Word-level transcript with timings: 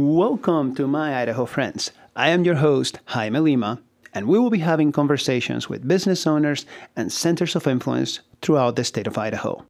Welcome 0.00 0.76
to 0.76 0.86
my 0.86 1.20
Idaho 1.20 1.44
friends. 1.44 1.90
I 2.14 2.28
am 2.28 2.44
your 2.44 2.54
host, 2.54 3.00
Jaime 3.06 3.40
Lima, 3.40 3.82
and 4.14 4.28
we 4.28 4.38
will 4.38 4.48
be 4.48 4.60
having 4.60 4.92
conversations 4.92 5.68
with 5.68 5.88
business 5.88 6.24
owners 6.24 6.66
and 6.94 7.12
centers 7.12 7.56
of 7.56 7.66
influence 7.66 8.20
throughout 8.40 8.76
the 8.76 8.84
state 8.84 9.08
of 9.08 9.18
Idaho. 9.18 9.66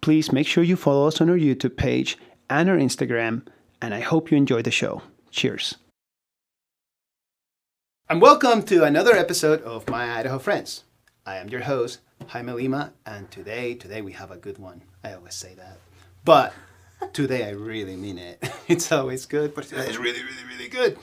Please 0.00 0.32
make 0.32 0.46
sure 0.46 0.64
you 0.64 0.74
follow 0.74 1.06
us 1.06 1.20
on 1.20 1.28
our 1.28 1.36
YouTube 1.36 1.76
page 1.76 2.16
and 2.48 2.70
our 2.70 2.78
Instagram, 2.78 3.46
and 3.82 3.92
I 3.92 4.00
hope 4.00 4.30
you 4.30 4.38
enjoy 4.38 4.62
the 4.62 4.70
show. 4.70 5.02
Cheers. 5.30 5.76
And 8.08 8.22
welcome 8.22 8.62
to 8.62 8.84
another 8.84 9.12
episode 9.12 9.60
of 9.64 9.86
My 9.86 10.18
Idaho 10.18 10.38
Friends. 10.38 10.84
I 11.26 11.36
am 11.36 11.50
your 11.50 11.60
host, 11.60 12.00
Jaime 12.28 12.52
Lima, 12.52 12.94
and 13.04 13.30
today, 13.30 13.74
today 13.74 14.00
we 14.00 14.12
have 14.12 14.30
a 14.30 14.38
good 14.38 14.56
one. 14.56 14.80
I 15.04 15.12
always 15.12 15.34
say 15.34 15.52
that. 15.56 15.76
But 16.24 16.54
today 17.12 17.46
I 17.46 17.50
really 17.50 17.96
mean 17.96 18.18
it. 18.18 18.42
It's 18.68 18.90
always 18.90 19.26
good, 19.26 19.54
but 19.54 19.70
is 19.70 19.98
really, 19.98 20.22
really, 20.22 20.44
really 20.48 20.68
good. 20.68 20.98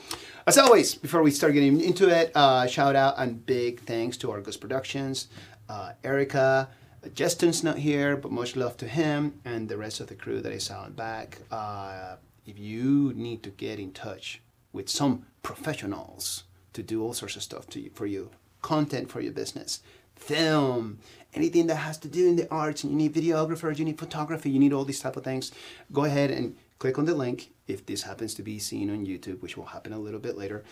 As 0.48 0.58
always, 0.58 0.96
before 0.96 1.22
we 1.22 1.30
start 1.30 1.54
getting 1.54 1.80
into 1.82 2.10
it, 2.10 2.32
uh, 2.34 2.66
shout 2.66 2.96
out 2.96 3.16
and 3.18 3.46
big 3.46 3.82
thanks 3.82 4.18
to 4.18 4.32
Argos 4.32 4.58
Productions, 4.58 5.28
uh, 5.68 5.92
Erica, 6.04 6.70
Justin's 7.14 7.64
not 7.64 7.78
here, 7.78 8.18
but 8.18 8.32
much 8.32 8.56
love 8.56 8.76
to 8.78 8.88
him 8.88 9.40
and 9.46 9.70
the 9.70 9.78
rest 9.78 10.00
of 10.00 10.08
the 10.08 10.16
crew 10.16 10.42
that 10.42 10.52
is 10.52 10.72
out 10.72 10.96
back. 10.96 11.40
Uh, 11.52 12.16
if 12.46 12.58
you 12.58 13.14
need 13.16 13.44
to 13.44 13.50
get 13.52 13.80
in 13.80 13.92
touch 13.92 14.42
with 14.74 14.90
some 14.90 15.26
professionals 15.44 16.44
to 16.74 16.82
do 16.82 17.04
all 17.04 17.14
sorts 17.14 17.36
of 17.36 17.44
stuff 17.44 17.68
to 17.68 17.80
you, 17.80 17.92
for 17.94 18.06
you, 18.06 18.32
content 18.62 19.10
for 19.10 19.22
your 19.22 19.34
business, 19.34 19.82
film, 20.16 21.00
anything 21.34 21.68
that 21.68 21.76
has 21.76 21.98
to 22.00 22.08
do 22.08 22.28
in 22.28 22.36
the 22.36 22.50
arts, 22.50 22.84
and 22.84 22.92
you 22.92 22.98
need 22.98 23.14
videographers, 23.14 23.78
you 23.78 23.86
need 23.86 24.00
photography, 24.00 24.50
you 24.50 24.60
need 24.60 24.74
all 24.74 24.86
these 24.86 25.00
type 25.00 25.16
of 25.16 25.24
things, 25.24 25.52
go 25.92 26.06
ahead 26.06 26.32
and 26.32 26.56
click 26.80 26.98
on 26.98 27.06
the 27.06 27.14
link 27.14 27.52
if 27.68 27.86
this 27.86 28.04
happens 28.04 28.34
to 28.34 28.44
be 28.44 28.58
seen 28.58 28.90
on 28.90 29.06
YouTube, 29.06 29.42
which 29.42 29.58
will 29.58 29.66
happen 29.66 29.94
a 29.94 30.00
little 30.00 30.20
bit 30.20 30.38
later, 30.38 30.64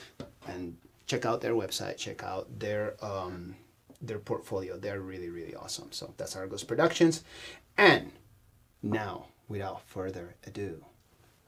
and 0.47 0.77
check 1.05 1.25
out 1.25 1.41
their 1.41 1.53
website, 1.53 1.97
check 1.97 2.23
out 2.23 2.59
their 2.59 2.95
um, 3.01 3.55
their 4.01 4.19
portfolio. 4.19 4.77
They're 4.77 5.01
really, 5.01 5.29
really 5.29 5.55
awesome. 5.55 5.91
So 5.91 6.13
that's 6.17 6.35
Argos 6.35 6.63
Productions. 6.63 7.23
And 7.77 8.11
now, 8.83 9.27
without 9.47 9.81
further 9.87 10.35
ado, 10.45 10.85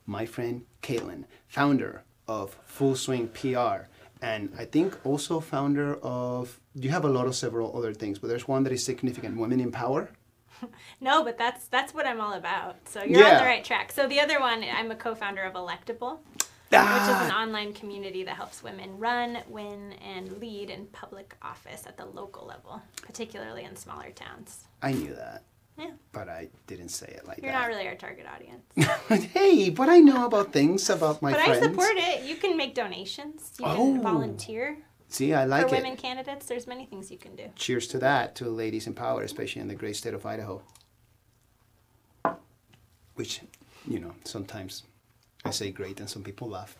my 0.06 0.26
friend 0.26 0.64
Caitlin, 0.82 1.24
founder 1.46 2.02
of 2.26 2.56
Full 2.66 2.96
Swing 2.96 3.28
PR, 3.28 3.86
and 4.22 4.52
I 4.58 4.64
think 4.64 4.98
also 5.04 5.40
founder 5.40 5.96
of, 5.96 6.60
you 6.74 6.90
have 6.90 7.04
a 7.04 7.08
lot 7.08 7.26
of 7.26 7.34
several 7.34 7.76
other 7.76 7.92
things, 7.94 8.18
but 8.18 8.28
there's 8.28 8.46
one 8.48 8.62
that 8.64 8.72
is 8.72 8.84
significant 8.84 9.36
Women 9.38 9.60
in 9.60 9.70
Power. 9.72 10.10
No, 11.00 11.24
but 11.24 11.38
that's 11.38 11.68
that's 11.68 11.94
what 11.94 12.06
I'm 12.06 12.20
all 12.20 12.34
about. 12.34 12.76
So 12.86 13.02
you're 13.02 13.24
on 13.26 13.38
the 13.38 13.44
right 13.44 13.64
track. 13.64 13.90
So 13.92 14.06
the 14.06 14.20
other 14.20 14.38
one, 14.40 14.62
I'm 14.62 14.90
a 14.90 14.94
co-founder 14.94 15.42
of 15.42 15.54
Electable, 15.54 16.18
which 16.34 16.42
is 16.42 17.18
an 17.24 17.32
Ah, 17.32 17.42
online 17.42 17.72
community 17.72 18.24
that 18.24 18.36
helps 18.36 18.62
women 18.62 18.98
run, 18.98 19.38
win, 19.48 19.94
and 20.14 20.36
lead 20.38 20.68
in 20.68 20.84
public 20.88 21.34
office 21.40 21.84
at 21.86 21.96
the 21.96 22.04
local 22.04 22.46
level, 22.46 22.82
particularly 23.00 23.64
in 23.64 23.74
smaller 23.74 24.10
towns. 24.10 24.66
I 24.82 24.92
knew 24.92 25.14
that, 25.14 25.44
Yeah, 25.78 25.92
but 26.12 26.28
I 26.28 26.50
didn't 26.66 26.90
say 26.90 27.06
it 27.06 27.26
like 27.26 27.36
that. 27.38 27.42
you're 27.44 27.54
not 27.60 27.68
really 27.68 27.88
our 27.88 27.94
target 27.94 28.26
audience, 28.34 28.66
hey, 29.32 29.70
but 29.70 29.88
I 29.88 29.98
know 30.00 30.26
about 30.26 30.52
things 30.52 30.90
about 30.90 31.22
my 31.22 31.32
but 31.32 31.40
friends. 31.40 31.62
I 31.64 31.66
support 31.68 31.94
it. 31.96 32.24
You 32.24 32.36
can 32.36 32.58
make 32.58 32.74
donations. 32.74 33.52
You 33.58 33.64
Oh. 33.64 33.76
can 33.76 34.02
volunteer 34.02 34.76
See, 35.10 35.34
I 35.34 35.44
like 35.44 35.68
for 35.68 35.74
it. 35.74 35.82
women 35.82 35.96
candidates. 35.96 36.46
There's 36.46 36.66
many 36.66 36.86
things 36.86 37.10
you 37.10 37.18
can 37.18 37.34
do. 37.36 37.46
cheers 37.56 37.86
to 37.88 37.98
that 37.98 38.34
to 38.36 38.44
ladies 38.48 38.86
in 38.86 38.94
power 38.94 39.22
especially 39.22 39.60
in 39.60 39.68
the 39.68 39.74
great 39.74 39.96
state 39.96 40.14
of 40.14 40.24
idaho 40.24 40.62
which 43.14 43.40
you 43.86 43.98
know 43.98 44.12
sometimes 44.24 44.82
i 45.44 45.50
say 45.50 45.70
great 45.70 46.00
and 46.00 46.08
some 46.08 46.22
people 46.22 46.48
laugh 46.48 46.76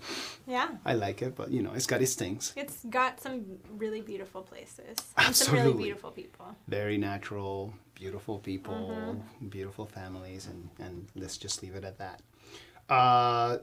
Yeah. 0.46 0.68
i 0.84 0.94
like 0.94 1.22
it 1.22 1.34
but 1.34 1.50
you 1.50 1.62
know 1.62 1.72
it's 1.74 1.86
got 1.86 2.00
its 2.02 2.14
things 2.14 2.52
It's 2.56 2.78
got 2.88 3.20
some 3.20 3.36
really 3.76 4.00
beautiful 4.00 4.42
places 4.42 4.96
and 5.16 5.34
some 5.34 5.54
really 5.54 5.72
beautiful 5.84 6.10
people. 6.10 6.46
very 6.68 6.98
natural 6.98 7.72
beautiful 7.94 8.38
people 8.38 8.74
Mm-hmm. 8.74 9.48
beautiful 9.48 9.86
families 9.86 10.46
and 10.46 10.68
and 10.78 11.08
let's 11.22 11.36
just 11.44 11.62
leave 11.62 11.74
it 11.74 11.84
at 11.84 11.96
that 11.98 12.18
uh 12.88 13.58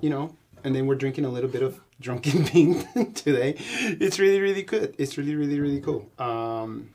you 0.00 0.10
know 0.10 0.34
and 0.64 0.74
then 0.74 0.86
we're 0.86 0.94
drinking 0.96 1.24
a 1.24 1.28
little 1.28 1.50
bit 1.50 1.62
of 1.62 1.80
drunken 2.00 2.42
bean 2.52 2.84
today 3.14 3.54
it's 3.58 4.18
really 4.18 4.40
really 4.40 4.62
good 4.62 4.94
it's 4.98 5.16
really 5.18 5.34
really 5.34 5.58
really 5.60 5.80
cool 5.80 6.08
um 6.18 6.94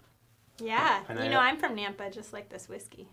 Yeah, 0.60 1.02
you 1.10 1.20
I- 1.20 1.28
know 1.30 1.40
I'm 1.40 1.58
from 1.58 1.76
Nampa, 1.76 2.12
just 2.14 2.32
like 2.34 2.50
this 2.50 2.70
whiskey. 2.70 3.08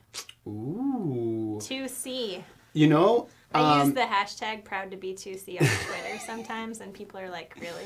ooh 0.47 1.59
2C. 1.61 2.43
you 2.73 2.87
know 2.89 3.29
I 3.53 3.81
um, 3.81 3.87
use 3.89 3.95
the 3.95 4.03
hashtag 4.03 4.65
proud 4.65 4.91
to 4.93 4.97
be 4.97 5.13
2C 5.15 5.61
on 5.61 5.67
Twitter 5.67 6.19
sometimes, 6.25 6.81
and 6.81 6.95
people 6.95 7.19
are 7.19 7.29
like, 7.29 7.57
really? 7.61 7.83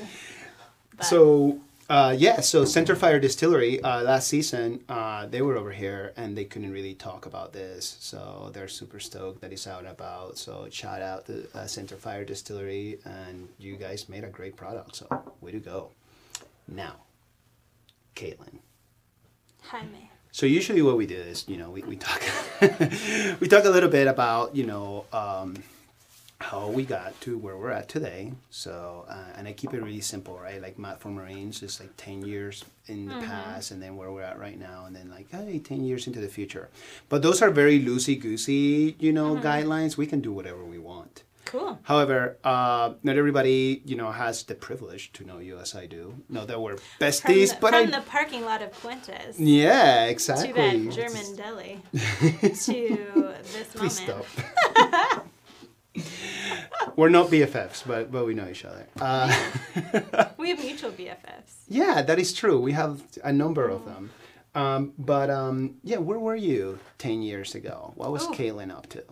But 0.94 1.06
So 1.06 1.58
uh, 1.88 2.14
yeah, 2.16 2.40
so 2.40 2.64
Centerfire 2.64 3.20
Distillery 3.20 3.82
uh, 3.82 4.02
last 4.02 4.28
season 4.28 4.82
uh, 4.88 5.26
they 5.26 5.42
were 5.42 5.56
over 5.56 5.70
here 5.70 6.12
and 6.16 6.36
they 6.36 6.44
couldn't 6.44 6.72
really 6.72 6.94
talk 6.94 7.26
about 7.26 7.52
this, 7.52 7.96
so 8.00 8.50
they're 8.54 8.68
super 8.68 8.98
stoked 8.98 9.40
that 9.42 9.52
it's 9.52 9.66
out 9.66 9.80
and 9.80 9.88
about. 9.88 10.38
So 10.38 10.66
shout 10.70 11.02
out 11.02 11.26
to 11.26 11.46
uh, 11.54 11.64
Centerfire 11.64 12.26
Distillery 12.26 12.98
and 13.04 13.48
you 13.58 13.76
guys 13.76 14.08
made 14.08 14.24
a 14.24 14.28
great 14.28 14.56
product. 14.56 14.96
So 14.96 15.34
way 15.40 15.52
to 15.52 15.60
go. 15.60 15.90
Now, 16.66 16.96
Caitlin. 18.16 18.58
Jaime. 19.62 20.10
So 20.32 20.46
usually 20.46 20.82
what 20.82 20.96
we 20.96 21.06
do 21.06 21.16
is, 21.16 21.46
you 21.48 21.56
know, 21.56 21.70
we, 21.70 21.82
we 21.82 21.96
talk 21.96 22.20
we 23.40 23.46
talk 23.46 23.64
a 23.64 23.70
little 23.70 23.90
bit 23.90 24.06
about, 24.06 24.56
you 24.56 24.66
know, 24.66 25.04
um, 25.12 25.54
how 26.50 26.68
we 26.68 26.84
got 26.84 27.18
to 27.22 27.38
where 27.38 27.56
we're 27.56 27.70
at 27.70 27.88
today. 27.88 28.32
So 28.50 29.06
uh, 29.08 29.36
and 29.36 29.48
I 29.48 29.52
keep 29.52 29.72
it 29.72 29.82
really 29.82 30.02
simple, 30.02 30.38
right? 30.38 30.60
Like 30.60 30.78
Matt 30.78 31.00
for 31.00 31.08
Marines 31.08 31.62
is 31.62 31.80
like 31.80 31.92
ten 31.96 32.22
years 32.22 32.64
in 32.86 33.06
the 33.08 33.14
past, 33.26 33.70
and 33.70 33.82
then 33.82 33.96
where 33.96 34.10
we're 34.12 34.22
at 34.32 34.38
right 34.38 34.58
now, 34.58 34.84
and 34.86 34.94
then 34.94 35.08
like 35.10 35.30
hey, 35.30 35.58
ten 35.58 35.84
years 35.84 36.06
into 36.06 36.20
the 36.20 36.28
future. 36.28 36.68
But 37.08 37.22
those 37.22 37.40
are 37.42 37.50
very 37.50 37.78
loosey 37.82 38.20
goosey, 38.20 38.94
you 38.98 39.12
know, 39.12 39.36
guidelines. 39.36 39.96
We 39.96 40.06
can 40.06 40.20
do 40.20 40.32
whatever 40.32 40.64
we 40.64 40.78
want. 40.78 41.22
Cool. 41.46 41.78
However, 41.82 42.36
uh, 42.42 42.94
not 43.02 43.16
everybody, 43.16 43.82
you 43.84 43.96
know, 43.96 44.10
has 44.10 44.42
the 44.44 44.54
privilege 44.54 45.12
to 45.12 45.24
know 45.24 45.38
you 45.38 45.58
as 45.58 45.74
I 45.74 45.86
do. 45.86 46.14
No, 46.28 46.44
that 46.46 46.60
we're 46.60 46.78
From, 46.78 47.06
besties, 47.06 47.50
the, 47.50 47.58
but 47.60 47.70
from 47.74 47.88
I, 47.94 47.98
the 47.98 48.04
parking 48.06 48.44
lot 48.44 48.60
of 48.62 48.72
Puentes 48.72 49.34
yeah, 49.38 50.06
exactly. 50.06 50.48
to 50.48 50.54
that 50.54 50.92
German 51.00 51.36
deli 51.36 51.82
to 51.92 53.34
this 53.52 53.68
Please 53.74 54.00
moment. 54.00 54.26
stop. 54.26 54.26
We're 56.96 57.08
not 57.08 57.28
BFFs, 57.30 57.86
but 57.86 58.10
but 58.12 58.24
we 58.26 58.34
know 58.34 58.48
each 58.48 58.64
other. 58.64 58.86
Uh, 59.00 59.28
We 60.38 60.50
have 60.50 60.60
mutual 60.60 60.90
BFFs. 60.92 61.52
yeah, 61.68 62.02
that 62.02 62.18
is 62.18 62.32
true. 62.32 62.60
We 62.60 62.72
have 62.72 63.02
a 63.22 63.32
number 63.32 63.68
of 63.68 63.84
them. 63.84 64.10
Um, 64.54 64.92
but 64.98 65.30
um, 65.30 65.76
yeah, 65.82 65.98
where 65.98 66.18
were 66.18 66.36
you 66.36 66.78
ten 66.98 67.22
years 67.22 67.54
ago? 67.54 67.92
What 67.96 68.12
was. 68.12 68.26
Caitlin 68.28 68.70
up 68.70 68.88
to? 68.90 69.02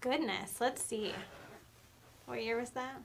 Goodness, 0.00 0.60
let's 0.60 0.82
see. 0.82 1.12
What 2.26 2.42
year 2.42 2.58
was 2.58 2.70
that? 2.70 2.96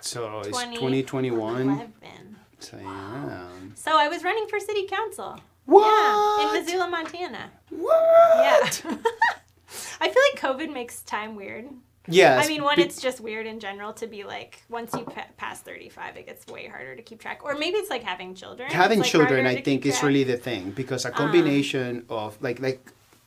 So 0.00 0.40
it's 0.40 0.48
20 0.50 0.76
twenty 0.76 1.02
twenty 1.02 1.30
one. 1.30 1.62
11. 1.70 2.36
So 2.58 2.76
yeah. 2.78 3.48
So 3.74 3.96
I 3.96 4.08
was 4.08 4.22
running 4.24 4.46
for 4.48 4.58
city 4.60 4.86
council. 4.86 5.40
What? 5.64 5.86
Yeah, 5.86 6.48
in 6.58 6.64
Missoula, 6.64 6.88
Montana. 6.88 7.50
What? 7.70 8.82
Yeah. 8.84 8.96
I 10.00 10.08
feel 10.10 10.22
like 10.32 10.40
COVID 10.40 10.72
makes 10.72 11.02
time 11.02 11.34
weird. 11.34 11.68
Yes. 12.08 12.44
I 12.44 12.48
mean, 12.48 12.62
one, 12.62 12.76
be- 12.76 12.82
it's 12.82 13.00
just 13.00 13.20
weird 13.20 13.46
in 13.46 13.58
general 13.60 13.92
to 13.94 14.06
be 14.06 14.24
like, 14.24 14.62
once 14.68 14.92
you 14.94 15.04
pa- 15.04 15.26
pass 15.36 15.60
35, 15.60 16.16
it 16.16 16.26
gets 16.26 16.46
way 16.46 16.66
harder 16.68 16.94
to 16.96 17.02
keep 17.02 17.20
track. 17.20 17.40
Or 17.44 17.54
maybe 17.54 17.76
it's 17.78 17.90
like 17.90 18.02
having 18.02 18.34
children. 18.34 18.70
having 18.70 19.00
like, 19.00 19.08
children 19.08 19.46
i 19.46 19.60
think 19.60 19.84
is. 19.86 19.98
Um. 20.00 20.06
really 20.08 20.24
the 20.24 20.36
thing 20.36 20.70
because 20.70 21.04
a 21.04 21.10
combination 21.10 22.04
of 22.08 22.36
like 22.40 22.60
like 22.60 22.80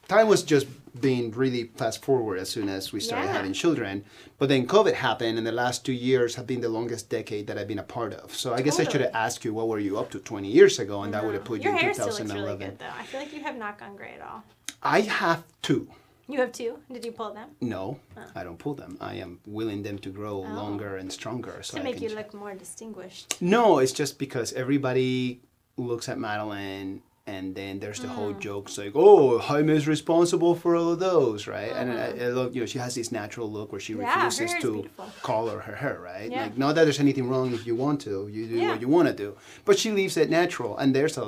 time 0.08 0.28
was 0.28 0.44
just 0.44 0.68
being 1.02 1.32
really 1.32 1.64
fast 1.76 2.04
forward 2.04 2.38
as 2.40 2.50
soon 2.50 2.68
as 2.70 2.92
we 2.94 3.00
started 3.00 3.28
Yeah. 3.28 3.34
having 3.40 3.54
children 3.54 4.04
but 4.40 4.50
then 4.50 4.66
covid 4.66 4.94
happened 4.96 5.38
and 5.38 5.46
the 5.46 5.52
last 5.52 5.86
two 5.86 5.94
years 6.10 6.36
have 6.36 6.48
been 6.48 6.62
the 6.62 6.70
longest 6.78 7.10
decade 7.10 7.46
that 7.48 7.58
i've 7.60 7.68
been 7.68 7.80
a 7.88 7.90
part 7.98 8.14
of 8.14 8.34
so 8.36 8.54
i 8.54 8.62
guess 8.62 8.80
i 8.80 8.84
should 8.90 9.02
have 9.02 9.14
asked 9.14 9.46
you 9.46 9.54
what 9.54 9.68
were 9.68 9.78
you 9.88 10.00
up 10.00 10.10
to 10.10 10.18
20 10.20 10.48
years 10.50 10.80
ago 10.80 11.04
and 11.04 11.14
that 11.14 11.24
would 11.24 11.36
have 11.36 11.44
put 11.52 11.62
Your 11.62 11.74
you 11.74 11.78
in 11.80 11.84
hair 11.86 11.94
still 11.94 12.08
looks 12.08 12.20
really 12.20 12.30
2011 12.32 12.70
good, 12.70 12.80
though. 12.80 12.96
I 13.02 13.04
feel 13.04 13.20
like 13.20 13.34
you 13.34 13.42
have 13.50 13.58
not 13.58 13.80
gone 13.80 13.96
gray 13.96 14.14
at 14.20 14.22
all. 14.28 14.44
i 14.82 15.02
have 15.02 15.44
two 15.62 15.88
You 16.30 16.40
have 16.40 16.52
two? 16.52 16.78
Did 16.94 17.04
you 17.06 17.12
pull 17.12 17.34
them? 17.34 17.50
no 17.62 18.00
i 18.40 18.44
don't 18.46 18.60
pull 18.66 18.76
them 18.82 18.94
i 19.02 19.14
am 19.26 19.32
willing 19.58 19.82
them 19.88 19.98
to 20.06 20.10
grow 20.20 20.36
Oh. 20.48 20.54
longer 20.62 20.92
and 20.98 21.12
stronger 21.20 21.56
so 21.64 21.72
To 21.78 21.80
I 21.82 21.84
make 21.90 22.02
you 22.06 22.10
look 22.20 22.34
more 22.34 22.54
distinguished. 22.66 23.26
No, 23.56 23.80
it's 23.82 23.92
just 24.02 24.14
because 24.26 24.54
everybody 24.54 25.42
looks 25.90 26.08
at 26.12 26.18
Madeline 26.28 27.02
and 27.36 27.46
then 27.60 27.80
there's 27.80 28.00
the 28.06 28.08
whole 28.18 28.34
Mm. 28.34 28.40
joke 28.48 28.64
it's 28.70 28.78
like, 28.84 28.94
oh, 28.96 29.38
Jaime 29.48 29.74
is 29.82 29.88
responsible 29.88 30.54
for 30.62 30.76
all 30.78 30.90
of 30.96 31.00
those, 31.00 31.42
right? 31.56 31.72
And 31.80 31.88
I, 32.06 32.08
I 32.26 32.28
love, 32.38 32.50
you 32.56 32.62
know, 32.62 32.66
she 32.74 32.80
has 32.86 32.94
this 33.00 33.12
natural 33.12 33.48
look 33.58 33.72
where 33.72 33.82
she 33.88 33.94
Mm-hmm. 33.94 34.02
Yeah, 34.02 34.26
refuses 34.26 34.52
to 34.64 34.72
beautiful. 34.74 35.06
color 35.32 35.58
her 35.68 35.76
hair, 35.84 35.98
right? 36.12 36.30
Yeah. 36.32 36.44
Like, 36.44 36.58
not 36.58 36.72
that 36.76 36.84
there's 36.86 37.00
anything 37.08 37.28
wrong 37.32 37.48
if 37.54 37.64
you 37.68 37.76
want 37.86 37.98
to, 38.08 38.14
you 38.36 38.42
do 38.48 38.56
Yeah. 38.56 38.72
what 38.72 38.82
you 38.82 38.90
want 38.98 39.08
to 39.12 39.16
do, 39.26 39.30
but 39.68 39.76
she 39.82 39.90
leaves 40.00 40.16
it 40.18 40.28
natural, 40.30 40.72
and 40.80 40.88
there's 40.96 41.18
a 41.18 41.28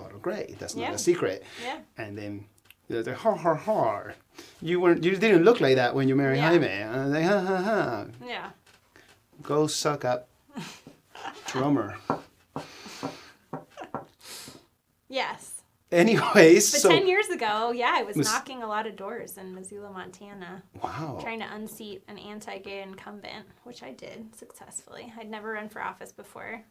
lot 0.00 0.10
of 0.14 0.18
gray. 0.26 0.46
That's 0.60 0.76
not 0.76 0.94
a 0.94 0.98
secret. 1.10 1.38
Yeah. 1.66 1.78
And 2.02 2.16
then. 2.20 2.32
They're 2.90 3.04
like, 3.04 3.16
ha 3.16 3.36
ha 3.36 3.54
ha. 3.54 4.02
You 4.60 4.80
weren't. 4.80 5.04
You 5.04 5.16
didn't 5.16 5.44
look 5.44 5.60
like 5.60 5.76
that 5.76 5.94
when 5.94 6.08
you 6.08 6.16
married 6.16 6.38
Yeah. 6.38 6.48
Jaime. 6.50 6.66
And 6.66 7.12
like, 7.12 7.24
ha 7.24 7.38
ha 7.40 7.56
ha. 7.62 8.06
Yeah. 8.26 8.50
go 9.42 9.66
suck 9.68 10.04
up 10.04 10.28
drummer. 11.46 11.96
Yes. 15.08 15.62
Anyways, 15.92 16.70
But 16.70 16.80
so 16.82 16.88
10 16.88 17.08
years 17.08 17.28
ago, 17.30 17.72
yeah, 17.72 17.92
I 17.96 18.02
was 18.04 18.16
Was- 18.16 18.26
knocking 18.32 18.62
a 18.62 18.66
lot 18.68 18.86
of 18.86 18.94
doors 18.94 19.36
in 19.38 19.52
Missoula, 19.54 19.90
Montana, 19.90 20.62
wow. 20.80 21.18
trying 21.20 21.40
to 21.40 21.52
unseat 21.52 22.04
an 22.06 22.16
anti 22.16 22.58
gay 22.58 22.82
incumbent, 22.82 23.46
which 23.64 23.82
I 23.82 23.90
did 23.92 24.34
successfully. 24.36 25.12
I'd 25.18 25.28
never 25.28 25.52
run 25.52 25.68
for 25.68 25.82
office 25.82 26.12
before. 26.12 26.62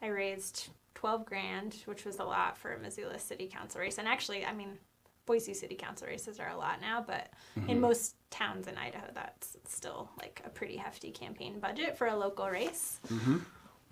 I 0.00 0.06
raised 0.06 0.68
12 0.94 1.24
grand, 1.24 1.78
which 1.86 2.04
was 2.04 2.20
a 2.20 2.24
lot 2.24 2.56
for 2.56 2.72
a 2.72 2.78
Missoula 2.78 3.18
City 3.18 3.48
Council 3.52 3.80
race. 3.80 3.98
And 3.98 4.06
actually, 4.06 4.44
I 4.46 4.52
mean, 4.52 4.78
Boise 5.26 5.54
City 5.54 5.74
Council 5.76 6.06
races 6.08 6.40
are 6.40 6.48
a 6.50 6.56
lot 6.56 6.80
now, 6.80 7.04
but 7.06 7.28
Mm-hmm. 7.58 7.68
in 7.70 7.80
most 7.80 8.14
towns 8.30 8.68
in 8.68 8.76
Idaho, 8.78 9.06
that's 9.12 9.56
still 9.66 10.08
like 10.20 10.40
a 10.46 10.50
pretty 10.50 10.76
hefty 10.76 11.10
campaign 11.10 11.58
budget 11.58 11.98
for 11.98 12.06
a 12.06 12.16
local 12.16 12.48
race. 12.48 13.00
Mm-hmm. 13.08 13.38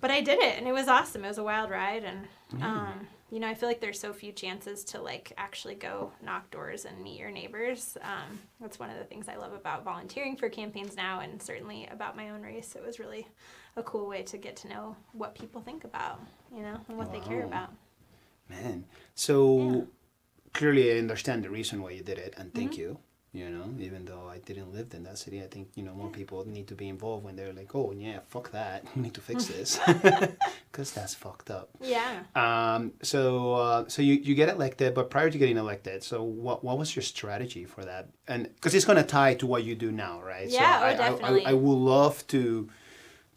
But 0.00 0.12
I 0.12 0.20
did 0.20 0.38
it, 0.38 0.56
and 0.56 0.69
it 0.69 0.72
was 0.72 0.86
awesome. 0.86 1.25
It 1.25 1.28
was 1.28 1.38
a 1.38 1.42
wild 1.42 1.70
ride, 1.70 2.04
and 2.04 2.62
um, 2.62 3.08
you 3.32 3.40
know, 3.40 3.48
I 3.48 3.54
feel 3.54 3.69
like 3.69 3.80
there's 3.80 3.98
so 3.98 4.12
few 4.12 4.30
chances 4.30 4.84
to 4.84 5.00
like 5.02 5.32
actually 5.36 5.75
go 5.75 6.12
knock 6.22 6.52
doors 6.52 6.84
and 6.84 7.02
meet 7.02 7.19
your 7.19 7.32
neighbors. 7.32 7.98
Um, 8.00 8.38
that's 8.60 8.78
one 8.78 8.90
of 8.90 8.96
the 8.98 9.04
things 9.04 9.28
I 9.28 9.34
love 9.34 9.52
about 9.52 9.82
volunteering 9.82 10.36
for 10.36 10.48
campaigns 10.48 10.94
now, 10.96 11.19
and 11.19 11.42
certainly 11.42 11.88
about 11.90 12.16
my 12.16 12.31
own 12.31 12.42
race. 12.42 12.76
It 12.76 12.86
was 12.86 13.00
really 13.00 13.26
a 13.74 13.82
cool 13.82 14.06
way 14.06 14.22
to 14.22 14.38
get 14.38 14.54
to 14.58 14.69
know 14.69 14.94
what 15.14 15.34
people 15.34 15.60
think 15.60 15.82
about, 15.82 16.20
you 16.54 16.62
know, 16.62 16.78
and 16.88 16.96
what 16.96 17.10
they 17.10 17.20
care 17.20 17.42
about. 17.44 17.70
Man, 18.48 18.84
so 19.16 19.58
Yeah. 19.58 19.81
Clearly 20.52 20.92
I 20.94 20.98
understand 20.98 21.44
the 21.44 21.50
reason 21.50 21.82
why 21.82 21.90
you 21.90 22.02
did 22.02 22.18
it, 22.18 22.34
and 22.38 22.52
thank 22.54 22.72
Mm-hmm. 22.72 22.80
you. 22.80 22.98
You 23.34 23.50
know, 23.50 23.68
even 23.78 24.06
though 24.06 24.26
I 24.26 24.38
didn't 24.38 24.72
live 24.72 24.94
in 24.94 25.02
that 25.02 25.18
city, 25.18 25.42
I 25.42 25.48
think 25.48 25.68
you 25.74 25.82
know 25.82 25.92
more 25.94 26.08
people 26.08 26.46
need 26.48 26.66
to 26.68 26.74
be 26.74 26.88
involved 26.88 27.24
when 27.26 27.36
they're 27.36 27.52
like, 27.52 27.74
"Oh 27.74 27.92
yeah, 27.92 28.20
fuck 28.26 28.50
that, 28.52 28.84
we 28.96 29.02
need 29.02 29.12
to 29.14 29.20
fix 29.20 29.44
this," 29.52 29.78
because 30.72 30.92
that's 30.92 31.14
fucked 31.14 31.50
up. 31.50 31.68
Yeah. 31.80 32.20
Um, 32.34 32.92
so 33.02 33.52
uh, 33.54 33.84
so 33.88 34.00
you, 34.00 34.14
you 34.14 34.34
get 34.34 34.48
elected, 34.48 34.94
but 34.94 35.10
prior 35.10 35.30
to 35.30 35.38
getting 35.38 35.58
elected, 35.58 36.02
so 36.02 36.22
what 36.22 36.64
what 36.64 36.78
was 36.78 36.96
your 36.96 37.02
strategy 37.02 37.64
for 37.66 37.84
that? 37.84 38.08
And 38.28 38.44
because 38.54 38.74
it's 38.74 38.86
gonna 38.86 39.04
tie 39.04 39.34
to 39.34 39.46
what 39.46 39.62
you 39.62 39.74
do 39.74 39.92
now, 39.92 40.22
right? 40.22 40.48
Yeah, 40.48 40.78
so 40.78 40.84
oh, 40.84 40.86
I, 40.86 40.90
I- 40.90 40.94
definitely. 40.96 41.46
I, 41.46 41.50
I 41.50 41.52
would 41.52 41.72
love 41.96 42.26
to 42.28 42.68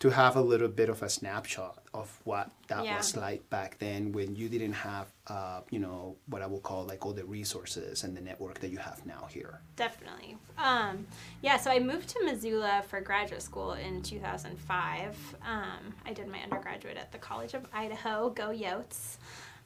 to 0.02 0.10
have 0.10 0.36
a 0.36 0.42
little 0.42 0.68
bit 0.68 0.90
of 0.90 1.04
a 1.04 1.10
snapshot 1.10 1.78
of 1.94 2.10
what 2.24 2.50
that 2.68 2.84
Yeah. 2.84 2.98
was 2.98 3.16
like 3.16 3.48
back 3.52 3.78
then 3.78 4.12
when 4.12 4.36
you 4.36 4.50
didn't 4.50 4.74
have, 4.74 5.08
uh, 5.28 5.62
you 5.70 5.78
know, 5.78 6.18
what 6.26 6.42
I 6.42 6.48
will 6.48 6.60
call 6.60 6.86
like 6.86 7.06
all 7.06 7.14
the 7.14 7.24
resources 7.24 8.04
and 8.04 8.18
the 8.18 8.22
network 8.22 8.60
that 8.62 8.70
you 8.70 8.80
have 8.80 9.06
now 9.06 9.28
here. 9.30 9.62
Definitely. 9.76 10.38
Um, 10.58 11.06
yeah, 11.44 11.58
so 11.58 11.70
I 11.70 11.78
moved 11.78 12.10
to 12.10 12.24
Missoula 12.26 12.84
for 12.90 13.00
graduate 13.00 13.44
school 13.44 13.74
in 13.74 14.02
2005. 14.02 15.36
Um, 15.46 15.94
I 16.04 16.14
did 16.14 16.28
my 16.28 16.40
undergraduate 16.42 16.98
at 16.98 17.12
the 17.12 17.20
College 17.20 17.54
of 17.54 17.68
Idaho, 17.72 18.32
go 18.32 18.50
Yotes, 18.50 19.18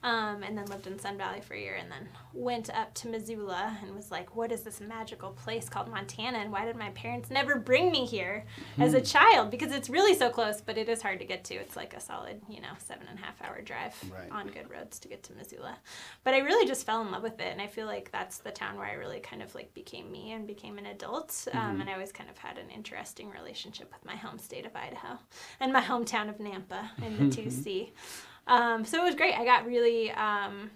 um, 0.06 0.44
and 0.44 0.56
then 0.58 0.66
lived 0.68 0.86
in 0.88 1.00
Sun 1.00 1.18
Valley 1.18 1.42
for 1.42 1.56
a 1.56 1.60
year, 1.60 1.76
and 1.76 1.92
then 1.92 2.08
went 2.34 2.70
up 2.70 2.94
to 2.94 3.08
Missoula 3.08 3.76
and 3.82 3.96
was 3.96 4.12
like, 4.12 4.36
what 4.36 4.52
is 4.52 4.62
this 4.62 4.80
magical 4.80 5.32
place 5.32 5.68
called 5.68 5.90
Montana, 5.90 6.38
and 6.38 6.52
why 6.52 6.64
did 6.64 6.76
my 6.76 6.92
parents 6.92 7.32
never 7.32 7.56
bring 7.56 7.92
me 7.92 8.06
here 8.06 8.46
as 8.78 8.94
a 8.94 9.02
child? 9.02 9.50
Because 9.50 9.72
it's 9.72 9.90
really 9.90 10.14
so 10.16 10.30
close, 10.30 10.62
but 10.62 10.78
it 10.78 10.88
is 10.90 11.02
hard 11.02 11.20
to 11.20 11.26
get 11.26 11.44
to. 11.46 11.56
It's 11.56 11.76
like 11.76 11.94
a 11.96 12.00
solid, 12.00 12.40
you 12.48 12.62
know, 12.62 12.70
seven 12.78 13.08
and 13.10 13.18
a 13.18 13.22
half 13.22 13.42
hour 13.42 13.62
drive 13.62 13.96
Right. 14.14 14.32
on 14.32 14.48
good 14.48 14.70
roads 14.70 15.00
to 15.00 15.08
get 15.08 15.24
to 15.24 15.34
Missoula. 15.34 15.76
But 16.24 16.36
I 16.36 16.38
really 16.40 16.68
just 16.68 16.86
fell 16.86 17.02
in 17.02 17.10
love 17.12 17.24
with 17.24 17.40
it, 17.42 17.48
and 17.52 17.60
I 17.62 17.68
feel 17.68 17.88
like 17.88 18.12
that's 18.12 18.38
the 18.38 18.52
town 18.52 18.78
where 18.78 18.86
I 18.88 18.94
really 18.94 19.20
kind 19.20 19.42
of 19.42 19.56
like 19.56 19.74
became 19.74 20.12
me 20.12 20.32
and 20.34 20.46
became 20.46 20.78
an 20.78 20.86
adult. 20.86 21.48
Um, 21.54 21.82
and 21.82 21.90
I 21.90 21.94
always 21.94 22.12
kind 22.12 22.30
of 22.30 22.38
had 22.38 22.58
an 22.60 22.70
interesting 22.70 23.32
relationship 23.32 23.92
with 23.92 24.06
my 24.06 24.16
home 24.16 24.38
state 24.38 24.66
of 24.68 24.76
Idaho 24.76 25.18
and 25.60 25.74
my 25.74 25.82
hometown 25.82 26.30
of 26.30 26.38
Nampa 26.38 26.90
in 27.04 27.18
the 27.30 27.36
2C. 27.44 27.90
Um, 28.48 28.86
so 28.86 29.02
it 29.02 29.06
was 29.06 29.16
great. 29.16 29.34
I 29.34 29.44
got 29.44 29.66
really 29.66 30.12
um, 30.12 30.70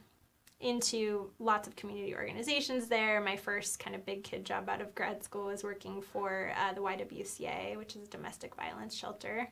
into 0.60 1.30
lots 1.40 1.68
of 1.68 1.76
community 1.76 2.16
organizations 2.16 2.88
there. 2.88 3.22
My 3.22 3.38
first 3.38 3.80
kind 3.80 3.96
of 3.96 4.06
big 4.06 4.24
kid 4.24 4.46
job 4.46 4.70
out 4.70 4.82
of 4.82 4.96
grad 4.96 5.24
school 5.24 5.46
was 5.46 5.64
working 5.64 6.02
for 6.02 6.52
uh, 6.58 6.74
the 6.74 6.82
YWCA, 6.82 7.78
which 7.78 7.96
is 7.96 8.04
a 8.08 8.12
domestic 8.12 8.56
violence 8.56 8.96
shelter. 8.96 9.50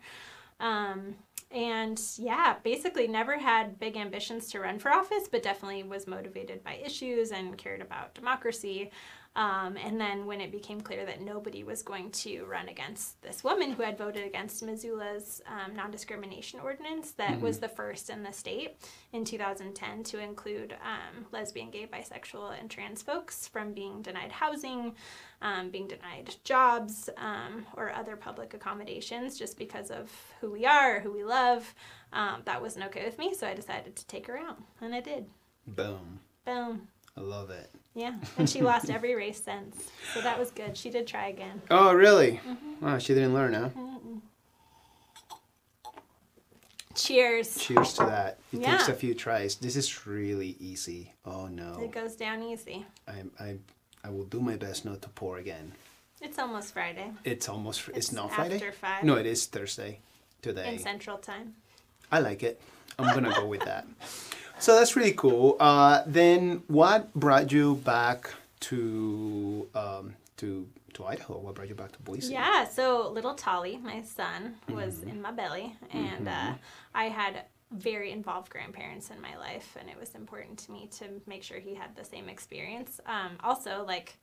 Um, 0.60 1.16
and 1.50 2.02
yeah, 2.18 2.56
basically 2.64 3.08
never 3.08 3.38
had 3.38 3.80
big 3.80 3.96
ambitions 3.96 4.50
to 4.50 4.60
run 4.60 4.80
for 4.80 4.92
office, 4.92 5.30
but 5.32 5.44
definitely 5.44 5.84
was 5.84 6.08
motivated 6.08 6.64
by 6.64 6.82
issues 6.84 7.32
and 7.32 7.58
cared 7.58 7.82
about 7.82 8.14
democracy. 8.14 8.92
Um, 9.38 9.78
and 9.78 10.02
then 10.02 10.26
when 10.26 10.42
it 10.42 10.52
became 10.52 10.82
clear 10.82 11.06
that 11.06 11.22
nobody 11.22 11.64
was 11.64 11.84
going 11.84 12.10
to 12.10 12.44
run 12.46 12.70
against 12.70 13.22
this 13.22 13.44
woman 13.44 13.72
who 13.72 13.84
had 13.84 13.96
voted 13.96 14.26
against 14.26 14.64
Missoula's 14.64 15.44
um, 15.46 15.76
non 15.76 15.92
discrimination 15.92 16.60
ordinance, 16.60 17.12
that 17.12 17.40
was 17.40 17.60
the 17.60 17.70
first 17.70 18.10
in 18.10 18.24
the 18.24 18.34
state 18.34 18.78
in 19.14 19.24
2010 19.24 20.04
to 20.06 20.18
include 20.20 20.74
um, 20.84 21.28
lesbian, 21.32 21.70
gay, 21.70 21.86
bisexual, 21.86 22.60
and 22.60 22.68
trans 22.72 23.04
folks 23.04 23.48
from 23.48 23.74
being 23.74 24.02
denied 24.02 24.32
housing, 24.32 24.96
um, 25.44 25.70
being 25.70 25.88
denied 25.88 26.36
jobs, 26.44 27.08
um, 27.18 27.64
or 27.76 27.92
other 27.92 28.16
public 28.16 28.56
accommodations 28.56 29.38
just 29.38 29.56
because 29.56 29.92
of 29.92 30.12
who 30.42 30.52
we 30.52 30.66
are 30.66 30.98
or 30.98 31.00
who 31.02 31.12
we 31.12 31.24
love. 31.24 31.76
Um, 32.12 32.42
that 32.46 32.60
wasn't 32.60 32.86
okay 32.86 33.06
with 33.06 33.20
me, 33.20 33.36
so 33.36 33.46
I 33.46 33.54
decided 33.54 33.96
to 33.98 34.08
take 34.08 34.26
her 34.26 34.38
out, 34.38 34.58
and 34.82 34.96
I 34.96 35.00
did. 35.00 35.28
Boom. 35.68 36.22
Boom. 36.44 36.88
I 37.16 37.22
love 37.22 37.52
it. 37.52 37.70
Yeah, 37.98 38.14
and 38.38 38.48
she 38.48 38.62
lost 38.62 38.92
every 38.92 39.16
race 39.16 39.44
since, 39.44 39.90
so 40.14 40.22
that 40.22 40.38
was 40.38 40.52
good. 40.52 40.78
She 40.78 40.92
did 40.92 41.08
try 41.08 41.30
again. 41.30 41.64
Oh, 41.72 41.94
really? 41.94 42.40
Mm-hmm. 42.48 42.86
Oh, 42.86 43.00
she 43.00 43.16
didn't 43.16 43.34
learn, 43.34 43.56
huh? 43.56 43.70
Cheers. 46.94 47.58
Cheers 47.58 47.94
to 47.94 48.06
that. 48.06 48.38
It 48.54 48.64
takes 48.64 48.88
a 48.88 48.94
few 48.94 49.16
tries. 49.16 49.56
This 49.56 49.76
is 49.76 50.06
really 50.06 50.56
easy. 50.60 51.14
Oh 51.26 51.48
no. 51.48 51.80
It 51.82 51.92
goes 51.92 52.16
down 52.16 52.44
easy. 52.44 52.86
I, 53.08 53.24
I, 53.40 53.56
I 54.04 54.10
will 54.12 54.26
do 54.26 54.42
my 54.42 54.58
best 54.58 54.86
not 54.86 55.02
to 55.02 55.10
pour 55.10 55.38
again. 55.38 55.74
It's 56.22 56.40
almost 56.40 56.74
Friday 56.74 57.12
It's 57.24 57.50
almost. 57.50 57.88
It's, 57.90 57.98
It's 57.98 58.12
not 58.12 58.32
Friday. 58.32 58.56
after 58.56 58.72
five. 58.72 59.04
No, 59.04 59.16
it 59.16 59.26
is 59.26 59.46
Thursday. 59.48 60.00
Today. 60.42 60.74
in 60.74 60.80
Central 60.80 61.18
Time. 61.18 61.56
I 62.12 62.20
like 62.20 62.44
it. 62.44 62.62
I'm 63.00 63.14
gonna 63.14 63.34
go 63.34 63.48
with 63.48 63.62
that. 63.66 63.88
So 64.60 64.76
that's 64.76 64.96
really 64.96 65.14
cool. 65.14 65.56
Uh, 65.60 66.04
then, 66.06 66.64
what 66.68 67.14
brought 67.14 67.52
you 67.52 67.76
back 67.76 68.32
to 68.62 69.68
um, 69.76 70.16
to 70.38 70.68
to 70.94 71.06
Idaho? 71.06 71.38
What 71.38 71.56
brought 71.56 71.70
you 71.70 71.76
back 71.76 71.92
to 71.94 72.00
Boise? 72.00 72.34
Yeah, 72.34 72.68
so 72.68 73.10
little 73.12 73.36
Tolly, 73.36 73.78
my 73.78 74.02
son, 74.02 74.56
was 74.70 74.96
Mm-hmm. 74.96 75.10
in 75.10 75.22
my 75.22 75.32
belly, 75.32 75.76
and 75.92 76.28
uh, 76.28 76.54
I 76.96 77.06
had 77.06 77.44
very 77.72 78.12
involved 78.12 78.50
grandparents 78.50 79.12
in 79.12 79.22
my 79.22 79.38
life, 79.38 79.76
and 79.80 79.90
it 79.90 80.00
was 80.00 80.16
important 80.16 80.58
to 80.60 80.72
me 80.72 80.90
to 81.00 81.06
make 81.28 81.44
sure 81.44 81.60
he 81.60 81.76
had 81.76 81.96
the 81.96 82.04
same 82.06 82.30
experience. 82.30 83.00
Um, 83.06 83.32
also, 83.44 83.84
like 83.86 84.18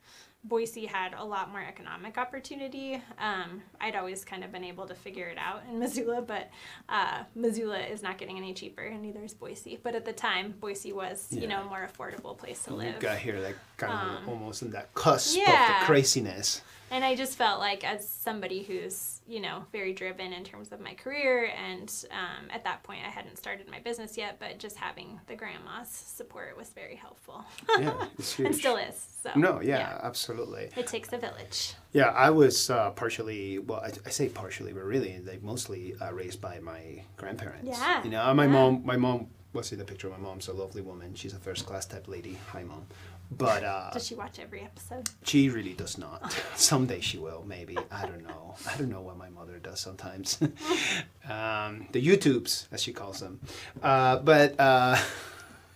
Boise 0.44 0.84
had 0.86 1.14
a 1.16 1.24
lot 1.24 1.50
more 1.50 1.62
economic 1.62 2.18
opportunity. 2.18 3.02
Um, 3.18 3.62
I'd 3.80 3.96
always 3.96 4.24
kind 4.24 4.44
of 4.44 4.52
been 4.52 4.62
able 4.64 4.86
to 4.86 4.94
figure 4.94 5.26
it 5.28 5.38
out 5.38 5.62
in 5.70 5.78
Missoula, 5.80 6.20
but 6.22 6.50
uh, 6.88 7.22
Missoula 7.34 7.78
is 7.78 8.02
not 8.02 8.18
getting 8.18 8.36
any 8.36 8.52
cheaper, 8.52 8.82
and 8.82 9.00
neither 9.02 9.24
is 9.24 9.32
Boise. 9.34 9.78
But 9.82 9.94
at 9.94 10.04
the 10.04 10.12
time, 10.12 10.54
Boise 10.60 10.92
was, 10.92 11.28
you 11.32 11.46
know, 11.46 11.62
a 11.62 11.64
more 11.64 11.88
affordable 11.90 12.36
place 12.36 12.62
to 12.64 12.70
You 12.72 12.76
live. 12.76 13.00
got 13.00 13.18
here 13.18 13.38
like 13.40 13.56
kind 13.78 13.92
of 13.92 14.22
Um, 14.22 14.28
almost 14.28 14.62
in 14.62 14.70
that 14.72 14.92
cusp 14.94 15.38
of 15.38 15.44
the 15.46 15.84
craziness. 15.86 16.60
And 16.90 17.04
I 17.04 17.16
just 17.16 17.36
felt 17.36 17.58
like, 17.58 17.82
as 17.82 18.06
somebody 18.08 18.62
who's, 18.62 19.20
you 19.26 19.40
know, 19.40 19.64
very 19.72 19.92
driven 19.94 20.32
in 20.32 20.44
terms 20.44 20.70
of 20.72 20.80
my 20.80 20.94
career, 20.94 21.50
and 21.56 21.90
um, 22.10 22.50
at 22.50 22.62
that 22.64 22.82
point 22.82 23.00
I 23.06 23.10
hadn't 23.10 23.38
started 23.38 23.70
my 23.70 23.80
business 23.80 24.18
yet, 24.18 24.36
but 24.38 24.58
just 24.58 24.76
having 24.76 25.18
the 25.26 25.34
grandma's 25.34 25.88
support 25.88 26.56
was 26.56 26.68
very 26.70 26.96
helpful. 26.96 27.44
Yeah, 27.78 28.06
it's 28.18 28.32
huge. 28.36 28.46
and 28.46 28.54
still 28.56 28.76
is. 28.76 29.02
So, 29.22 29.30
No, 29.36 29.60
yeah, 29.62 29.98
absolutely. 30.02 30.68
It 30.76 30.86
takes 30.86 31.12
a 31.12 31.18
village. 31.18 31.72
Yeah, 31.92 32.08
I 32.10 32.28
was 32.30 32.68
uh, 32.68 32.90
partially, 32.90 33.58
well, 33.58 33.80
I, 33.80 33.92
I 34.04 34.10
say 34.10 34.28
partially, 34.28 34.72
but 34.74 34.84
really, 34.84 35.18
like 35.26 35.42
mostly 35.42 35.94
uh, 36.02 36.12
raised 36.12 36.40
by 36.40 36.58
my 36.60 37.02
grandparents. 37.16 37.66
Yeah, 37.66 38.04
You 38.04 38.10
know, 38.10 38.34
my 38.34 38.44
yeah. 38.44 38.50
mom, 38.50 38.82
my 38.84 38.96
mom, 38.98 39.28
what's 39.54 39.72
in 39.72 39.78
the 39.78 39.84
picture? 39.84 40.08
Of 40.08 40.14
my 40.14 40.18
mom's 40.18 40.48
a 40.48 40.52
lovely 40.52 40.82
woman. 40.82 41.14
She's 41.14 41.32
a 41.32 41.38
first 41.38 41.64
class 41.64 41.86
type 41.86 42.08
lady. 42.08 42.38
Hi, 42.48 42.64
mom. 42.64 42.86
But 43.30 43.64
uh, 43.64 43.90
Does 43.92 44.06
she 44.06 44.14
watch 44.14 44.38
every 44.38 44.60
episode? 44.60 45.08
she 45.22 45.48
really 45.48 45.72
does 45.72 45.96
not. 45.96 46.32
Someday 46.56 47.00
she 47.00 47.18
will, 47.18 47.44
maybe. 47.46 47.78
I 47.90 48.06
don't 48.06 48.26
know. 48.26 48.56
I 48.70 48.76
don't 48.76 48.90
know 48.90 49.00
what 49.00 49.16
my 49.16 49.28
mother 49.30 49.58
does 49.58 49.80
sometimes. 49.80 50.38
um, 51.28 51.86
the 51.92 52.04
YouTubes, 52.04 52.66
as 52.72 52.82
she 52.82 52.92
calls 52.92 53.20
them. 53.20 53.40
Uh, 53.82 54.18
but 54.18 54.58
uh, 54.58 54.96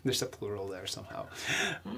there's 0.05 0.23
a 0.23 0.27
plural 0.27 0.69
there 0.69 0.87
somehow. 0.87 1.27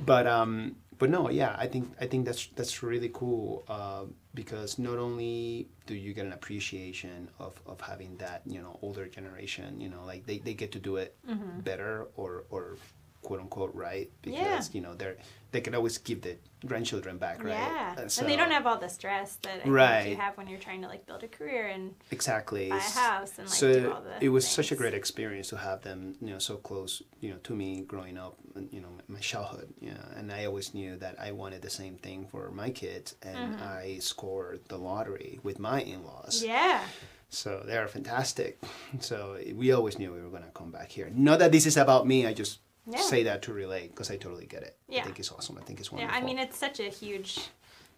But 0.04 0.26
um, 0.26 0.76
but 1.00 1.08
no, 1.08 1.30
yeah, 1.30 1.56
I 1.58 1.66
think 1.66 1.90
I 1.98 2.06
think 2.06 2.26
that's 2.26 2.48
that's 2.54 2.82
really 2.82 3.10
cool 3.12 3.64
uh, 3.68 4.04
because 4.34 4.78
not 4.78 4.98
only 4.98 5.66
do 5.86 5.94
you 5.94 6.12
get 6.12 6.26
an 6.26 6.34
appreciation 6.34 7.28
of, 7.38 7.58
of 7.66 7.80
having 7.80 8.16
that 8.18 8.42
you 8.44 8.60
know 8.60 8.78
older 8.82 9.06
generation, 9.06 9.80
you 9.80 9.88
know, 9.88 10.04
like 10.04 10.26
they, 10.26 10.38
they 10.38 10.52
get 10.52 10.70
to 10.72 10.78
do 10.78 10.96
it 10.96 11.16
better 11.64 12.08
or 12.16 12.44
or 12.50 12.76
quote 13.22 13.40
unquote 13.40 13.74
right 13.74 14.10
because 14.22 14.68
Yeah. 14.68 14.76
you 14.76 14.80
know 14.80 14.94
they're 14.94 15.16
they 15.52 15.60
can 15.60 15.74
always 15.74 15.98
give 15.98 16.22
the 16.22 16.36
grandchildren 16.64 17.18
back, 17.18 17.42
right? 17.42 17.50
Yeah, 17.58 17.94
Uh, 17.98 18.02
and 18.02 18.28
they 18.28 18.36
don't 18.36 18.52
have 18.52 18.66
all 18.68 18.78
the 18.78 18.88
stress 18.88 19.36
that 19.42 19.66
I 19.66 19.68
Right. 19.68 20.10
you 20.10 20.16
have 20.16 20.36
when 20.38 20.46
you're 20.46 20.60
trying 20.60 20.80
to 20.82 20.86
like 20.88 21.06
build 21.06 21.24
a 21.24 21.28
career 21.28 21.66
and 21.66 21.92
exactly 22.12 22.68
buy 22.70 22.76
a 22.76 22.80
house 22.80 23.32
and 23.38 23.48
like 23.48 23.58
so 23.58 23.72
do 23.72 23.90
all 23.90 24.00
the. 24.00 24.24
it 24.24 24.28
was 24.28 24.46
such 24.46 24.70
a 24.70 24.76
great 24.76 24.94
experience 24.94 25.48
to 25.48 25.56
have 25.56 25.82
them 25.82 26.14
you 26.20 26.30
know 26.32 26.38
so 26.38 26.56
close 26.56 27.02
you 27.20 27.30
know 27.30 27.38
to 27.42 27.52
me 27.62 27.80
growing 27.80 28.16
up 28.16 28.34
and, 28.54 28.68
you 28.72 28.80
know 28.80 28.92
my 29.08 29.18
childhood 29.18 29.68
you 29.80 29.90
know 29.90 30.04
and 30.16 30.30
i 30.30 30.44
always 30.44 30.72
knew 30.72 30.96
that 30.96 31.14
i 31.18 31.32
wanted 31.32 31.62
the 31.62 31.70
same 31.82 31.96
thing 31.96 32.26
for 32.30 32.50
my 32.52 32.70
kids 32.70 33.16
and 33.22 33.56
i 33.60 33.98
scored 34.00 34.60
the 34.68 34.78
lottery 34.78 35.40
with 35.42 35.58
my 35.58 35.80
in-laws 35.82 36.36
Mm-hmm. 36.42 36.46
Yeah, 36.54 36.80
so 37.28 37.62
they 37.66 37.76
are 37.76 37.88
fantastic 37.88 38.60
so 39.00 39.36
we 39.54 39.72
always 39.72 39.98
knew 39.98 40.12
we 40.12 40.20
were 40.20 40.30
going 40.36 40.44
to 40.44 40.50
come 40.60 40.70
back 40.70 40.90
here 40.90 41.10
not 41.12 41.38
that 41.40 41.50
this 41.52 41.66
is 41.66 41.76
about 41.76 42.06
me 42.06 42.18
i 42.26 42.32
just 42.32 42.60
Yeah. 42.86 42.98
say 43.00 43.22
that 43.24 43.42
to 43.42 43.52
relate 43.52 43.90
because 43.90 44.10
i 44.10 44.16
totally 44.16 44.46
get 44.46 44.62
it 44.62 44.76
Yeah. 44.88 45.00
i 45.00 45.04
think 45.04 45.18
it's 45.18 45.30
awesome 45.30 45.58
i 45.58 45.62
think 45.64 45.80
it's 45.80 45.92
one. 45.92 46.00
yeah. 46.00 46.06
wonderful 46.06 46.22
I 46.22 46.26
mean, 46.26 46.38
it's 46.38 46.56
such 46.56 46.80
a 46.80 46.88
huge 46.88 47.38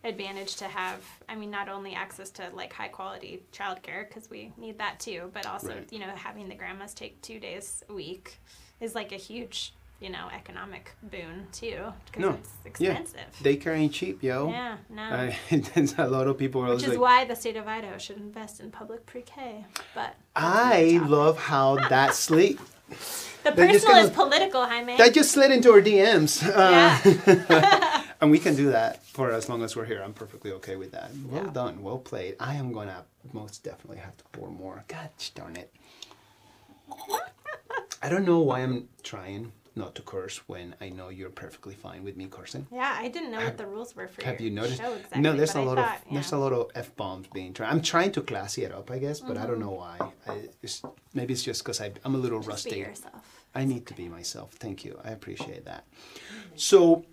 advantage 0.05 0.57
to 0.57 0.65
have. 0.65 1.01
I 1.29 1.37
mean, 1.37 1.51
not 1.53 1.69
only 1.69 1.95
access 1.95 2.29
to 2.31 2.51
like 2.55 2.73
high 2.73 2.89
quality 2.89 3.43
childcare 3.53 4.09
because 4.09 4.29
we 4.29 4.53
need 4.57 4.79
that 4.79 4.99
too, 4.99 5.31
but 5.33 5.47
also 5.47 5.69
Right. 5.69 5.93
you 5.93 6.01
know 6.01 6.09
having 6.17 6.49
the 6.49 6.57
grandmas 6.57 6.93
take 6.95 7.23
two 7.23 7.39
days 7.39 7.85
a 7.89 7.93
week 7.95 8.39
is 8.81 8.97
like 8.97 9.13
a 9.13 9.17
huge 9.17 9.73
you 10.01 10.11
know 10.11 10.27
economic 10.35 10.91
boon 11.05 11.47
too 11.53 11.93
because 12.07 12.21
No. 12.21 12.37
it's 12.65 12.81
yeah 12.81 12.99
expensive. 12.99 13.33
daycare 13.45 13.77
ain't 13.77 13.93
cheap 13.93 14.21
yo 14.25 14.49
Yeah, 14.51 14.79
no. 14.91 15.03
I, 15.03 15.39
a 15.99 16.09
lot 16.09 16.27
of 16.27 16.37
people 16.37 16.63
are 16.65 16.75
Which 16.75 16.83
is 16.83 16.89
like, 16.89 16.99
why 16.99 17.25
the 17.25 17.37
state 17.37 17.57
of 17.57 17.69
Idaho 17.69 17.97
should 17.99 18.17
invest 18.17 18.59
in 18.59 18.73
public 18.73 19.07
pre-K. 19.07 19.65
But 19.95 20.17
I 20.35 21.01
love 21.07 21.39
how 21.39 21.77
that 21.89 22.15
sleep 22.27 22.59
the 23.45 23.53
personal 23.53 23.75
is 23.75 23.85
gonna- 23.85 24.11
political, 24.11 24.65
Jaime. 24.67 24.97
that 24.97 25.13
just 25.15 25.33
slid 25.33 25.51
into 25.51 25.71
our 25.73 25.81
DMs. 25.81 26.43
Uh, 26.49 27.01
yeah. 27.51 28.05
and 28.21 28.31
we 28.31 28.39
can 28.39 28.55
do 28.55 28.71
that 28.71 29.05
for 29.07 29.31
as 29.33 29.49
long 29.49 29.63
as 29.63 29.75
we're 29.77 29.85
here. 29.85 30.03
I'm 30.03 30.13
perfectly 30.15 30.53
okay 30.53 30.77
with 30.77 30.93
that. 30.93 31.11
Well 31.29 31.45
Yeah. 31.45 31.51
done, 31.53 31.83
well 31.83 31.99
played. 31.99 32.37
I 32.39 32.55
am 32.55 32.73
gonna 32.73 33.05
most 33.33 33.65
definitely 33.65 33.99
have 33.99 34.17
to 34.19 34.25
pour 34.33 34.49
more. 34.51 34.85
God 34.89 35.11
darn 35.35 35.57
it. 35.57 35.73
I 38.03 38.09
don't 38.09 38.25
know 38.25 38.41
why 38.41 38.61
I'm 38.61 38.89
trying 39.03 39.53
not 39.75 39.95
to 39.95 40.03
curse 40.03 40.39
when 40.49 40.75
I 40.81 40.89
know 40.91 41.09
you're 41.09 41.31
perfectly 41.31 41.75
fine 41.75 42.05
with 42.05 42.17
me 42.17 42.27
cursing. 42.31 42.67
yeah, 42.71 42.95
I 42.99 43.09
didn't 43.09 43.31
know 43.31 43.39
Have- 43.39 43.49
what 43.49 43.59
the 43.59 43.67
rules 43.67 43.97
were 43.97 44.09
for 44.09 44.21
you. 44.21 44.27
Have 44.27 44.41
you 44.41 44.51
noticed? 44.51 44.81
exactly. 44.81 45.21
no, 45.21 45.33
there's 45.35 45.55
a 45.55 45.61
I 45.61 45.65
lot 45.65 45.77
thought, 45.79 45.97
of 46.07 46.13
there's 46.13 46.33
a 46.33 46.37
lot 46.39 46.53
of 46.53 46.71
f 46.75 46.95
bombs 46.97 47.27
being 47.33 47.53
tried. 47.55 47.71
I'm 47.71 47.81
trying 47.83 48.13
to 48.13 48.21
classy 48.23 48.65
it 48.65 48.73
up, 48.73 48.91
I 48.91 48.99
guess, 48.99 49.21
but 49.21 49.37
I 49.39 49.47
don't 49.47 49.61
know 49.61 49.71
why. 49.83 49.97
I, 50.29 50.49
it's, 50.63 50.83
maybe 51.15 51.33
it's 51.35 51.43
just 51.43 51.63
because 51.65 51.81
I'm 51.81 52.15
a 52.15 52.19
little 52.19 52.41
Mm-hmm. 52.41 52.51
Just 52.51 52.65
be 52.65 52.71
rusty. 52.71 52.81
yourself. 52.81 53.45
I 53.55 53.65
need 53.65 53.87
to 53.87 53.95
be 53.95 54.09
myself. 54.09 54.53
Thank 54.55 54.85
you. 54.85 54.99
I 55.05 55.11
appreciate 55.11 55.65
that. 55.67 55.85
So, 56.57 57.05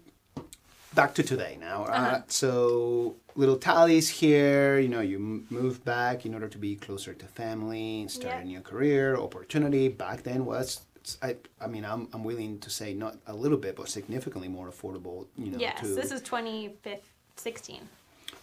back 0.96 1.14
to 1.16 1.24
today 1.24 1.58
now. 1.60 1.84
uh 1.84 1.88
Uh-huh. 1.92 2.22
so, 2.28 3.16
little 3.36 3.58
Tolly's 3.58 4.10
here. 4.10 4.80
You 4.80 4.90
know, 4.90 5.02
you 5.02 5.18
m- 5.18 5.46
moved 5.50 5.84
back 5.86 6.26
in 6.26 6.34
order 6.34 6.48
to 6.48 6.58
be 6.58 6.76
closer 6.76 7.14
to 7.14 7.26
family, 7.26 8.08
start 8.08 8.36
Yeah. 8.36 8.42
a 8.42 8.46
new 8.46 8.62
career, 8.62 9.16
opportunity. 9.18 9.88
Back 9.90 10.24
then 10.24 10.46
was. 10.46 10.82
I, 11.22 11.36
I 11.60 11.68
mean, 11.68 11.84
I'm, 11.86 12.08
I'm 12.14 12.24
willing 12.24 12.60
to 12.60 12.70
say 12.70 12.94
not 12.94 13.18
a 13.28 13.34
little 13.34 13.58
bit, 13.58 13.76
but 13.76 13.90
significantly 13.90 14.48
more 14.48 14.70
affordable. 14.70 15.28
You 15.38 15.52
know, 15.52 15.58
Yes, 15.60 15.80
to, 15.82 15.88
this 15.88 16.12
is 16.12 16.22
2016. 16.22 17.82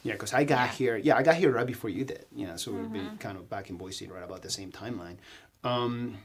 yeah, 0.02 0.12
because 0.12 0.32
I 0.34 0.44
got 0.44 0.54
Yeah. 0.54 0.66
Mm-hmm. 0.66 0.76
here. 0.76 0.96
Yeah, 0.96 1.16
I 1.16 1.22
got 1.22 1.36
here 1.36 1.52
right 1.52 1.66
before 1.66 1.90
you 1.90 2.04
did. 2.04 2.26
You 2.34 2.46
know, 2.46 2.56
so 2.56 2.72
we've 2.72 2.92
been 2.92 3.16
kind 3.18 3.36
of 3.38 3.48
back 3.48 3.70
in 3.70 3.76
Boise 3.76 4.06
right 4.08 4.22
about 4.24 4.42
the 4.42 4.50
same 4.50 4.70
timeline. 4.72 5.16
Um, 5.64 6.18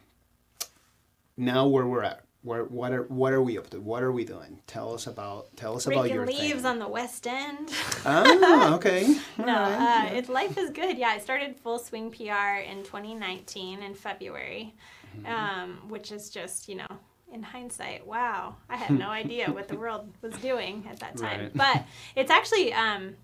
now 1.38 1.67
where 1.67 1.86
we're 1.88 2.03
at, 2.03 2.24
where 2.43 2.63
what 2.65 2.91
are 2.91 3.03
what 3.03 3.33
are 3.33 3.41
we 3.41 3.57
up 3.57 3.69
to? 3.71 3.79
What 3.79 4.03
are 4.03 4.12
we 4.12 4.25
doing? 4.25 4.62
Tell 4.67 4.93
us 4.93 5.07
about 5.07 5.55
tell 5.55 5.75
us 5.75 5.86
about 5.86 6.03
Raking 6.03 6.15
your 6.15 6.25
leaves 6.27 6.53
thing. 6.62 6.65
on 6.65 6.79
the 6.79 6.88
West 6.88 7.25
End. 7.27 7.69
oh, 8.05 8.74
okay. 8.75 9.15
no, 9.38 9.43
Alright, 9.45 9.71
uh, 9.74 9.77
yeah. 9.77 10.05
it, 10.13 10.29
life 10.29 10.57
is 10.57 10.69
good. 10.71 10.98
Yeah, 10.98 11.10
I 11.10 11.19
started 11.19 11.55
Full 11.57 11.79
Swing 11.79 12.12
PR 12.12 12.57
in 12.67 12.83
2019 12.83 13.81
in 13.83 13.93
February, 13.93 14.74
Mm-hmm. 15.18 15.25
um, 15.25 15.89
which 15.89 16.12
is 16.12 16.30
just, 16.30 16.70
you 16.70 16.75
know, 16.75 16.88
in 17.34 17.44
hindsight, 17.44 18.06
wow, 18.06 18.56
I 18.70 18.75
had 18.77 18.98
no 18.98 19.10
idea 19.24 19.51
what 19.51 19.68
the 19.68 19.77
world 19.77 20.12
was 20.22 20.34
doing 20.36 20.86
at 20.89 21.00
that 21.00 21.18
time. 21.18 21.39
Right. 21.41 21.53
But 21.53 21.86
it's 22.15 22.32
actually, 22.32 22.74
um, 22.74 23.15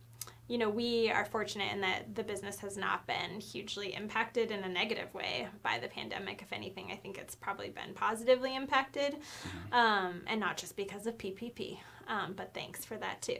you 0.47 0.57
know, 0.57 0.69
we 0.69 1.09
are 1.11 1.25
fortunate 1.25 1.73
in 1.73 1.81
that 1.81 2.15
the 2.15 2.23
business 2.23 2.57
has 2.59 2.77
not 2.77 3.05
been 3.05 3.41
hugely 3.41 3.93
impacted 3.93 4.49
in 4.51 4.63
a 4.63 4.69
negative 4.69 5.13
way 5.13 5.47
by 5.61 5.77
the 5.77 5.89
pandemic. 5.89 6.41
If 6.41 6.53
anything, 6.53 6.89
I 6.91 6.95
think 6.95 7.17
it's 7.17 7.35
probably 7.35 7.69
been 7.69 7.93
positively 7.93 8.55
impacted, 8.55 9.13
Mm-hmm. 9.15 9.73
um, 9.73 10.21
and 10.27 10.39
not 10.39 10.55
just 10.57 10.75
because 10.77 11.05
of 11.05 11.17
PPP. 11.17 11.77
Um, 12.07 12.33
but 12.37 12.53
thanks 12.53 12.85
for 12.85 12.95
that 12.95 13.21
too. 13.21 13.39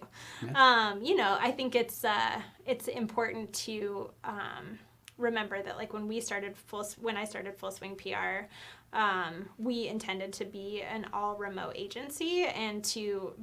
Um, 0.54 1.02
you 1.02 1.16
know, 1.16 1.38
I 1.40 1.52
think 1.52 1.74
it's 1.76 2.04
uh, 2.04 2.42
it's 2.66 2.90
important 2.90 3.54
to 3.54 4.10
um, 4.26 4.80
remember 5.18 5.62
that 5.62 5.78
like 5.78 5.94
when 5.94 6.08
we 6.08 6.20
started 6.22 6.56
full 6.56 6.88
when 7.00 7.18
I 7.18 7.26
started 7.26 7.56
Full 7.56 7.72
Swing 7.72 7.96
PR, 7.96 8.46
um, 8.94 9.50
we 9.58 9.88
intended 9.88 10.34
to 10.34 10.46
be 10.46 10.82
an 10.82 11.08
all 11.14 11.36
remote 11.36 11.74
agency 11.76 12.46
and 12.46 12.84
to 12.86 13.34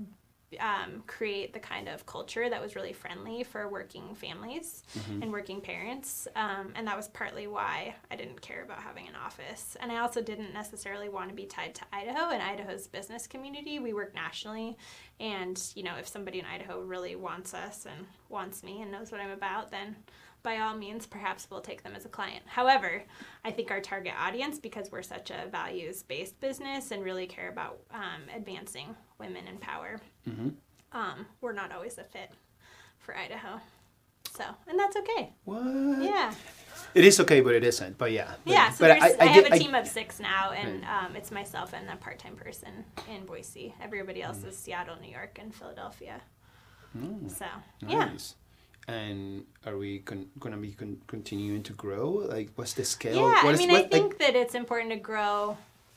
um, 0.60 1.02
create 1.06 1.52
the 1.52 1.58
kind 1.58 1.88
of 1.88 2.06
culture 2.06 2.48
that 2.48 2.60
was 2.60 2.76
really 2.76 2.92
friendly 2.92 3.42
for 3.42 3.68
working 3.68 4.14
families 4.14 4.82
and 5.20 5.32
working 5.32 5.60
parents. 5.60 6.28
Um, 6.36 6.72
and 6.74 6.86
that 6.86 6.96
was 6.96 7.08
partly 7.08 7.46
why 7.46 7.94
I 8.10 8.16
didn't 8.16 8.40
care 8.40 8.62
about 8.62 8.78
having 8.78 9.08
an 9.08 9.14
office. 9.16 9.76
And 9.80 9.90
I 9.90 9.98
also 9.98 10.22
didn't 10.22 10.52
necessarily 10.52 11.08
want 11.08 11.28
to 11.30 11.34
be 11.34 11.46
tied 11.46 11.74
to 11.76 11.82
Idaho 11.92 12.30
and 12.30 12.42
Idaho's 12.42 12.86
business 12.86 13.26
community. 13.26 13.78
We 13.78 13.92
work 13.92 14.14
nationally. 14.14 14.76
And, 15.20 15.60
you 15.74 15.82
know, 15.82 15.96
if 15.98 16.08
somebody 16.08 16.38
in 16.38 16.44
Idaho 16.44 16.82
really 16.82 17.16
wants 17.16 17.54
us 17.54 17.86
and 17.86 18.06
wants 18.28 18.62
me 18.62 18.82
and 18.82 18.90
knows 18.90 19.10
what 19.12 19.20
I'm 19.20 19.30
about, 19.30 19.70
then 19.70 19.96
by 20.44 20.58
all 20.58 20.76
means, 20.76 21.06
perhaps 21.06 21.48
we'll 21.50 21.60
take 21.62 21.82
them 21.82 21.94
as 21.96 22.04
a 22.04 22.08
client. 22.08 22.44
However, 22.46 23.02
I 23.44 23.50
think 23.50 23.72
our 23.72 23.80
target 23.80 24.12
audience, 24.16 24.60
because 24.60 24.92
we're 24.92 25.02
such 25.02 25.30
a 25.30 25.48
values 25.50 26.04
based 26.04 26.38
business 26.38 26.92
and 26.92 27.02
really 27.02 27.26
care 27.26 27.48
about 27.48 27.80
um, 27.92 28.22
advancing 28.36 28.94
women 29.18 29.48
in 29.48 29.56
power, 29.58 29.98
um, 30.92 31.26
we're 31.40 31.52
not 31.52 31.72
always 31.72 31.98
a 31.98 32.04
fit 32.04 32.30
for 32.98 33.16
Idaho. 33.16 33.58
So, 34.32 34.44
and 34.68 34.78
that's 34.78 34.96
okay. 34.96 35.32
What? 35.44 35.62
Yeah. 36.02 36.32
It 36.94 37.04
is 37.04 37.18
okay, 37.20 37.40
but 37.40 37.54
it 37.54 37.64
isn't. 37.64 37.96
But 37.98 38.12
yeah. 38.12 38.32
But, 38.44 38.52
Yeah, 38.52 38.70
so 38.70 38.84
but 38.84 39.00
there's, 39.00 39.16
I, 39.20 39.24
have 39.26 39.44
did- 39.44 39.52
a 39.54 39.58
team 39.58 39.74
of 39.74 39.86
six 39.86 40.20
now, 40.20 40.50
and 40.52 40.84
um, 40.84 41.16
it's 41.16 41.30
myself 41.30 41.72
and 41.72 41.88
a 41.88 41.96
part 41.96 42.18
time 42.18 42.36
person 42.36 42.84
in 43.12 43.24
Boise. 43.26 43.74
Everybody 43.82 44.22
else 44.22 44.38
Mm. 44.38 44.48
is 44.48 44.58
Seattle, 44.58 44.96
New 45.00 45.10
York, 45.10 45.38
and 45.40 45.54
Philadelphia. 45.54 46.20
So, 47.28 47.46
yeah. 47.88 48.08
And 48.86 49.44
are 49.66 49.76
we 49.78 50.00
con- 50.00 50.28
gonna 50.38 50.58
be 50.58 50.72
con- 50.72 51.00
continuing 51.06 51.62
to 51.64 51.72
grow? 51.72 52.10
Like, 52.28 52.50
what's 52.56 52.74
the 52.74 52.84
scale? 52.84 53.16
Yeah, 53.16 53.44
What 53.44 53.46
I 53.46 53.50
is- 53.52 53.58
mean, 53.58 53.70
what, 53.70 53.78
I 53.78 53.82
like- 53.82 53.90
think 53.90 54.18
that 54.18 54.36
it's 54.36 54.54
important 54.54 54.90
to 54.90 54.96
grow 54.98 55.56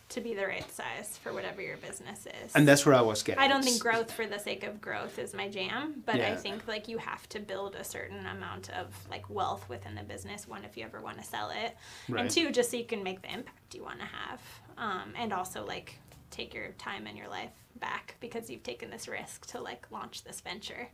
to 0.10 0.22
be 0.22 0.34
the 0.34 0.48
right 0.48 0.72
size 0.72 1.18
for 1.22 1.34
whatever 1.34 1.62
your 1.62 1.76
business 1.76 2.26
is. 2.42 2.56
and 2.56 2.66
that's 2.66 2.86
where 2.86 2.96
I 2.96 3.02
was 3.02 3.24
getting. 3.24 3.44
I 3.44 3.50
don't 3.50 3.62
think 3.62 3.82
growth 3.82 4.10
for 4.10 4.26
the 4.26 4.40
sake 4.40 4.64
of 4.64 4.80
growth 4.80 5.20
is 5.20 5.34
my 5.34 5.50
jam, 5.50 6.02
but 6.06 6.22
I 6.22 6.34
think 6.38 6.66
like 6.66 6.88
you 6.88 6.98
have 6.98 7.28
to 7.30 7.42
build 7.42 7.76
a 7.76 7.84
certain 7.84 8.26
amount 8.26 8.70
of 8.70 8.88
like 9.10 9.30
wealth 9.30 9.68
within 9.68 9.96
the 9.96 10.04
business. 10.04 10.48
One, 10.48 10.64
if 10.64 10.78
you 10.78 10.86
ever 10.86 11.02
want 11.02 11.18
to 11.18 11.26
sell 11.26 11.50
it, 11.50 11.76
Right. 12.08 12.22
and 12.22 12.30
two, 12.32 12.52
just 12.52 12.72
so 12.72 12.78
you 12.78 12.86
can 12.86 13.04
make 13.04 13.22
the 13.22 13.34
impact 13.34 13.76
you 13.76 13.84
want 13.84 14.00
to 14.00 14.06
have, 14.06 14.42
um, 14.78 15.14
and 15.18 15.34
also 15.34 15.66
like 15.66 16.00
take 16.30 16.54
your 16.54 16.70
time 16.78 17.08
and 17.08 17.18
your 17.18 17.28
life 17.28 17.52
back 17.80 18.16
because 18.20 18.50
you've 18.50 18.64
taken 18.64 18.90
this 18.90 19.08
risk 19.08 19.46
to 19.48 19.62
like 19.62 19.86
launch 19.92 20.24
this 20.24 20.42
venture. 20.42 20.90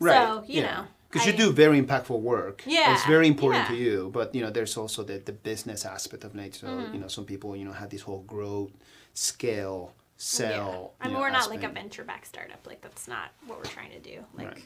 Right. 0.00 0.14
So 0.14 0.44
you 0.46 0.62
know, 0.62 0.84
because 1.10 1.26
you 1.26 1.32
do 1.32 1.50
very 1.52 1.80
impactful 1.80 2.20
work. 2.20 2.62
Yeah, 2.66 2.92
it's 2.94 3.04
very 3.06 3.26
important 3.26 3.66
to 3.68 3.74
you. 3.74 4.10
But 4.12 4.34
you 4.34 4.42
know, 4.42 4.50
there's 4.50 4.76
also 4.76 5.02
the, 5.02 5.18
the 5.18 5.32
business 5.32 5.84
aspect 5.84 6.24
of 6.24 6.36
it. 6.36 6.54
So 6.54 6.66
Mm-hmm. 6.68 6.94
you 6.94 7.00
know, 7.00 7.08
some 7.08 7.24
people 7.24 7.56
you 7.56 7.64
know 7.64 7.72
have 7.72 7.90
this 7.90 8.02
whole 8.02 8.22
growth, 8.22 8.72
scale, 9.14 9.94
sell. 10.16 10.94
Yeah. 11.00 11.04
I 11.04 11.08
mean, 11.08 11.14
know, 11.14 11.20
we're 11.20 11.30
not 11.30 11.50
like 11.50 11.64
a 11.64 11.68
venture 11.68 12.04
back 12.04 12.24
startup. 12.26 12.66
Like 12.66 12.80
that's 12.80 13.08
not 13.08 13.30
what 13.46 13.58
we're 13.58 13.64
trying 13.64 13.90
to 13.90 14.00
do. 14.00 14.24
Like, 14.34 14.46
Right. 14.48 14.62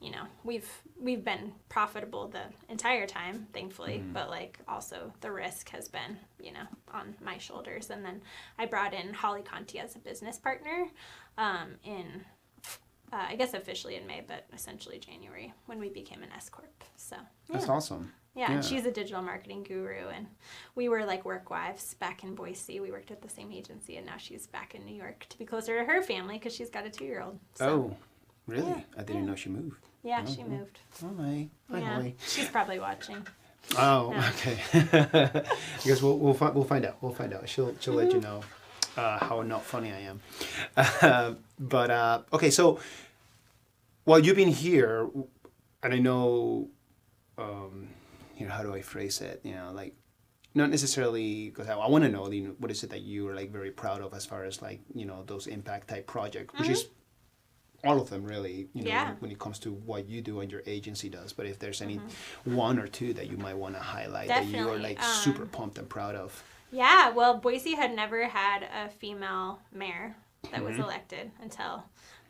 You 0.00 0.10
know, 0.10 0.24
we've 0.44 0.68
we've 1.00 1.24
been 1.24 1.52
profitable 1.68 2.28
the 2.28 2.42
entire 2.68 3.06
time, 3.06 3.46
thankfully, 3.52 3.98
Mm-hmm. 3.98 4.12
but 4.12 4.28
like 4.30 4.58
also 4.68 5.12
the 5.20 5.32
risk 5.32 5.70
has 5.70 5.88
been, 5.88 6.18
you 6.40 6.52
know, 6.52 6.66
on 6.92 7.14
my 7.24 7.38
shoulders. 7.38 7.90
And 7.90 8.04
then 8.04 8.20
I 8.58 8.66
brought 8.66 8.92
in 8.92 9.14
Holly 9.14 9.42
Conti 9.42 9.78
as 9.78 9.96
a 9.96 9.98
business 9.98 10.38
partner 10.38 10.88
um, 11.38 11.76
in, 11.84 12.24
uh, 13.12 13.24
I 13.30 13.36
guess 13.36 13.54
officially 13.54 13.96
in 13.96 14.06
May, 14.06 14.22
but 14.26 14.44
essentially 14.52 14.98
January 14.98 15.54
when 15.66 15.78
we 15.78 15.88
became 15.88 16.22
an 16.22 16.28
S 16.36 16.48
corp. 16.50 16.84
So 16.96 17.16
That's 17.48 17.68
awesome. 17.68 18.12
Yeah, 18.34 18.50
Yeah. 18.50 18.54
and 18.56 18.64
she's 18.64 18.84
a 18.84 18.90
digital 18.90 19.22
marketing 19.22 19.62
guru, 19.62 20.08
and 20.08 20.26
we 20.74 20.90
were 20.90 21.06
like 21.06 21.24
work 21.24 21.48
wives 21.48 21.94
back 21.94 22.22
in 22.22 22.34
Boise. 22.34 22.80
We 22.80 22.90
worked 22.90 23.10
at 23.10 23.22
the 23.22 23.30
same 23.30 23.50
agency, 23.50 23.96
and 23.96 24.04
now 24.04 24.18
she's 24.18 24.46
back 24.46 24.74
in 24.74 24.84
New 24.84 24.94
York 24.94 25.24
to 25.30 25.38
be 25.38 25.46
closer 25.46 25.78
to 25.78 25.84
her 25.90 26.02
family 26.02 26.34
because 26.34 26.54
she's 26.54 26.68
got 26.68 26.84
a 26.84 26.90
two-year-old. 26.90 27.38
So, 27.54 27.66
oh, 27.70 27.96
really? 28.46 28.68
Yeah, 28.70 28.80
I 28.96 29.02
didn't 29.02 29.22
yeah. 29.24 29.28
know 29.30 29.36
she 29.36 29.48
moved. 29.48 29.76
yeah, 30.02 30.24
Oh, 30.26 30.30
she 30.34 30.42
moved. 30.44 30.78
Hi. 31.00 31.48
Hi, 31.70 31.78
yeah, 31.78 31.94
Holly. 31.94 32.16
she's 32.26 32.48
probably 32.48 32.78
watching. 32.78 33.26
Oh, 33.76 34.12
Yeah. 34.12 34.30
okay. 34.30 34.58
I 34.72 35.84
guess 35.84 36.00
we'll 36.00 36.18
we'll, 36.18 36.34
fi- 36.34 36.50
we'll 36.50 36.62
find 36.64 36.84
out. 36.86 36.98
We'll 37.00 37.12
find 37.12 37.34
out. 37.34 37.48
She'll 37.48 37.74
she'll 37.80 37.94
let 37.94 38.08
Mm-hmm. 38.08 38.16
you 38.16 38.22
know. 38.22 38.40
uh, 38.96 39.18
how 39.18 39.42
not 39.42 39.64
funny 39.64 39.90
I 39.92 40.02
am. 40.02 40.20
Uh, 40.76 41.34
but 41.58 41.90
uh, 41.90 42.22
okay, 42.32 42.50
so 42.50 42.78
while 44.04 44.20
you've 44.20 44.36
been 44.36 44.48
here, 44.66 45.08
and 45.82 45.92
I 45.92 45.98
know, 45.98 46.68
um, 47.38 47.88
you 48.38 48.46
know, 48.46 48.52
how 48.52 48.62
do 48.62 48.72
I 48.72 48.82
phrase 48.82 49.20
it? 49.20 49.40
You 49.42 49.54
know, 49.56 49.72
like 49.74 49.94
not 50.54 50.70
necessarily 50.70 51.50
because 51.50 51.68
I, 51.68 51.74
I 51.76 51.88
want 51.88 52.04
to 52.04 52.08
know, 52.10 52.30
you 52.30 52.42
know, 52.42 52.54
what 52.58 52.70
is 52.70 52.84
it 52.84 52.90
that 52.90 53.00
you 53.02 53.26
are 53.28 53.34
like 53.34 53.50
very 53.50 53.72
proud 53.72 54.00
of 54.00 54.14
as 54.14 54.24
far 54.24 54.44
as 54.44 54.62
like 54.62 54.80
you 54.94 55.06
know 55.06 55.24
those 55.26 55.48
impact 55.48 55.88
type 55.88 56.06
projects, 56.06 56.54
which 56.58 56.68
is 56.70 56.86
all 57.84 58.00
of 58.00 58.10
them 58.10 58.24
really. 58.24 58.68
You 58.72 58.82
know, 58.84 58.88
Yeah. 58.88 59.04
when, 59.08 59.16
when 59.20 59.30
it 59.30 59.38
comes 59.38 59.58
to 59.60 59.72
what 59.72 60.08
you 60.08 60.20
do 60.22 60.40
and 60.40 60.50
your 60.50 60.62
agency 60.66 61.08
does. 61.08 61.32
But 61.32 61.46
if 61.46 61.58
there's 61.58 61.82
any 61.82 62.00
one 62.44 62.78
or 62.78 62.86
two 62.88 63.12
that 63.14 63.30
you 63.30 63.36
might 63.36 63.56
want 63.56 63.74
to 63.74 63.80
highlight 63.80 64.28
that 64.28 64.46
you 64.46 64.56
are 64.58 64.64
Definitely, 64.76 64.82
like 64.82 65.02
super 65.02 65.42
um, 65.42 65.48
pumped 65.48 65.78
and 65.78 65.88
proud 65.88 66.14
of. 66.14 66.42
Yeah, 66.72 67.10
well, 67.10 67.38
Boise 67.38 67.74
had 67.74 67.94
never 67.94 68.26
had 68.26 68.62
a 68.64 68.88
female 68.90 69.60
mayor 69.72 70.14
that 70.50 70.62
was 70.62 70.76
Mhm. 70.76 70.80
elected 70.84 71.30
until 71.40 71.84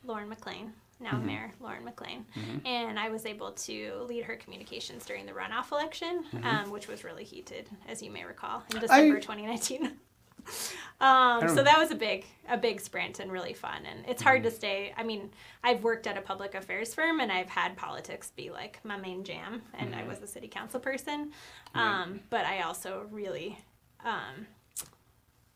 Lauren 0.04 0.28
McLean, 0.28 0.72
now 1.00 1.12
Mhm. 1.12 1.24
Mayor 1.24 1.52
Lauren 1.60 1.84
McLean. 1.84 2.26
Mhm. 2.34 2.66
And 2.66 2.98
I 2.98 3.08
was 3.08 3.26
able 3.26 3.52
to 3.52 4.02
lead 4.08 4.24
her 4.24 4.36
communications 4.36 5.04
during 5.06 5.26
the 5.26 5.32
runoff 5.32 5.72
election, 5.72 6.24
Mhm. 6.32 6.44
um, 6.44 6.70
which 6.70 6.86
was 6.86 7.02
really 7.02 7.24
heated, 7.24 7.68
as 7.88 8.02
you 8.02 8.10
may 8.10 8.24
recall, 8.24 8.62
in 8.72 8.78
December 8.80 9.20
2019. 9.20 9.98
um, 11.00 11.48
so 11.48 11.62
that 11.62 11.78
was 11.78 11.90
a 11.90 11.94
big, 11.94 12.24
a 12.48 12.56
big 12.56 12.80
sprint 12.80 13.20
and 13.20 13.30
really 13.30 13.52
fun. 13.52 13.84
And 13.84 14.04
it's 14.08 14.22
hard 14.22 14.42
to 14.44 14.50
stay. 14.50 14.92
I 14.96 15.02
mean, 15.02 15.30
I've 15.62 15.82
worked 15.82 16.06
at 16.06 16.16
a 16.16 16.20
public 16.20 16.54
affairs 16.54 16.94
firm 16.94 17.20
and 17.20 17.30
I've 17.32 17.48
had 17.48 17.76
politics 17.76 18.32
be 18.36 18.50
like 18.50 18.78
my 18.84 18.96
main 18.96 19.24
jam, 19.24 19.62
and 19.74 19.94
I 19.94 20.02
Mhm. 20.02 20.08
was 20.08 20.20
a 20.22 20.26
city 20.26 20.48
council 20.48 20.80
person. 20.80 21.32
Right. 21.74 22.02
Um, 22.02 22.20
but 22.30 22.44
I 22.46 22.62
also 22.62 23.06
really 23.10 23.58
um, 24.04 24.46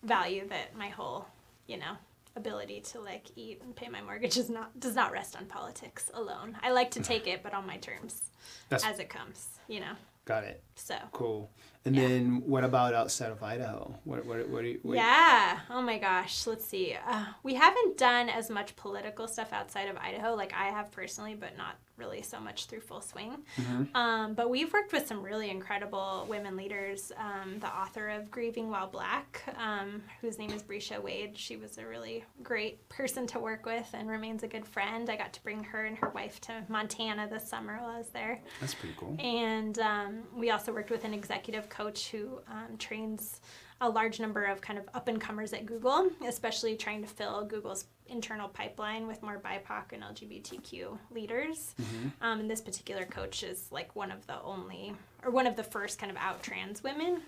value 0.03 0.49
that 0.49 0.75
my 0.77 0.89
whole, 0.89 1.27
you 1.67 1.77
know, 1.77 1.97
ability 2.37 2.81
to 2.81 3.01
like 3.01 3.27
eat 3.37 3.61
and 3.63 3.75
pay 3.75 3.89
my 3.89 4.01
mortgage 4.01 4.37
is 4.37 4.49
not 4.49 4.79
does 4.81 4.95
not 4.95 5.13
rest 5.13 5.37
on 5.37 5.47
politics 5.47 6.11
alone. 6.15 6.57
I 6.63 6.71
like 6.73 6.91
to 6.93 7.01
take 7.01 7.27
it, 7.33 7.43
but 7.43 7.55
on 7.55 7.67
my 7.67 7.77
terms 7.79 8.23
That's 8.69 8.85
as 8.85 8.99
it 8.99 9.09
comes. 9.09 9.49
You 9.69 9.81
know, 9.81 9.93
got 10.25 10.45
it. 10.45 10.63
so. 10.75 10.97
Cool. 11.13 11.51
And 11.85 11.97
Yeah. 11.97 12.09
then 12.09 12.43
what 12.47 12.63
about 12.65 12.93
outside 12.95 13.33
of 13.33 13.43
Idaho? 13.43 13.95
What 14.05 14.27
what 14.27 14.49
what 14.49 14.63
do 14.63 14.69
you, 14.69 14.79
what 14.83 14.97
Yeah. 14.97 15.61
Oh 15.71 15.81
my 15.81 15.99
gosh. 15.99 16.47
Let's 16.47 16.67
see. 16.67 16.95
Uh, 17.07 17.25
we 17.43 17.55
haven't 17.55 17.97
done 17.97 18.29
as 18.29 18.51
much 18.51 18.77
political 18.77 19.27
stuff 19.27 19.53
outside 19.53 19.89
of 19.89 19.97
Idaho, 19.97 20.35
like 20.35 20.53
I 20.53 20.67
have 20.67 20.91
personally, 20.93 21.35
but 21.35 21.57
not 21.57 21.77
really 21.97 22.23
so 22.23 22.41
much 22.41 22.65
through 22.65 22.81
Full 22.81 23.03
Swing. 23.03 23.45
Mhm. 23.59 23.95
Um, 23.95 24.33
but 24.33 24.49
we've 24.49 24.73
worked 24.73 24.91
with 24.91 25.07
some 25.07 25.23
really 25.23 25.51
incredible 25.51 26.25
women 26.31 26.57
leaders. 26.57 27.13
Um, 27.19 27.59
the 27.61 27.67
author 27.69 28.09
of 28.09 28.31
Grieving 28.31 28.71
While 28.71 28.87
Black, 28.87 29.43
um, 29.59 30.03
whose 30.23 30.39
name 30.39 30.51
is 30.51 30.63
Breeshia 30.63 30.99
Wade, 31.03 31.37
she 31.37 31.57
was 31.57 31.77
a 31.77 31.87
really 31.87 32.25
great 32.43 32.89
person 32.89 33.27
to 33.29 33.39
work 33.39 33.67
with 33.67 33.87
and 33.93 34.09
remains 34.09 34.43
a 34.43 34.49
good 34.49 34.65
friend. 34.67 35.11
I 35.11 35.17
got 35.17 35.35
to 35.35 35.43
bring 35.43 35.63
her 35.65 35.85
and 35.85 35.99
her 35.99 36.09
wife 36.09 36.41
to 36.43 36.65
Montana 36.69 37.29
this 37.29 37.47
summer 37.47 37.77
while 37.79 37.91
I 37.91 37.99
was 37.99 38.09
there. 38.09 38.41
That's 38.61 38.73
pretty 38.75 38.95
cool. 38.99 39.17
And 39.19 39.79
um, 39.81 40.23
we 40.35 40.51
also 40.51 40.73
worked 40.73 40.91
with 40.91 41.05
an 41.05 41.13
executive 41.13 41.69
coach 41.71 42.11
who 42.11 42.41
um, 42.49 42.77
trains 42.79 43.41
a 43.81 43.89
large 43.89 44.21
number 44.21 44.45
of 44.45 44.61
kind 44.61 44.79
of 44.79 44.87
up 44.93 45.09
and 45.09 45.21
comers 45.21 45.53
at 45.55 45.65
Google, 45.65 46.11
especially 46.27 46.77
trying 46.77 47.01
to 47.01 47.09
fill 47.09 47.45
Google's 47.47 47.87
internal 48.07 48.49
pipeline 48.49 49.07
with 49.07 49.23
more 49.23 49.39
BIPOC 49.41 49.93
and 49.93 50.03
LGBTQ 50.03 50.99
leaders. 51.11 51.75
Mhm. 51.81 52.13
Um, 52.21 52.41
and 52.41 52.51
this 52.51 52.61
particular 52.61 53.07
coach 53.07 53.43
is 53.43 53.69
like 53.71 53.97
one 53.97 54.11
of 54.11 54.27
the 54.27 54.41
only, 54.43 54.95
or 55.25 55.31
one 55.31 55.47
of 55.47 55.57
the 55.57 55.65
first 55.65 55.99
kind 55.99 56.11
of 56.11 56.19
out 56.19 56.43
trans 56.43 56.83
women 56.83 57.23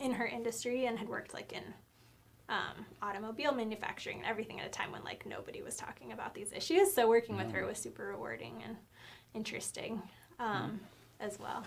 in 0.00 0.12
her 0.12 0.26
industry 0.26 0.86
and 0.86 0.98
had 0.98 1.08
worked 1.08 1.34
like 1.34 1.52
in 1.52 1.64
um, 2.48 2.86
automobile 3.00 3.52
manufacturing 3.52 4.18
and 4.18 4.26
everything 4.26 4.60
at 4.60 4.66
a 4.66 4.70
time 4.70 4.92
when 4.92 5.02
like 5.04 5.24
nobody 5.26 5.62
was 5.62 5.76
talking 5.76 6.12
about 6.12 6.34
these 6.34 6.52
issues. 6.52 6.92
So 6.92 7.08
working 7.08 7.36
with 7.36 7.50
her 7.50 7.66
was 7.66 7.78
super 7.78 8.06
rewarding 8.06 8.62
and 8.64 8.76
interesting 9.34 10.00
um, 10.38 10.80
as 11.18 11.38
well. 11.38 11.64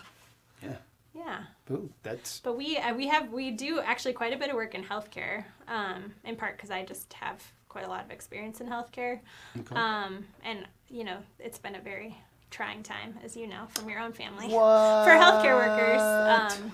Yeah. 0.62 0.78
Yeah, 1.16 1.44
Ooh, 1.72 1.90
that's 2.04 2.42
but 2.42 2.58
we 2.58 2.78
uh, 2.78 2.94
we 2.94 3.08
have 3.08 3.32
we 3.32 3.52
do 3.52 3.80
actually 3.80 4.14
quite 4.14 4.34
a 4.34 4.38
bit 4.38 4.50
of 4.50 4.56
work 4.56 4.76
in 4.76 4.84
healthcare, 4.84 5.46
um, 5.68 6.14
in 6.26 6.36
part 6.36 6.58
because 6.58 6.72
I 6.72 6.84
just 6.84 7.14
have 7.14 7.42
quite 7.70 7.86
a 7.86 7.90
lot 7.90 8.04
of 8.04 8.12
experience 8.12 8.60
in 8.60 8.68
healthcare, 8.68 9.20
okay. 9.58 9.76
um, 9.76 10.26
and 10.44 10.68
you 10.90 11.06
know 11.06 11.18
it's 11.40 11.58
been 11.58 11.76
a 11.76 11.80
very 11.80 12.18
trying 12.52 12.84
time, 12.84 13.18
as 13.24 13.38
you 13.38 13.48
know 13.48 13.66
from 13.70 13.90
your 13.90 14.00
own 14.00 14.12
family, 14.12 14.48
what? 14.48 15.06
for 15.06 15.12
healthcare 15.12 15.56
workers. 15.56 16.02
Um, 16.02 16.74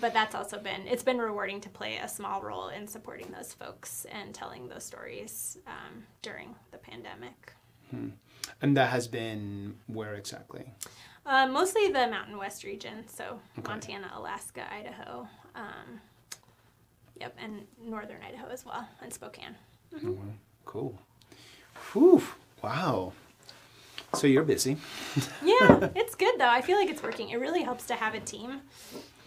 but 0.00 0.12
that's 0.12 0.34
also 0.34 0.58
been 0.58 0.86
it's 0.86 1.02
been 1.02 1.18
rewarding 1.18 1.60
to 1.62 1.68
play 1.68 1.96
a 1.96 2.08
small 2.08 2.42
role 2.42 2.68
in 2.68 2.86
supporting 2.86 3.32
those 3.36 3.52
folks 3.52 4.06
and 4.12 4.32
telling 4.32 4.68
those 4.68 4.84
stories 4.84 5.58
um, 5.66 6.04
during 6.22 6.54
the 6.70 6.78
pandemic. 6.78 7.52
and 8.62 8.76
that 8.76 8.90
has 8.90 9.08
been 9.08 9.76
where 9.86 10.14
exactly? 10.14 10.72
Uh, 11.26 11.46
mostly 11.48 11.88
the 11.88 12.06
Mountain 12.06 12.38
West 12.38 12.62
region, 12.64 13.04
so 13.08 13.40
Okay. 13.58 13.68
Montana, 13.68 14.12
Alaska, 14.14 14.62
Idaho, 14.72 15.26
um, 15.56 16.00
yep, 17.20 17.34
and 17.42 17.66
northern 17.84 18.22
Idaho 18.22 18.46
as 18.48 18.64
well, 18.64 18.88
and 19.02 19.12
Spokane. 19.12 19.56
Oh. 20.04 20.16
Cool. 20.64 20.98
Whew. 21.92 22.22
Wow. 22.62 23.12
So 24.14 24.26
you're 24.26 24.44
busy. 24.44 24.76
Yeah, 25.44 25.88
it's 25.94 26.14
good 26.14 26.38
though. 26.38 26.48
I 26.48 26.60
feel 26.62 26.76
like 26.78 26.88
it's 26.88 27.02
working. 27.02 27.30
It 27.30 27.40
really 27.40 27.62
helps 27.62 27.86
to 27.86 27.94
have 27.94 28.14
a 28.14 28.20
team. 28.20 28.60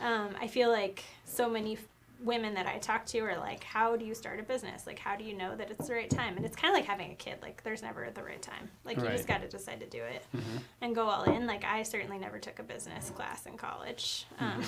Um, 0.01 0.29
I 0.41 0.47
feel 0.47 0.69
like 0.69 1.03
so 1.25 1.49
many 1.49 1.77
women 2.21 2.53
that 2.55 2.65
I 2.67 2.77
talk 2.79 3.05
to 3.07 3.19
are 3.19 3.37
like, 3.37 3.63
"How 3.63 3.95
do 3.95 4.03
you 4.05 4.13
start 4.13 4.39
a 4.39 4.43
business? 4.43 4.85
Like, 4.85 4.99
how 4.99 5.15
do 5.15 5.23
you 5.23 5.33
know 5.37 5.55
that 5.55 5.71
it's 5.71 5.87
the 5.87 5.93
right 5.93 6.09
time?" 6.09 6.35
And 6.37 6.45
it's 6.45 6.55
kind 6.55 6.71
of 6.73 6.77
like 6.77 6.85
having 6.87 7.11
a 7.11 7.15
kid. 7.15 7.37
Like, 7.41 7.63
there's 7.63 7.81
never 7.81 8.09
the 8.13 8.23
right 8.23 8.41
time. 8.41 8.69
Like, 8.83 8.97
you 8.97 9.07
just 9.07 9.27
got 9.27 9.41
to 9.41 9.47
decide 9.47 9.79
to 9.79 9.85
do 9.87 10.01
it 10.03 10.25
Mhm. 10.35 10.61
and 10.81 10.95
go 10.95 11.07
all 11.07 11.23
in. 11.23 11.47
Like, 11.47 11.63
I 11.63 11.83
certainly 11.83 12.17
never 12.17 12.39
took 12.39 12.59
a 12.59 12.63
business 12.63 13.09
class 13.11 13.45
in 13.45 13.57
college. 13.57 14.25
Um, 14.39 14.61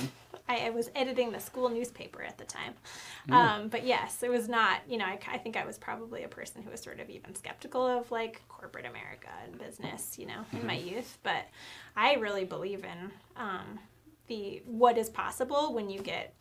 I, 0.48 0.68
I 0.68 0.70
was 0.70 0.90
editing 0.96 1.32
the 1.32 1.40
school 1.40 1.70
newspaper 1.70 2.22
at 2.24 2.38
the 2.38 2.46
time. 2.46 2.74
Um, 3.30 3.68
but 3.70 3.86
yes, 3.86 4.24
it 4.24 4.30
was 4.30 4.48
not, 4.50 4.82
you 4.88 4.98
know, 4.98 5.06
I, 5.06 5.20
I 5.32 5.38
think 5.38 5.56
I 5.58 5.66
was 5.66 5.78
probably 5.78 6.24
a 6.24 6.28
person 6.28 6.62
who 6.62 6.70
was 6.72 6.82
sort 6.82 7.00
of 7.00 7.10
even 7.10 7.36
skeptical 7.36 7.86
of 7.86 8.10
like 8.12 8.42
corporate 8.50 8.86
America 8.86 9.30
and 9.46 9.58
business, 9.60 10.18
you 10.18 10.26
know, 10.26 10.46
in 10.54 10.66
my 10.66 10.76
youth. 10.76 11.18
But 11.24 11.46
I 11.96 12.14
really 12.16 12.46
believe 12.46 12.84
in 12.84 13.12
um, 13.38 13.80
the 14.28 14.62
what 14.66 14.98
is 14.98 15.10
possible 15.10 15.74
when 15.74 15.90
you 15.90 16.00
get 16.02 16.34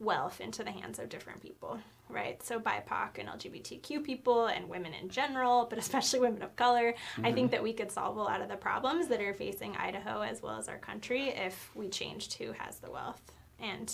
wealth 0.00 0.40
into 0.40 0.62
the 0.62 0.70
hands 0.70 0.98
of 0.98 1.08
different 1.08 1.42
people, 1.42 1.78
right? 2.08 2.42
So 2.42 2.60
BIPOC 2.60 3.18
and 3.18 3.28
LGBTQ 3.28 4.04
people 4.04 4.46
and 4.46 4.68
women 4.68 4.94
in 4.94 5.08
general, 5.08 5.66
but 5.68 5.78
especially 5.78 6.20
women 6.28 6.42
of 6.42 6.54
color. 6.56 6.94
I 7.22 7.32
think 7.32 7.50
that 7.50 7.62
we 7.62 7.72
could 7.72 7.90
solve 7.90 8.16
a 8.16 8.22
lot 8.22 8.40
of 8.40 8.48
the 8.48 8.56
problems 8.56 9.08
that 9.08 9.20
are 9.20 9.34
facing 9.34 9.76
Idaho 9.76 10.22
as 10.22 10.42
well 10.42 10.56
as 10.56 10.68
our 10.68 10.78
country 10.78 11.28
if 11.30 11.70
we 11.74 11.88
changed 11.88 12.34
who 12.34 12.52
has 12.52 12.78
the 12.78 12.90
wealth. 12.90 13.20
And 13.60 13.92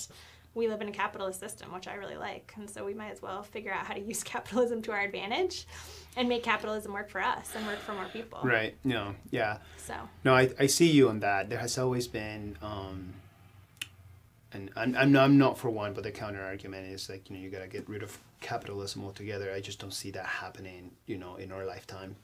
we 0.54 0.68
live 0.68 0.80
in 0.82 0.88
a 0.88 0.92
capitalist 0.92 1.40
system, 1.40 1.72
which 1.72 1.88
I 1.88 1.94
really 1.94 2.16
like. 2.16 2.52
And 2.56 2.68
so 2.68 2.84
we 2.84 2.94
might 2.94 3.10
as 3.10 3.20
well 3.22 3.42
figure 3.42 3.72
out 3.72 3.86
how 3.86 3.94
to 3.94 4.00
use 4.12 4.22
capitalism 4.22 4.82
to 4.82 4.92
our 4.92 5.00
advantage 5.00 5.66
and 6.16 6.28
make 6.28 6.42
capitalism 6.42 6.92
work 6.92 7.10
for 7.10 7.22
us 7.22 7.50
and 7.56 7.66
work 7.66 7.78
for 7.80 7.92
more 7.94 8.06
people. 8.12 8.40
Right. 8.44 8.76
No. 8.84 9.14
Yeah. 9.30 9.58
So, 9.78 9.94
No, 10.24 10.34
I, 10.34 10.50
I 10.58 10.66
see 10.66 10.90
you 10.90 11.08
on 11.08 11.20
that. 11.20 11.48
There 11.48 11.58
has 11.58 11.76
always 11.78 12.06
been, 12.06 12.56
um, 12.62 13.14
and 14.54 14.70
I'm, 14.76 14.96
I'm, 14.96 15.12
not, 15.12 15.24
I'm 15.24 15.36
not 15.38 15.58
for 15.58 15.68
one, 15.70 15.92
but 15.92 16.02
the 16.04 16.10
counter 16.10 16.42
argument 16.42 16.86
is 16.86 17.08
like, 17.10 17.28
you 17.28 17.36
know, 17.36 17.42
you 17.42 17.50
got 17.50 17.60
to 17.62 17.68
get 17.68 17.88
rid 17.88 18.02
of 18.02 18.16
capitalism 18.40 19.04
altogether. 19.04 19.52
I 19.52 19.60
just 19.60 19.78
don't 19.80 19.92
see 19.92 20.10
that 20.12 20.24
happening, 20.26 20.92
you 21.06 21.18
know, 21.18 21.36
in 21.36 21.52
our 21.52 21.64
lifetime. 21.66 22.16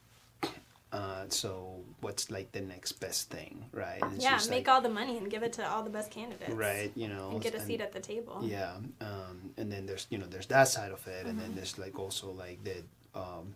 Uh, 0.92 1.24
so 1.28 1.76
what's 2.00 2.32
like 2.32 2.50
the 2.50 2.60
next 2.60 2.92
best 2.94 3.30
thing, 3.30 3.64
right? 3.72 4.00
It's 4.14 4.24
yeah, 4.24 4.38
make 4.50 4.66
like, 4.66 4.68
all 4.68 4.80
the 4.80 4.88
money 4.88 5.16
and 5.18 5.30
give 5.30 5.44
it 5.44 5.52
to 5.52 5.68
all 5.70 5.84
the 5.84 5.90
best 5.90 6.10
candidates. 6.10 6.50
right, 6.52 6.90
you 6.96 7.06
know, 7.06 7.30
And 7.30 7.40
get 7.40 7.54
a 7.54 7.58
and- 7.58 7.66
seat 7.66 7.80
at 7.80 7.92
the 7.92 8.00
table. 8.00 8.40
yeah, 8.42 8.72
um, 9.00 9.52
and 9.56 9.70
then 9.70 9.86
there's 9.86 10.08
you 10.10 10.18
know 10.18 10.26
there's 10.26 10.46
that 10.46 10.66
side 10.66 10.90
of 10.90 11.06
it, 11.06 11.26
and 11.26 11.36
Mm-hmm. 11.38 11.40
then 11.46 11.54
there's 11.54 11.78
like 11.78 11.96
also 11.96 12.32
like 12.32 12.58
the 12.64 12.82
um, 13.14 13.54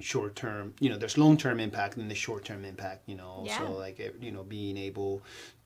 short 0.00 0.34
term. 0.34 0.72
You 0.80 0.88
know, 0.88 0.96
there's 0.96 1.18
long 1.18 1.36
term 1.36 1.60
impact 1.60 1.98
and 1.98 2.10
the 2.10 2.14
short 2.14 2.46
term 2.46 2.64
impact. 2.64 3.06
You 3.06 3.16
know, 3.16 3.42
Yeah. 3.44 3.58
so 3.58 3.72
like 3.72 3.98
you 4.22 4.32
know 4.32 4.42
being 4.42 4.78
able 4.78 5.20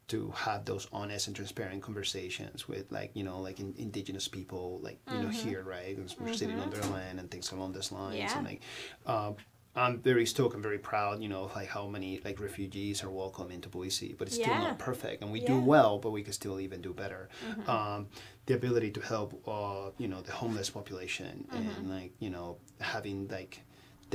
to 0.09 0.31
have 0.37 0.65
those 0.65 0.87
honest 0.93 1.27
and 1.29 1.37
transparent 1.37 1.83
conversations 1.83 2.69
with 2.69 2.91
like 2.93 3.11
you 3.15 3.25
know 3.25 3.41
like 3.41 3.59
in, 3.61 3.75
indigenous 3.79 4.29
people 4.29 4.79
like 4.83 4.99
you 5.11 5.19
know 5.19 5.29
here 5.29 5.63
right 5.63 5.97
we're 6.21 6.33
sitting 6.35 6.61
on 6.61 6.71
their 6.71 6.83
land 6.93 7.19
and 7.21 7.31
things 7.31 7.53
along 7.53 7.73
those 7.73 7.91
lines 7.93 8.15
Mm-hmm. 8.15 8.19
Yeah. 8.29 8.37
and 8.39 8.47
like 8.47 8.61
um, 9.07 9.37
I'm 9.77 9.99
very 9.99 10.25
stoked 10.25 10.55
and 10.55 10.63
very 10.63 10.79
proud 10.79 11.21
you 11.23 11.29
know 11.29 11.45
of 11.45 11.57
like 11.57 11.69
how 11.69 11.87
many 11.89 12.21
like 12.25 12.39
refugees 12.39 13.03
are 13.03 13.11
welcome 13.11 13.51
into 13.51 13.69
Boise 13.69 14.15
but 14.19 14.29
it's 14.29 14.37
still 14.37 14.55
not 14.69 14.79
perfect 14.79 15.23
and 15.23 15.33
we 15.33 15.41
do 15.41 15.59
well 15.59 15.99
but 15.99 16.11
we 16.11 16.23
can 16.23 16.33
still 16.33 16.61
even 16.61 16.81
do 16.83 16.93
better 16.93 17.29
Mm-hmm. 17.49 17.71
um, 17.71 18.07
the 18.47 18.55
ability 18.55 18.91
to 18.93 19.01
help 19.01 19.31
uh, 19.49 19.91
you 19.99 20.07
know 20.09 20.21
the 20.21 20.33
homeless 20.33 20.69
population 20.71 21.47
Mm-hmm. 21.53 21.69
and 21.81 21.91
like 21.91 22.13
you 22.21 22.31
know 22.31 22.59
having 22.81 23.27
like 23.29 23.63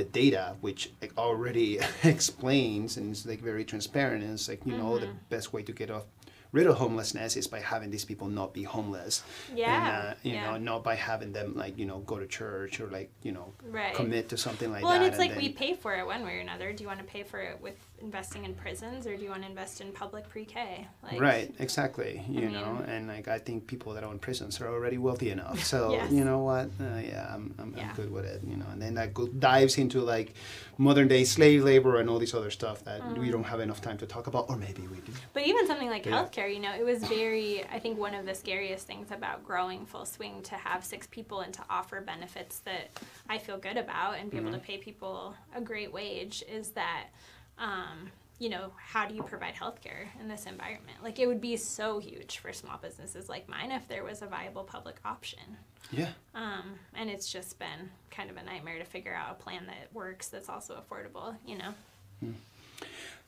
the 0.00 0.04
data 0.22 0.44
which 0.62 0.80
already 1.18 1.78
explains 2.04 2.96
and 2.96 3.12
is 3.12 3.26
like 3.26 3.40
very 3.52 3.64
transparent 3.72 4.22
and 4.24 4.32
it's 4.32 4.48
like 4.48 4.62
you 4.64 4.76
know 4.80 4.98
the 4.98 5.06
Mm-hmm. 5.06 5.34
best 5.34 5.52
way 5.54 5.62
to 5.62 5.72
get 5.72 5.90
off 5.90 6.04
rid 6.52 6.66
of 6.66 6.76
homelessness 6.84 7.36
is 7.36 7.46
by 7.46 7.60
having 7.60 7.90
these 7.94 8.04
people 8.04 8.26
not 8.26 8.52
be 8.52 8.64
homeless. 8.64 9.22
Yeah, 9.54 9.70
And, 9.76 9.86
uh, 10.08 10.14
you 10.24 10.32
yeah. 10.32 10.50
know, 10.50 10.56
not 10.58 10.82
by 10.82 10.96
having 10.96 11.30
them 11.32 11.48
like 11.62 11.78
you 11.78 11.86
know 11.90 11.98
go 12.12 12.18
to 12.18 12.26
church 12.26 12.80
or 12.80 12.86
like 12.98 13.10
you 13.22 13.30
know 13.36 13.46
Right. 13.78 13.94
commit 13.94 14.28
to 14.30 14.36
something 14.36 14.68
like 14.72 14.82
well, 14.82 14.92
that. 14.92 15.02
and 15.02 15.06
it's 15.10 15.18
like 15.18 15.30
then- 15.34 15.38
we 15.44 15.50
pay 15.50 15.72
for 15.74 15.94
it 15.94 16.04
one 16.14 16.22
way 16.26 16.34
or 16.38 16.40
another. 16.40 16.72
Do 16.72 16.82
you 16.82 16.88
want 16.92 16.98
to 17.04 17.04
pay 17.16 17.22
for 17.22 17.38
it 17.40 17.60
with 17.60 17.76
investing 18.00 18.44
in 18.44 18.54
prisons, 18.54 19.06
or 19.06 19.16
do 19.16 19.22
you 19.22 19.30
want 19.30 19.42
to 19.42 19.48
invest 19.48 19.80
in 19.80 19.92
public 19.92 20.28
pre-K? 20.28 20.86
Like, 21.02 21.20
right, 21.20 21.54
exactly. 21.58 22.22
You 22.28 22.48
I 22.48 22.50
know, 22.50 22.84
and 22.86 23.08
like 23.08 23.28
I 23.28 23.38
think 23.38 23.66
people 23.66 23.92
that 23.94 24.04
own 24.04 24.18
prisons 24.18 24.60
are 24.60 24.68
already 24.68 24.98
wealthy 24.98 25.30
enough. 25.30 25.62
So 25.70 25.92
Yes. 25.92 26.10
you 26.12 26.24
know 26.24 26.38
what? 26.40 26.66
Uh, 26.80 26.98
yeah, 27.00 27.30
I'm, 27.34 27.54
I'm, 27.58 27.74
Yeah. 27.76 27.90
I'm 27.90 27.96
good 27.96 28.10
with 28.10 28.24
it. 28.24 28.40
You 28.46 28.56
know, 28.56 28.66
and 28.72 28.80
then 28.80 28.94
that 28.94 29.14
go, 29.14 29.26
dives 29.28 29.78
into 29.78 30.00
like 30.00 30.34
modern 30.78 31.08
day 31.08 31.24
slave 31.24 31.62
labor 31.62 32.00
and 32.00 32.08
all 32.10 32.18
this 32.18 32.34
other 32.34 32.50
stuff 32.50 32.82
that 32.84 33.00
Mm. 33.02 33.18
we 33.18 33.30
don't 33.30 33.44
have 33.44 33.60
enough 33.60 33.80
time 33.80 33.98
to 33.98 34.06
talk 34.06 34.26
about, 34.26 34.48
or 34.48 34.56
maybe 34.56 34.82
we 34.88 34.98
do. 35.00 35.12
But 35.32 35.46
even 35.46 35.66
something 35.66 35.88
like 35.90 36.06
Yeah. 36.06 36.12
healthcare, 36.12 36.52
you 36.52 36.60
know, 36.60 36.74
it 36.74 36.84
was 36.84 37.02
very, 37.04 37.64
I 37.72 37.78
think 37.78 37.98
one 37.98 38.14
of 38.14 38.24
the 38.26 38.34
scariest 38.34 38.86
things 38.86 39.10
about 39.10 39.44
growing 39.44 39.84
full 39.86 40.06
swing 40.06 40.42
to 40.44 40.54
have 40.54 40.84
six 40.84 41.06
people 41.06 41.40
and 41.40 41.52
to 41.54 41.62
offer 41.68 42.00
benefits 42.00 42.60
that 42.60 42.90
I 43.28 43.38
feel 43.38 43.58
good 43.58 43.76
about 43.76 44.18
and 44.18 44.30
be 44.30 44.36
able 44.38 44.50
to 44.52 44.56
Mm-hmm. 44.56 44.64
pay 44.66 44.78
people 44.78 45.34
a 45.54 45.60
great 45.60 45.92
wage 45.92 46.42
is 46.50 46.70
that, 46.70 47.04
um, 47.60 48.10
you 48.40 48.48
know, 48.48 48.72
how 48.78 49.06
do 49.06 49.14
you 49.14 49.22
provide 49.22 49.54
healthcare 49.54 50.06
in 50.18 50.26
this 50.26 50.46
environment? 50.46 50.96
Like, 51.02 51.18
it 51.18 51.26
would 51.26 51.40
be 51.42 51.56
so 51.58 51.98
huge 51.98 52.38
for 52.38 52.52
small 52.54 52.78
businesses 52.78 53.28
like 53.28 53.48
mine 53.48 53.70
if 53.70 53.86
there 53.86 54.02
was 54.02 54.22
a 54.22 54.26
viable 54.26 54.64
public 54.64 54.96
option. 55.04 55.44
Yeah. 55.92 56.08
Um, 56.34 56.74
and 56.94 57.10
it's 57.10 57.30
just 57.30 57.58
been 57.58 57.90
kind 58.10 58.30
of 58.30 58.36
a 58.38 58.42
nightmare 58.42 58.78
to 58.78 58.84
figure 58.84 59.14
out 59.14 59.30
a 59.38 59.42
plan 59.42 59.66
that 59.66 59.92
works 59.92 60.28
that's 60.28 60.48
also 60.48 60.82
affordable, 60.82 61.36
you 61.46 61.58
know? 61.58 61.74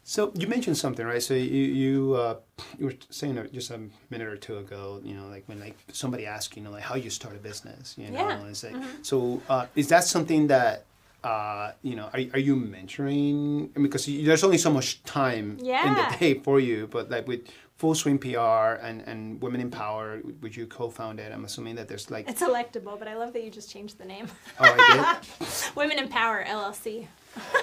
So 0.04 0.32
you 0.34 0.48
mentioned 0.48 0.76
something, 0.78 1.06
right? 1.06 1.22
So 1.22 1.34
you 1.34 1.42
you 1.44 2.14
uh, 2.14 2.36
you 2.78 2.86
were 2.86 2.94
saying 3.10 3.38
just 3.52 3.70
a 3.70 3.78
minute 4.10 4.26
or 4.26 4.36
two 4.36 4.58
ago, 4.58 5.00
you 5.04 5.14
know, 5.14 5.28
like 5.28 5.44
when 5.46 5.60
like 5.60 5.78
somebody 5.92 6.26
asks, 6.26 6.56
you 6.56 6.62
know, 6.62 6.72
like 6.72 6.82
how 6.82 6.96
you 6.96 7.08
start 7.08 7.36
a 7.36 7.38
business, 7.38 7.94
you 7.96 8.08
know, 8.10 8.18
Yeah. 8.18 8.38
and 8.40 8.48
it's 8.48 8.64
like, 8.64 8.74
Mhm. 8.74 9.04
so 9.06 9.40
uh, 9.48 9.66
is 9.76 9.88
that 9.88 10.02
something 10.04 10.48
that 10.48 10.86
uh, 11.24 11.72
you 11.82 11.94
know, 11.94 12.04
are, 12.12 12.20
are 12.34 12.38
you 12.38 12.56
mentoring? 12.56 13.70
I 13.74 13.78
mean, 13.78 13.82
because 13.90 14.06
there's 14.06 14.44
only 14.44 14.58
so 14.58 14.70
much 14.70 15.02
time 15.04 15.58
in 15.60 15.94
the 15.94 16.16
day 16.18 16.34
for 16.34 16.58
you, 16.58 16.88
but 16.88 17.10
like 17.10 17.26
with 17.28 17.42
Full 17.76 17.94
Swing 17.94 18.18
PR 18.18 18.78
and, 18.80 19.02
and 19.02 19.40
Women 19.40 19.60
in 19.60 19.70
Power, 19.70 20.18
which 20.40 20.56
you 20.56 20.66
co-founded, 20.66 21.32
I'm 21.32 21.44
assuming 21.44 21.76
that 21.76 21.88
there's 21.88 22.10
like, 22.10 22.28
It's 22.28 22.42
electable, 22.42 22.98
but 22.98 23.08
I 23.08 23.16
love 23.16 23.32
that 23.32 23.44
you 23.44 23.50
just 23.50 23.70
changed 23.70 23.98
the 23.98 24.04
name. 24.04 24.26
oh, 24.60 24.64
I 24.64 25.18
did. 25.40 25.48
Women 25.76 25.98
in 25.98 26.08
Power 26.08 26.44
LLC. 26.44 27.06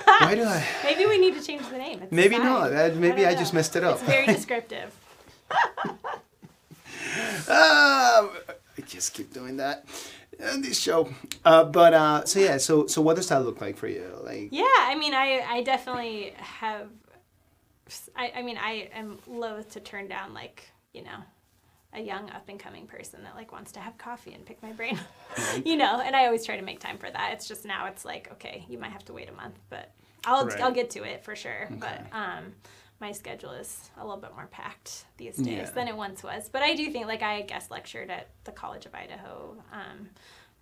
Why 0.06 0.36
do 0.36 0.44
I? 0.44 0.66
Maybe 0.84 1.06
we 1.06 1.18
need 1.18 1.36
to 1.36 1.42
change 1.42 1.68
the 1.70 1.78
name. 1.78 2.02
It's 2.02 2.12
Maybe 2.12 2.36
fine. 2.36 2.46
not. 2.46 2.74
Uh, 2.74 2.92
maybe 2.96 3.22
don't 3.22 3.32
I 3.32 3.36
just 3.36 3.54
messed 3.54 3.76
it 3.76 3.84
up. 3.84 3.96
It's 3.98 4.04
very 4.04 4.26
descriptive. 4.38 4.94
Ah, 7.48 8.30
I 8.78 8.82
just 8.82 9.14
keep 9.14 9.34
doing 9.34 9.58
that 9.58 9.86
this 10.40 10.80
show. 10.80 11.10
Uh, 11.46 11.64
but 11.66 11.94
uh, 11.94 12.26
so 12.26 12.40
yeah, 12.40 12.58
so 12.58 12.88
so 12.88 13.02
what 13.02 13.16
does 13.16 13.28
that 13.30 13.44
look 13.44 13.62
like 13.62 13.78
for 13.78 13.88
you? 13.88 14.06
Like, 14.24 14.50
Yeah, 14.52 14.66
I 14.78 14.96
mean, 14.96 15.14
I 15.14 15.44
I 15.48 15.64
definitely 15.64 16.34
have. 16.38 16.90
I 18.16 18.32
I 18.38 18.42
mean, 18.42 18.58
I 18.58 18.90
am 18.94 19.20
loath 19.28 19.72
to 19.72 19.80
turn 19.80 20.08
down 20.08 20.34
like 20.34 20.64
you 20.94 21.04
know, 21.04 21.20
a 21.94 22.02
young 22.02 22.30
up 22.32 22.50
and 22.50 22.60
coming 22.60 22.88
person 22.88 23.24
that 23.24 23.36
like 23.36 23.52
wants 23.52 23.72
to 23.74 23.80
have 23.80 23.98
coffee 23.98 24.34
and 24.34 24.46
pick 24.46 24.62
my 24.64 24.72
brain, 24.72 25.00
you 25.66 25.76
know. 25.76 26.02
And 26.02 26.16
I 26.16 26.26
always 26.26 26.46
try 26.46 26.58
to 26.58 26.64
make 26.64 26.80
time 26.80 26.98
for 26.98 27.10
that. 27.10 27.34
It's 27.34 27.48
just 27.48 27.66
now 27.66 27.86
it's 27.88 28.06
like 28.06 28.30
okay, 28.34 28.66
you 28.70 28.78
might 28.78 28.92
have 28.92 29.06
to 29.06 29.14
wait 29.14 29.30
a 29.30 29.34
month, 29.34 29.60
but 29.70 29.92
I'll 30.26 30.46
Right. 30.46 30.62
I'll 30.62 30.72
get 30.72 30.90
to 30.92 31.04
it 31.04 31.24
for 31.24 31.36
sure. 31.36 31.70
But 31.70 32.06
um. 32.12 32.54
My 33.02 33.12
schedule 33.14 33.52
is 33.52 33.90
a 33.98 34.06
little 34.06 34.20
bit 34.20 34.34
more 34.36 34.48
packed 34.48 35.06
these 35.18 35.38
days 35.38 35.46
Yeah. 35.48 35.72
than 35.72 35.88
it 35.88 35.96
once 35.96 36.22
was, 36.24 36.50
but 36.50 36.62
I 36.62 36.76
do 36.76 36.92
think 36.92 37.08
like 37.08 37.22
I 37.24 37.42
guest 37.44 37.72
lectured 37.72 38.10
at 38.10 38.28
the 38.44 38.52
College 38.52 38.86
of 38.86 38.94
Idaho 38.94 39.56
um, 39.72 40.10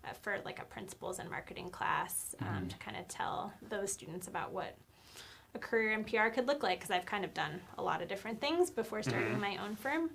uh, 0.06 0.14
for 0.22 0.38
like 0.46 0.60
a 0.60 0.66
principles 0.66 1.18
and 1.20 1.30
marketing 1.30 1.70
class 1.72 2.36
um, 2.42 2.48
Mm-hmm. 2.48 2.68
to 2.68 2.78
kind 2.78 2.98
of 2.98 3.08
tell 3.08 3.54
those 3.70 3.92
students 3.92 4.28
about 4.28 4.52
what 4.52 4.76
a 5.56 5.60
career 5.60 5.94
in 5.94 6.04
PR 6.04 6.28
could 6.28 6.46
look 6.46 6.62
like 6.62 6.80
because 6.80 6.92
I've 6.92 7.06
kind 7.08 7.26
of 7.26 7.34
done 7.34 7.60
a 7.78 7.82
lot 7.82 8.02
of 8.04 8.08
different 8.08 8.40
things 8.40 8.70
before 8.70 9.02
starting 9.02 9.30
Mm-hmm. 9.32 9.42
my 9.42 9.58
own 9.64 9.76
firm. 9.76 10.12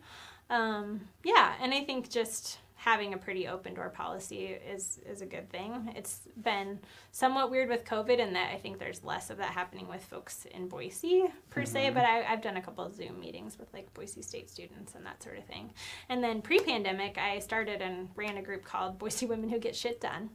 Um, 0.50 1.00
yeah, 1.24 1.54
and 1.60 1.72
I 1.74 1.82
think 1.82 2.08
just 2.10 2.58
having 2.84 3.14
a 3.14 3.16
pretty 3.16 3.46
open 3.46 3.74
door 3.74 3.88
policy 3.90 4.46
is 4.46 4.98
is 5.06 5.22
a 5.22 5.26
good 5.26 5.48
thing. 5.50 5.92
It's 5.94 6.22
been 6.42 6.80
somewhat 7.12 7.48
weird 7.48 7.68
with 7.68 7.84
COVID 7.84 8.18
in 8.18 8.32
that 8.32 8.50
I 8.52 8.58
think 8.58 8.80
there's 8.80 9.04
less 9.04 9.30
of 9.30 9.36
that 9.38 9.50
happening 9.50 9.86
with 9.86 10.02
folks 10.04 10.46
in 10.50 10.66
Boise 10.66 11.24
per 11.50 11.64
se, 11.64 11.84
Mm-hmm. 11.86 11.94
but 11.94 12.04
I, 12.04 12.24
I've 12.24 12.42
done 12.42 12.56
a 12.56 12.60
couple 12.62 12.84
of 12.84 12.92
Zoom 12.94 13.20
meetings 13.20 13.56
with 13.56 13.72
like 13.72 13.94
Boise 13.94 14.20
State 14.22 14.50
students 14.50 14.96
and 14.96 15.06
that 15.06 15.22
sort 15.22 15.38
of 15.38 15.44
thing. 15.44 15.70
And 16.08 16.24
then 16.24 16.42
pre-pandemic, 16.42 17.18
I 17.18 17.38
started 17.38 17.80
and 17.82 18.08
ran 18.16 18.36
a 18.36 18.42
group 18.42 18.64
called 18.64 18.98
Boise 18.98 19.26
Women 19.26 19.48
Who 19.48 19.60
Get 19.60 19.76
Shit 19.76 20.00
Done. 20.00 20.30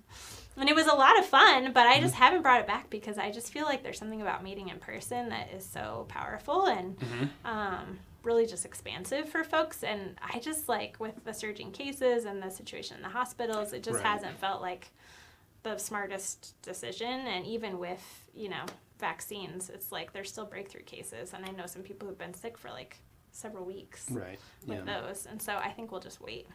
And 0.56 0.70
it 0.70 0.76
was 0.76 0.88
a 0.88 0.96
lot 0.96 1.20
of 1.20 1.26
fun, 1.26 1.74
but 1.74 1.86
I 1.86 2.00
just 2.00 2.16
haven't 2.16 2.44
brought 2.44 2.62
it 2.62 2.68
back 2.68 2.90
because 2.90 3.18
I 3.18 3.30
just 3.30 3.52
feel 3.52 3.66
like 3.66 3.84
there's 3.84 4.00
something 4.00 4.22
about 4.22 4.42
meeting 4.42 4.70
in 4.70 4.80
person 4.80 5.30
that 5.30 5.52
is 5.54 5.66
so 5.66 6.06
powerful 6.08 6.66
and 6.68 6.98
um, 7.46 8.00
really 8.28 8.46
just 8.46 8.66
expansive 8.66 9.30
for 9.30 9.44
folks. 9.44 9.84
And 9.84 10.20
I 10.22 10.40
just 10.40 10.68
like 10.70 11.00
with 11.00 11.24
the 11.24 11.34
surging 11.34 11.72
cases 11.72 12.26
and 12.26 12.44
the 12.44 12.52
situation 12.52 12.98
in 12.98 13.02
the 13.02 13.10
hospitals, 13.10 13.74
it 13.74 13.82
just 13.82 13.96
Right. 14.04 14.06
hasn't 14.06 14.38
felt 14.38 14.62
like 14.62 14.92
the 15.64 15.78
smartest 15.78 16.62
decision. 16.62 17.08
And 17.28 17.46
even 17.48 17.80
with, 17.80 18.30
you 18.36 18.50
know, 18.50 18.66
vaccines, 19.00 19.70
it's 19.70 19.92
like 19.92 20.12
there's 20.14 20.30
still 20.30 20.46
breakthrough 20.46 20.84
cases. 20.84 21.34
And 21.34 21.46
I 21.46 21.50
know 21.52 21.66
some 21.66 21.82
people 21.82 22.08
who've 22.08 22.18
been 22.18 22.34
sick 22.34 22.58
for 22.58 22.70
like 22.70 22.98
several 23.32 23.66
weeks 23.66 24.12
right? 24.12 24.40
with 24.66 24.86
Yeah, 24.86 25.02
those. 25.02 25.26
And 25.26 25.42
so 25.42 25.56
I 25.56 25.70
think 25.70 25.92
we'll 25.92 26.02
just 26.02 26.20
wait 26.22 26.48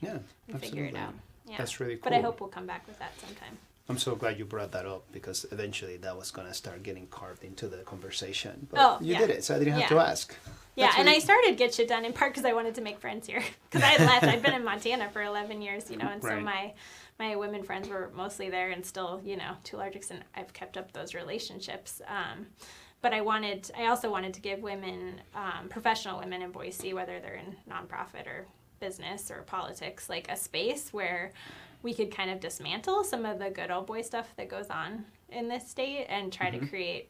yeah, 0.00 0.18
and 0.48 0.60
figure 0.60 0.84
it 0.84 0.96
out. 0.96 1.14
Yeah. 1.46 1.56
That's 1.58 1.78
really 1.80 1.94
cool. 1.96 2.02
But 2.04 2.12
I 2.14 2.20
hope 2.20 2.40
we'll 2.40 2.50
come 2.50 2.66
back 2.66 2.86
with 2.86 2.98
that 2.98 3.12
sometime. 3.20 3.56
I'm 3.88 3.98
so 3.98 4.14
glad 4.14 4.38
you 4.38 4.44
brought 4.44 4.72
that 4.72 4.86
up 4.86 5.04
because 5.12 5.44
eventually 5.50 5.96
that 5.98 6.16
was 6.16 6.30
gonna 6.30 6.54
start 6.54 6.82
getting 6.82 7.06
carved 7.08 7.44
into 7.44 7.66
the 7.68 7.78
conversation. 7.78 8.66
But 8.70 8.80
Oh, 8.80 8.98
you 9.00 9.12
yeah. 9.12 9.18
did 9.18 9.30
it, 9.30 9.44
so 9.44 9.56
I 9.56 9.58
didn't 9.58 9.74
have 9.74 9.88
to 9.88 9.98
ask. 9.98 10.34
Yeah, 10.76 10.86
That's 10.86 10.98
and 10.98 11.06
really- 11.06 11.16
I 11.16 11.20
started 11.20 11.56
Get 11.58 11.74
Shit 11.74 11.88
Done 11.88 12.04
in 12.04 12.12
part 12.12 12.32
because 12.32 12.44
I 12.46 12.52
wanted 12.54 12.74
to 12.76 12.80
make 12.80 12.98
friends 13.00 13.26
here. 13.26 13.42
Because 13.70 13.82
I 13.82 13.92
had 13.92 14.00
left. 14.00 14.24
I'd 14.24 14.42
been 14.42 14.54
in 14.54 14.64
Montana 14.64 15.10
for 15.10 15.22
11 15.22 15.60
years, 15.62 15.90
you 15.90 15.96
know, 15.96 16.08
and 16.08 16.22
so 16.22 16.40
my 16.40 16.72
my 17.18 17.36
women 17.36 17.62
friends 17.62 17.88
were 17.88 18.10
mostly 18.14 18.48
there, 18.50 18.70
and 18.70 18.84
still, 18.84 19.20
you 19.24 19.36
know, 19.36 19.52
to 19.64 19.76
a 19.76 19.78
large 19.78 19.96
extent, 19.96 20.22
I've 20.34 20.52
kept 20.52 20.76
up 20.78 20.92
those 20.92 21.14
relationships. 21.14 22.00
Um, 22.08 22.46
but 23.02 23.12
I 23.12 23.20
wanted, 23.20 23.70
I 23.76 23.86
also 23.86 24.10
wanted 24.10 24.32
to 24.34 24.40
give 24.40 24.60
women, 24.60 25.20
um, 25.34 25.68
professional 25.68 26.18
women 26.20 26.40
in 26.40 26.52
Boise, 26.52 26.94
whether 26.94 27.18
they're 27.20 27.34
in 27.34 27.56
nonprofit 27.70 28.26
or 28.26 28.46
business 28.86 29.30
or 29.30 29.42
politics, 29.42 30.10
like 30.10 30.28
a 30.30 30.36
space 30.36 30.92
where 30.92 31.30
we 31.82 31.94
could 31.94 32.10
kind 32.14 32.30
of 32.30 32.40
dismantle 32.40 33.04
some 33.04 33.24
of 33.24 33.38
the 33.38 33.48
good 33.48 33.70
old 33.70 33.86
boy 33.86 34.02
stuff 34.02 34.28
that 34.36 34.48
goes 34.48 34.68
on 34.70 35.04
in 35.30 35.48
this 35.48 35.68
state 35.70 36.06
and 36.08 36.32
try 36.32 36.50
to 36.50 36.58
create 36.66 37.08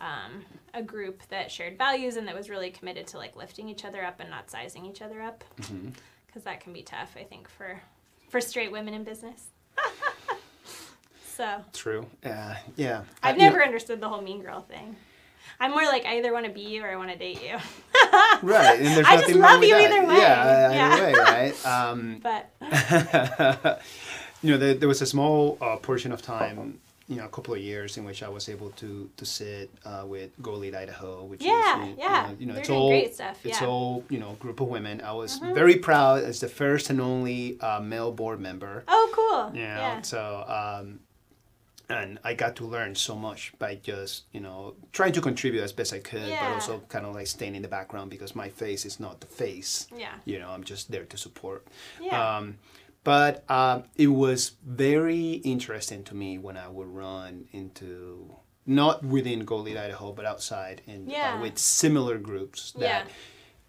um, 0.00 0.44
a 0.74 0.82
group 0.82 1.22
that 1.28 1.50
shared 1.50 1.78
values 1.78 2.16
and 2.16 2.26
that 2.26 2.34
was 2.34 2.50
really 2.50 2.70
committed 2.70 3.06
to 3.06 3.18
like 3.18 3.36
lifting 3.36 3.68
each 3.68 3.84
other 3.84 4.04
up 4.04 4.18
and 4.20 4.28
not 4.30 4.50
sizing 4.50 4.84
each 4.84 5.00
other 5.00 5.22
up 5.22 5.44
Mm-hmm. 5.60 5.90
because 6.26 6.42
that 6.42 6.60
can 6.60 6.72
be 6.72 6.82
tough 6.82 7.14
i 7.16 7.22
think 7.22 7.48
for 7.48 7.80
for 8.30 8.40
straight 8.40 8.72
women 8.72 8.94
in 8.94 9.04
business 9.04 9.44
so 11.36 11.62
True. 11.72 12.06
Uh, 12.24 12.54
yeah. 12.76 13.02
i've 13.22 13.34
I- 13.34 13.38
you 13.38 13.38
know- 13.38 13.44
never 13.50 13.64
understood 13.64 14.00
the 14.00 14.08
whole 14.08 14.22
mean 14.22 14.42
girl 14.42 14.60
thing 14.60 14.96
i'm 15.60 15.70
more 15.70 15.84
like 15.84 16.04
i 16.06 16.16
either 16.18 16.32
want 16.32 16.46
to 16.46 16.52
be 16.52 16.60
you 16.62 16.82
or 16.84 16.88
i 16.88 16.96
want 16.96 17.10
to 17.10 17.16
date 17.18 17.40
you 17.42 17.56
Right, 18.42 18.78
and 18.80 18.86
there's 18.96 19.06
I 19.06 19.16
just 19.16 19.28
nothing 19.28 19.40
wrong 19.40 19.50
love 19.52 19.60
with 19.60 19.68
you 19.68 19.74
that. 19.76 19.92
either 19.92 20.06
way. 20.08 20.16
Yeah, 20.18 20.72
Yeah. 20.72 20.92
either 20.92 21.02
way, 21.04 21.14
right? 21.14 21.66
Um, 21.74 22.20
but 22.22 22.50
you 24.42 24.50
know, 24.50 24.58
there, 24.58 24.74
there 24.74 24.88
was 24.88 25.00
a 25.02 25.06
small 25.06 25.56
uh, 25.60 25.76
portion 25.76 26.10
of 26.12 26.20
time, 26.22 26.78
you 27.08 27.16
know, 27.16 27.24
a 27.24 27.28
couple 27.28 27.54
of 27.54 27.60
years 27.60 27.96
in 27.96 28.04
which 28.04 28.22
I 28.22 28.28
was 28.28 28.48
able 28.48 28.70
to 28.70 29.08
to 29.16 29.24
sit 29.24 29.70
uh, 29.84 30.04
with 30.06 30.30
Go 30.42 30.54
Lead 30.54 30.74
Idaho, 30.74 31.24
which 31.24 31.42
Yeah, 31.42 31.82
is 31.82 31.88
you 31.90 31.94
yeah. 31.98 32.26
know, 32.28 32.36
you 32.40 32.46
know 32.46 32.54
it's 32.56 32.70
all 32.70 32.88
great 32.88 33.14
stuff, 33.14 33.38
it's 33.44 33.60
yeah. 33.60 33.68
all 33.68 34.04
you 34.10 34.18
know 34.18 34.32
group 34.40 34.60
of 34.60 34.68
women. 34.68 35.00
I 35.00 35.12
was 35.12 35.38
Mhm. 35.40 35.54
very 35.54 35.76
proud 35.76 36.24
as 36.24 36.40
the 36.40 36.48
first 36.48 36.90
and 36.90 37.00
only 37.00 37.58
uh, 37.60 37.80
male 37.80 38.12
board 38.12 38.40
member. 38.40 38.82
oh 38.88 39.08
cool 39.12 39.54
You 39.56 39.66
know, 39.68 39.80
yeah 39.84 40.02
so 40.02 40.20
um, 40.48 41.00
and 41.92 42.18
I 42.24 42.34
got 42.34 42.56
to 42.56 42.64
learn 42.66 42.94
so 42.94 43.14
much 43.14 43.52
by 43.58 43.74
just 43.76 44.24
you 44.32 44.40
know 44.40 44.74
trying 44.92 45.12
to 45.12 45.20
contribute 45.20 45.62
as 45.62 45.72
best 45.72 45.92
I 45.92 45.98
could, 46.00 46.30
but 46.40 46.48
also 46.54 46.82
kind 46.88 47.04
of 47.06 47.14
like 47.14 47.26
staying 47.26 47.54
in 47.54 47.62
the 47.62 47.68
background 47.78 48.10
because 48.10 48.34
my 48.34 48.48
face 48.48 48.84
is 48.90 48.98
not 49.00 49.20
the 49.20 49.26
face. 49.44 49.86
yeah 49.96 50.14
You 50.24 50.38
know, 50.40 50.50
I'm 50.50 50.64
just 50.64 50.90
there 50.90 51.04
to 51.04 51.16
support. 51.16 51.66
yeah 52.00 52.36
Um, 52.36 52.58
but 53.04 53.34
um, 53.50 53.84
it 53.96 54.06
was 54.06 54.52
very 54.64 55.32
interesting 55.54 56.04
to 56.04 56.14
me 56.14 56.38
when 56.38 56.56
I 56.56 56.68
would 56.68 56.86
run 56.88 57.46
into 57.52 58.34
not 58.64 59.02
within 59.04 59.40
Go 59.44 59.56
Lead 59.56 59.76
Idaho, 59.76 60.12
but 60.12 60.24
outside 60.24 60.82
and 60.86 61.08
Yeah. 61.10 61.34
uh, 61.34 61.40
with 61.42 61.58
similar 61.58 62.16
groups 62.18 62.72
that 62.78 63.06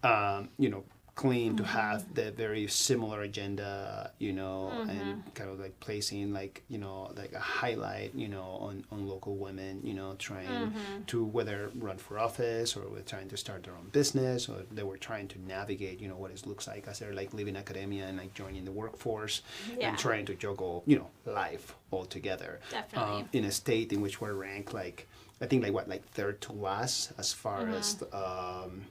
um, 0.03 0.49
you 0.59 0.69
know 0.69 0.83
claim 1.15 1.56
to 1.56 1.63
have 1.63 2.15
the 2.15 2.32
very 2.32 2.67
similar 2.67 3.21
agenda, 3.21 4.12
you 4.17 4.34
know, 4.34 4.71
and 4.89 5.21
kind 5.36 5.49
of 5.49 5.60
like 5.60 5.80
placing 5.80 6.34
like 6.34 6.63
you 6.69 6.80
know 6.80 7.12
like 7.15 7.34
a 7.34 7.39
highlight, 7.39 8.15
you 8.15 8.28
know, 8.28 8.41
on, 8.62 8.84
on 8.91 9.08
local 9.08 9.36
women, 9.36 9.80
you 9.84 9.93
know, 9.93 10.15
trying 10.17 10.73
to 11.08 11.23
whether 11.23 11.69
run 11.76 11.97
for 11.97 12.17
office 12.17 12.76
or 12.76 12.89
were 12.89 13.02
trying 13.02 13.30
to 13.30 13.38
start 13.38 13.63
their 13.63 13.76
own 13.76 13.88
business 13.91 14.49
or 14.49 14.63
they 14.71 14.82
were 14.84 14.97
trying 14.97 15.28
to 15.28 15.39
navigate, 15.47 15.99
you 15.99 16.08
know, 16.08 16.15
what 16.15 16.32
it 16.32 16.47
looks 16.47 16.67
like 16.67 16.88
as 16.88 16.97
they're 16.99 17.13
like 17.13 17.32
leaving 17.34 17.56
academia 17.56 18.06
and 18.08 18.17
like 18.17 18.34
joining 18.34 18.65
the 18.65 18.71
workforce 18.71 19.43
Yeah. 19.78 19.89
and 19.89 19.97
trying 19.99 20.26
to 20.26 20.34
juggle, 20.34 20.84
you 20.88 20.97
know, 20.97 21.10
life 21.32 21.76
all 21.91 22.06
together. 22.06 22.60
Definitely. 22.71 23.21
Um, 23.21 23.30
in 23.34 23.45
a 23.45 23.52
state 23.52 23.93
in 23.93 24.02
which 24.02 24.19
we're 24.19 24.34
ranked 24.34 24.73
like 24.73 25.08
I 25.41 25.45
think 25.45 25.62
like 25.63 25.73
what 25.73 25.88
like 25.88 26.04
third 26.10 26.41
to 26.41 26.54
last 26.54 27.12
as 27.19 27.34
far 27.34 27.62
Mm-hmm. 27.62 27.73
as 27.73 28.04
um, 28.13 28.86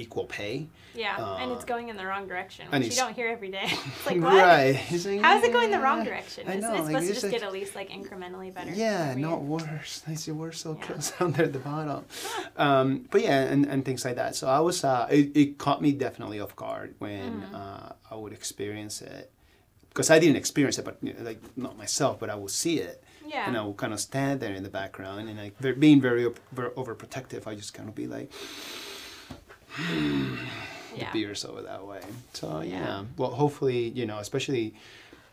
equal 0.00 0.24
pay. 0.24 0.66
Yeah, 0.94 1.36
and 1.40 1.52
it's 1.52 1.62
Uh, 1.62 1.66
going 1.66 1.88
in 1.88 1.96
the 1.96 2.04
wrong 2.04 2.26
direction, 2.26 2.66
which 2.70 2.84
you 2.90 2.96
don't 2.96 3.14
hear 3.14 3.28
every 3.28 3.50
day. 3.50 3.68
It's 3.70 4.06
like 4.06 4.20
what? 4.26 4.34
Right. 4.34 4.74
Like, 4.90 5.20
How 5.20 5.36
is 5.38 5.44
it 5.44 5.52
going 5.52 5.70
the 5.70 5.78
wrong 5.78 6.02
direction? 6.04 6.48
I 6.48 6.56
Isn't 6.56 6.62
know, 6.62 6.74
it 6.76 6.78
like, 6.80 6.86
supposed 6.88 7.06
to 7.08 7.12
just 7.12 7.22
like- 7.24 7.32
get 7.32 7.42
at 7.42 7.52
least 7.52 7.74
like 7.76 7.90
incrementally 7.90 8.52
better? 8.52 8.72
Yeah, 8.72 9.14
not 9.16 9.42
worse. 9.42 10.02
I 10.08 10.14
see 10.14 10.32
we're 10.32 10.52
so 10.52 10.70
Yeah. 10.80 10.98
down 11.18 11.32
there 11.32 11.46
at 11.46 11.52
the 11.52 11.60
bottom. 11.60 12.04
Um, 12.56 12.86
but 13.12 13.20
yeah, 13.22 13.42
and, 13.52 13.66
and 13.66 13.84
things 13.84 14.04
like 14.04 14.16
that. 14.16 14.34
So 14.34 14.48
I 14.48 14.60
was, 14.60 14.82
uh, 14.84 15.06
it, 15.10 15.36
it 15.36 15.58
caught 15.58 15.80
me 15.80 15.92
definitely 15.92 16.40
off 16.40 16.54
guard 16.56 16.94
when 16.98 17.42
Mm-hmm. 17.42 17.54
uh, 17.54 17.88
I 18.10 18.14
would 18.16 18.32
experience 18.32 19.00
it. 19.02 19.30
Because 19.90 20.08
I 20.10 20.18
didn't 20.20 20.36
experience 20.36 20.78
it, 20.78 20.84
but 20.84 20.96
you 21.02 21.12
know, 21.14 21.22
like 21.30 21.40
not 21.56 21.76
myself, 21.76 22.18
but 22.20 22.30
I 22.30 22.36
would 22.36 22.50
see 22.64 22.78
it. 22.78 23.02
Yeah. 23.26 23.46
And 23.46 23.56
I 23.56 23.62
would 23.66 23.76
kind 23.76 23.92
of 23.92 24.00
stand 24.00 24.40
there 24.40 24.54
in 24.54 24.62
the 24.64 24.70
background 24.70 25.28
and 25.28 25.36
like 25.38 25.54
being 25.80 26.00
very, 26.00 26.26
very 26.52 26.70
overprotective, 26.70 27.46
I 27.46 27.54
just 27.54 27.74
kind 27.74 27.88
of 27.88 27.94
be 27.94 28.06
like, 28.08 28.28
yeah. 30.96 31.10
the 31.12 31.12
beers 31.12 31.44
over 31.44 31.62
that 31.62 31.86
way. 31.86 32.00
So 32.34 32.60
yeah. 32.60 32.78
Yeah. 32.80 33.04
well, 33.16 33.30
hopefully, 33.30 33.88
you 33.90 34.06
know, 34.06 34.18
especially 34.18 34.74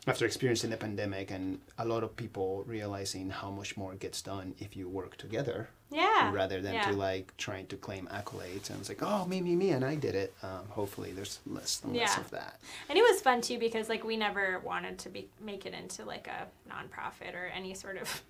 after 0.05 0.25
experiencing 0.25 0.69
the 0.69 0.77
pandemic 0.77 1.31
and 1.31 1.59
a 1.77 1.85
lot 1.85 2.01
of 2.01 2.15
people 2.15 2.63
realizing 2.65 3.29
how 3.29 3.51
much 3.51 3.75
more 3.75 3.93
gets 3.95 4.21
done 4.21 4.55
if 4.57 4.77
you 4.77 4.87
work 4.87 5.17
together 5.17 5.67
Yeah. 5.91 6.31
rather 6.31 6.61
than 6.61 6.75
yeah. 6.75 6.83
to 6.89 6.93
like 6.93 7.35
trying 7.35 7.67
to 7.67 7.75
claim 7.75 8.07
accolades 8.07 8.69
and 8.69 8.79
it's 8.79 8.87
like, 8.87 9.01
oh, 9.03 9.25
me, 9.25 9.41
me, 9.41 9.53
me, 9.57 9.71
and 9.71 9.83
I 9.83 9.95
did 9.95 10.15
it. 10.15 10.33
Um, 10.43 10.65
hopefully, 10.69 11.11
there's 11.11 11.39
less 11.45 11.81
and 11.83 11.93
less 11.93 12.15
Yeah. 12.15 12.21
of 12.21 12.29
that. 12.31 12.61
And 12.87 12.97
it 12.97 13.01
was 13.01 13.19
fun 13.21 13.41
too 13.41 13.59
because 13.59 13.89
like 13.89 14.05
we 14.05 14.15
never 14.15 14.59
wanted 14.59 14.97
to 14.99 15.09
be 15.09 15.27
make 15.41 15.65
it 15.65 15.73
into 15.73 16.05
like 16.05 16.27
a 16.27 16.47
nonprofit 16.71 17.35
or 17.35 17.47
any 17.53 17.73
sort 17.73 17.97
of 17.97 18.23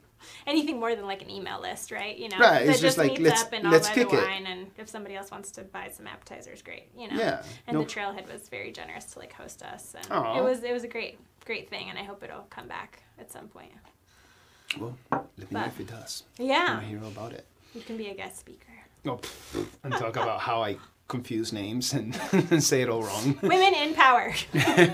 anything 0.45 0.79
more 0.79 0.95
than 0.95 1.05
like 1.05 1.21
an 1.21 1.29
email 1.29 1.61
list, 1.61 1.91
right? 1.91 2.17
You 2.17 2.29
know, 2.29 2.37
Right, 2.37 2.65
that 2.65 2.71
it's 2.71 2.79
just 2.81 2.97
like, 2.97 3.11
meets 3.11 3.21
let's- 3.21 3.43
up 3.43 3.53
and 3.53 3.65
all 3.65 3.71
let's 3.71 3.87
buy 3.89 3.95
the 3.95 4.01
it. 4.01 4.11
wine, 4.11 4.45
and 4.47 4.71
if 4.77 4.87
somebody 4.89 5.15
else 5.15 5.31
wants 5.31 5.51
to 5.51 5.61
buy 5.63 5.89
some 5.89 6.07
appetizers, 6.07 6.61
great. 6.61 6.89
You 6.97 7.09
know, 7.09 7.15
Yeah, 7.17 7.43
And 7.67 7.77
no- 7.77 7.83
the 7.83 7.89
trailhead 7.89 8.31
was 8.31 8.49
very 8.49 8.71
generous 8.71 9.05
to 9.13 9.19
like 9.19 9.33
host 9.33 9.63
us, 9.63 9.95
and 9.95 10.05
Aw. 10.11 10.39
it 10.39 10.43
was 10.43 10.63
it 10.63 10.73
was 10.73 10.83
a 10.83 10.87
great 10.87 11.19
great 11.45 11.69
thing, 11.69 11.89
and 11.89 11.97
I 11.97 12.03
hope 12.03 12.23
it'll 12.23 12.47
come 12.49 12.67
back 12.67 13.03
at 13.19 13.31
some 13.31 13.47
point. 13.47 13.71
Well, 14.79 14.97
let 15.11 15.37
me 15.37 15.47
know 15.51 15.65
if 15.65 15.79
it 15.79 15.87
does. 15.87 16.23
Yeah, 16.37 16.79
to 16.81 16.85
hear 16.85 16.97
about 17.03 17.31
it. 17.33 17.45
you 17.73 17.81
can 17.81 17.95
be 17.97 18.07
a 18.09 18.13
guest 18.13 18.39
speaker. 18.39 18.73
Oh, 19.05 19.15
pff, 19.17 19.65
and 19.83 19.93
talk 19.93 20.17
about 20.17 20.41
how 20.41 20.61
I 20.61 20.77
confuse 21.07 21.53
names 21.53 21.93
and, 21.93 22.19
and 22.33 22.61
say 22.61 22.81
it 22.81 22.89
all 22.89 23.01
wrong. 23.01 23.37
Women 23.41 23.73
in 23.73 23.93
power. 23.93 24.33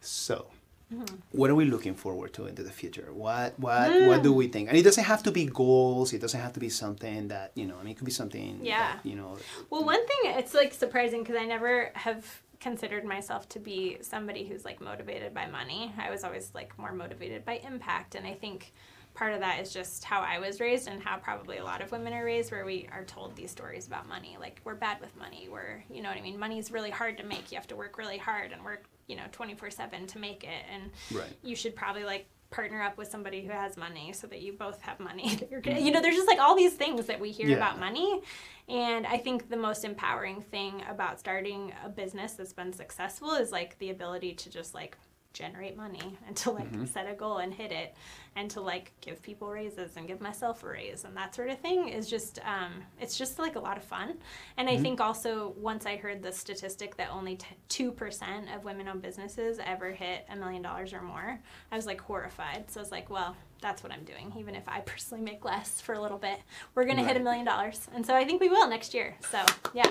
So, 0.00 0.46
Mm-hmm. 0.92 1.16
what 1.32 1.50
are 1.50 1.54
we 1.54 1.66
looking 1.66 1.94
forward 1.94 2.32
to 2.34 2.46
into 2.46 2.62
the 2.62 2.70
future? 2.70 3.08
What 3.12 3.58
what 3.60 3.90
what 4.08 4.20
Mm. 4.20 4.22
do 4.22 4.32
we 4.32 4.48
think? 4.48 4.68
And 4.68 4.76
it 4.78 4.82
doesn't 4.82 5.04
have 5.04 5.22
to 5.24 5.30
be 5.30 5.44
goals. 5.44 6.14
It 6.14 6.20
doesn't 6.20 6.40
have 6.40 6.54
to 6.54 6.60
be 6.60 6.70
something 6.70 7.28
that 7.28 7.52
you 7.54 7.66
know. 7.66 7.76
I 7.78 7.82
mean, 7.82 7.92
it 7.92 7.98
could 7.98 8.06
be 8.06 8.10
something. 8.22 8.60
Yeah. 8.62 8.78
That, 8.94 9.04
you 9.04 9.14
know. 9.14 9.36
Well, 9.68 9.84
one 9.84 10.06
thing 10.06 10.32
it's 10.40 10.54
like 10.54 10.72
surprising 10.72 11.20
because 11.22 11.36
I 11.36 11.44
never 11.44 11.90
have 11.94 12.24
considered 12.60 13.04
myself 13.04 13.48
to 13.50 13.58
be 13.60 13.98
somebody 14.00 14.46
who's 14.46 14.64
like 14.64 14.80
motivated 14.80 15.34
by 15.34 15.46
money. 15.46 15.92
I 15.98 16.08
was 16.10 16.24
always 16.24 16.50
like 16.54 16.76
more 16.78 16.92
motivated 16.92 17.44
by 17.44 17.56
impact, 17.66 18.14
and 18.14 18.26
I 18.26 18.32
think 18.34 18.72
part 19.14 19.34
of 19.34 19.40
that 19.40 19.60
is 19.60 19.72
just 19.72 20.04
how 20.04 20.20
I 20.22 20.38
was 20.38 20.58
raised 20.58 20.88
and 20.88 21.02
how 21.02 21.18
probably 21.18 21.58
a 21.58 21.64
lot 21.64 21.82
of 21.82 21.92
women 21.92 22.12
are 22.14 22.24
raised, 22.24 22.50
where 22.50 22.64
we 22.64 22.88
are 22.92 23.04
told 23.04 23.36
these 23.36 23.50
stories 23.50 23.86
about 23.86 24.08
money. 24.08 24.36
Like 24.40 24.60
we're 24.64 24.74
bad 24.74 25.00
with 25.02 25.14
money. 25.18 25.48
We're 25.50 25.84
you 25.90 26.00
know 26.02 26.08
what 26.08 26.16
I 26.16 26.22
mean. 26.22 26.38
Money's 26.38 26.70
really 26.72 26.90
hard 26.90 27.18
to 27.18 27.24
make. 27.24 27.52
You 27.52 27.56
have 27.58 27.66
to 27.68 27.76
work 27.76 27.98
really 27.98 28.18
hard 28.18 28.52
and 28.52 28.64
work 28.64 28.84
you 29.08 29.16
know 29.16 29.24
twenty 29.32 29.54
four 29.54 29.70
seven 29.70 30.06
to 30.08 30.18
make 30.18 30.44
it, 30.44 30.64
and 30.72 30.90
Right. 31.10 31.32
you 31.42 31.56
should 31.56 31.74
probably 31.74 32.04
like 32.04 32.26
partner 32.50 32.80
up 32.82 32.96
with 32.96 33.10
somebody 33.10 33.42
who 33.44 33.50
has 33.52 33.76
money 33.76 34.10
so 34.14 34.26
that 34.26 34.40
you 34.40 34.52
both 34.54 34.80
have 34.80 34.98
money 35.00 35.34
that 35.36 35.50
you're 35.50 35.60
gonna, 35.60 35.76
mm-hmm. 35.76 35.86
you 35.86 35.92
know 35.92 36.00
there's 36.00 36.14
just 36.16 36.28
like 36.28 36.38
all 36.38 36.56
these 36.56 36.72
things 36.72 37.04
that 37.06 37.20
we 37.20 37.30
hear 37.30 37.48
Yeah. 37.48 37.56
about 37.56 37.78
money 37.78 38.22
and 38.70 39.06
i 39.06 39.18
think 39.18 39.50
the 39.50 39.56
most 39.58 39.84
empowering 39.84 40.40
thing 40.40 40.82
about 40.88 41.18
starting 41.20 41.74
a 41.84 41.90
business 41.90 42.32
that's 42.32 42.54
been 42.54 42.72
successful 42.72 43.32
is 43.34 43.52
like 43.52 43.78
the 43.80 43.90
ability 43.90 44.32
to 44.32 44.48
just 44.50 44.72
like 44.74 44.96
generate 45.38 45.76
money 45.76 46.18
and 46.26 46.36
to 46.36 46.50
like 46.50 46.66
set 46.86 47.08
a 47.08 47.14
goal 47.14 47.38
and 47.38 47.54
hit 47.54 47.70
it 47.70 47.94
and 48.34 48.50
to 48.50 48.60
like 48.60 48.92
give 49.00 49.22
people 49.22 49.48
raises 49.48 49.96
and 49.96 50.06
give 50.06 50.20
myself 50.20 50.62
a 50.64 50.66
raise 50.66 51.04
and 51.04 51.16
that 51.16 51.34
sort 51.34 51.48
of 51.48 51.58
thing 51.60 51.88
is 51.88 52.08
just 52.10 52.40
um, 52.40 52.72
it's 53.00 53.16
just 53.16 53.38
like 53.38 53.56
a 53.56 53.60
lot 53.60 53.76
of 53.76 53.84
fun. 53.84 54.18
And 54.56 54.68
i 54.68 54.76
think 54.76 55.00
also 55.00 55.54
once 55.56 55.86
i 55.86 55.96
heard 55.96 56.22
the 56.22 56.32
statistic 56.32 56.96
that 56.96 57.10
only 57.10 57.36
t- 57.68 57.90
2% 57.90 58.54
of 58.54 58.64
women-owned 58.64 59.02
businesses 59.02 59.58
ever 59.64 59.92
hit 59.92 60.26
a 60.30 60.36
million 60.36 60.62
dollars 60.62 60.92
or 60.92 61.02
more 61.02 61.38
i 61.70 61.76
was 61.76 61.86
like 61.86 62.00
horrified. 62.00 62.70
So 62.70 62.80
i 62.80 62.82
was 62.82 62.90
like 62.90 63.08
well 63.08 63.36
that's 63.60 63.82
what 63.82 63.92
i'm 63.92 64.04
doing. 64.04 64.32
Even 64.36 64.54
if 64.54 64.68
i 64.68 64.80
personally 64.92 65.22
make 65.22 65.44
less 65.44 65.80
for 65.80 65.94
a 65.94 66.00
little 66.00 66.18
bit 66.18 66.38
we're 66.74 66.84
gonna 66.84 67.04
hit 67.04 67.16
a 67.16 67.20
million 67.20 67.44
dollars. 67.44 67.86
And 67.94 68.04
so 68.04 68.14
i 68.14 68.24
think 68.24 68.40
we 68.40 68.48
will 68.48 68.68
next 68.68 68.92
year. 68.92 69.16
So 69.30 69.44
yeah. 69.72 69.90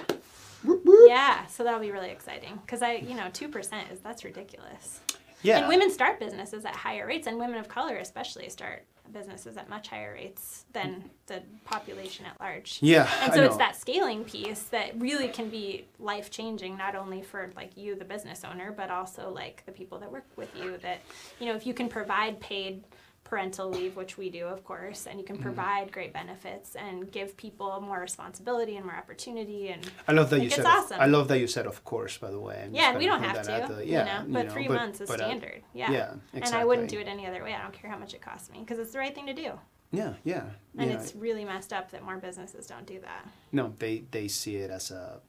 Yeah. 1.07 1.45
So 1.45 1.63
that'll 1.63 1.79
be 1.79 1.91
really 1.91 2.09
exciting. 2.09 2.59
Because 2.65 2.81
i 2.81 2.93
you 2.95 3.15
know 3.15 3.27
2% 3.31 3.91
is 3.91 3.99
that's 3.99 4.23
ridiculous 4.25 5.01
Yeah. 5.43 5.59
and 5.59 5.67
women 5.67 5.91
start 5.91 6.19
businesses 6.19 6.65
at 6.65 6.75
higher 6.75 7.07
rates, 7.07 7.27
and 7.27 7.37
women 7.37 7.57
of 7.57 7.67
color 7.67 7.97
especially 7.97 8.49
start 8.49 8.85
businesses 9.11 9.57
at 9.57 9.69
much 9.69 9.87
higher 9.87 10.13
rates 10.13 10.65
than 10.73 11.09
the 11.27 11.41
population 11.65 12.25
at 12.25 12.39
large. 12.39 12.79
Yeah. 12.81 13.09
And 13.21 13.33
so 13.33 13.43
it's 13.43 13.57
that 13.57 13.75
scaling 13.75 14.23
piece 14.23 14.63
that 14.63 14.99
really 14.99 15.27
can 15.29 15.49
be 15.49 15.85
life 15.99 16.29
changing, 16.29 16.77
not 16.77 16.95
only 16.95 17.21
for 17.21 17.51
like 17.55 17.75
you, 17.77 17.95
the 17.95 18.05
business 18.05 18.43
owner, 18.43 18.71
but 18.71 18.89
also 18.89 19.29
like 19.29 19.63
the 19.65 19.71
people 19.71 19.99
that 19.99 20.11
work 20.11 20.25
with 20.35 20.49
you. 20.55 20.77
That 20.81 20.99
you 21.39 21.45
know, 21.47 21.55
if 21.55 21.65
you 21.65 21.73
can 21.73 21.87
provide 21.89 22.39
paid 22.39 22.83
parental 23.27 23.69
leave, 23.69 23.95
which 23.95 24.17
we 24.17 24.29
do, 24.29 24.45
of 24.45 24.63
course, 24.63 25.05
and 25.05 25.19
you 25.19 25.25
can 25.25 25.37
provide 25.37 25.91
great 25.91 26.13
benefits 26.13 26.75
and 26.75 27.11
give 27.11 27.35
people 27.35 27.81
more 27.81 27.99
responsibility 27.99 28.77
and 28.77 28.85
more 28.85 28.95
opportunity 28.95 29.67
and 29.69 29.89
I 30.07 30.13
love 30.13 30.29
that 30.29 30.41
you 30.41 30.49
said. 30.49 30.65
awesome. 30.65 30.99
I 30.99 31.07
love 31.07 31.27
that 31.27 31.39
you 31.39 31.47
said, 31.47 31.65
of 31.67 31.83
course. 31.83 32.17
By 32.17 32.31
the 32.31 32.39
way. 32.39 32.61
I'm 32.65 32.73
yeah, 32.73 32.97
we 32.97 33.05
don't 33.05 33.21
have 33.23 33.37
out 33.37 33.67
to, 33.67 33.73
there. 33.73 33.83
you 33.83 33.91
Yeah, 33.93 34.03
know, 34.05 34.25
but 34.29 34.45
know, 34.47 34.53
three 34.53 34.67
months 34.67 35.01
is 35.01 35.09
but, 35.09 35.19
uh, 35.19 35.25
standard. 35.25 35.61
yeah. 35.73 35.91
yeah, 35.91 36.13
And 36.33 36.45
I 36.55 36.63
wouldn't 36.63 36.89
do 36.89 36.99
it 36.99 37.07
any 37.07 37.27
other 37.27 37.43
way. 37.43 37.53
I 37.53 37.61
don't 37.61 37.73
care 37.73 37.91
how 37.91 37.97
much 37.97 38.13
it 38.13 38.21
costs 38.21 38.49
me 38.49 38.59
because 38.59 38.79
it's 38.79 38.91
the 38.93 38.99
right 38.99 39.13
thing 39.13 39.27
to 39.27 39.33
do. 39.33 39.51
Yeah, 39.91 40.13
yeah. 40.23 40.43
And 40.77 40.89
yeah. 40.91 40.97
it's 40.97 41.15
really 41.15 41.45
messed 41.45 41.73
up 41.73 41.91
that 41.91 42.03
more 42.03 42.17
businesses 42.17 42.67
don't 42.67 42.85
do 42.85 42.99
that. 43.01 43.27
no, 43.51 43.73
they 43.79 44.03
they 44.11 44.27
see 44.27 44.55
it 44.57 44.69
as 44.71 44.91
a. 44.91 45.19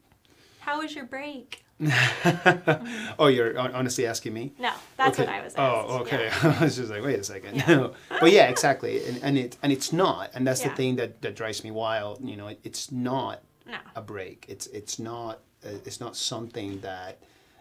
How 0.60 0.80
was 0.80 0.94
your 0.94 1.04
break? 1.04 1.64
oh, 3.18 3.28
you're 3.28 3.58
honestly 3.58 4.06
asking 4.06 4.34
me. 4.34 4.52
No, 4.58 4.72
that's 4.96 5.18
okay. 5.18 5.26
what 5.30 5.34
I 5.34 5.44
was 5.44 5.54
asked. 5.54 5.58
Oh, 5.88 5.98
okay. 6.00 6.26
yeah. 6.26 6.56
I 6.60 6.64
was 6.64 6.76
just 6.76 6.90
like, 6.90 7.02
wait 7.02 7.18
a 7.18 7.24
second. 7.24 7.56
Yeah. 7.56 7.88
but 8.20 8.32
yeah, 8.32 8.48
exactly. 8.48 9.04
And, 9.06 9.22
and 9.22 9.38
it 9.38 9.56
and 9.62 9.72
it's 9.72 9.92
not. 9.92 10.30
And 10.34 10.46
that's 10.46 10.62
the 10.62 10.70
thing 10.70 10.96
that, 10.96 11.22
that 11.22 11.36
drives 11.36 11.62
me 11.64 11.70
wild. 11.70 12.20
You 12.22 12.36
know, 12.36 12.48
it, 12.48 12.60
it's 12.64 12.90
not 12.90 13.42
No. 13.66 13.78
a 13.94 14.02
break. 14.02 14.44
It's 14.48 14.66
it's 14.68 14.98
not 14.98 15.40
uh, 15.64 15.70
it's 15.84 16.00
not 16.00 16.16
something 16.16 16.80
that 16.80 17.18